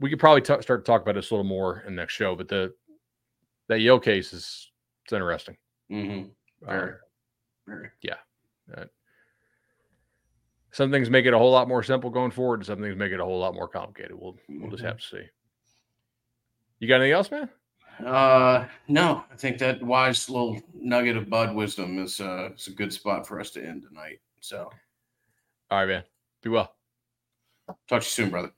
We 0.00 0.10
could 0.10 0.18
probably 0.20 0.42
t- 0.42 0.60
start 0.62 0.84
to 0.84 0.90
talk 0.90 1.02
about 1.02 1.14
this 1.14 1.30
a 1.30 1.34
little 1.34 1.44
more 1.48 1.80
in 1.80 1.94
the 1.94 2.02
next 2.02 2.14
show, 2.14 2.34
but 2.34 2.48
the 2.48 2.74
that 3.68 3.80
Yale 3.80 4.00
case 4.00 4.32
is 4.32 4.70
it's 5.04 5.12
interesting. 5.12 5.56
Mhm. 5.90 6.24
Um, 6.24 6.30
Very. 6.62 6.94
Very. 7.66 7.90
Some 10.70 10.90
things 10.90 11.08
make 11.10 11.24
it 11.26 11.32
a 11.34 11.38
whole 11.38 11.50
lot 11.50 11.66
more 11.68 11.82
simple 11.82 12.10
going 12.10 12.30
forward, 12.30 12.60
and 12.60 12.66
some 12.66 12.80
things 12.80 12.96
make 12.96 13.12
it 13.12 13.20
a 13.20 13.24
whole 13.24 13.38
lot 13.38 13.54
more 13.54 13.68
complicated. 13.68 14.12
We'll 14.18 14.36
we'll 14.48 14.70
just 14.70 14.82
Mhm. 14.82 14.86
have 14.86 14.98
to 14.98 15.06
see. 15.06 15.22
You 16.78 16.88
got 16.88 16.96
anything 16.96 17.12
else, 17.12 17.30
man? 17.30 17.48
Uh, 18.04 18.68
no, 18.86 19.24
I 19.32 19.36
think 19.36 19.58
that 19.58 19.82
wise 19.82 20.28
little 20.30 20.60
nugget 20.74 21.16
of 21.16 21.28
Bud 21.28 21.54
wisdom 21.56 21.98
is 21.98 22.20
uh 22.20 22.50
is 22.54 22.68
a 22.68 22.72
good 22.72 22.92
spot 22.92 23.26
for 23.26 23.40
us 23.40 23.50
to 23.52 23.64
end 23.64 23.82
tonight. 23.82 24.20
So 24.40 24.70
All 25.70 25.78
right, 25.78 25.86
man. 25.86 26.04
Be 26.42 26.50
well. 26.50 26.74
talk 27.66 27.76
to 27.88 27.94
you 27.96 28.02
soon, 28.02 28.30
brother. 28.30 28.52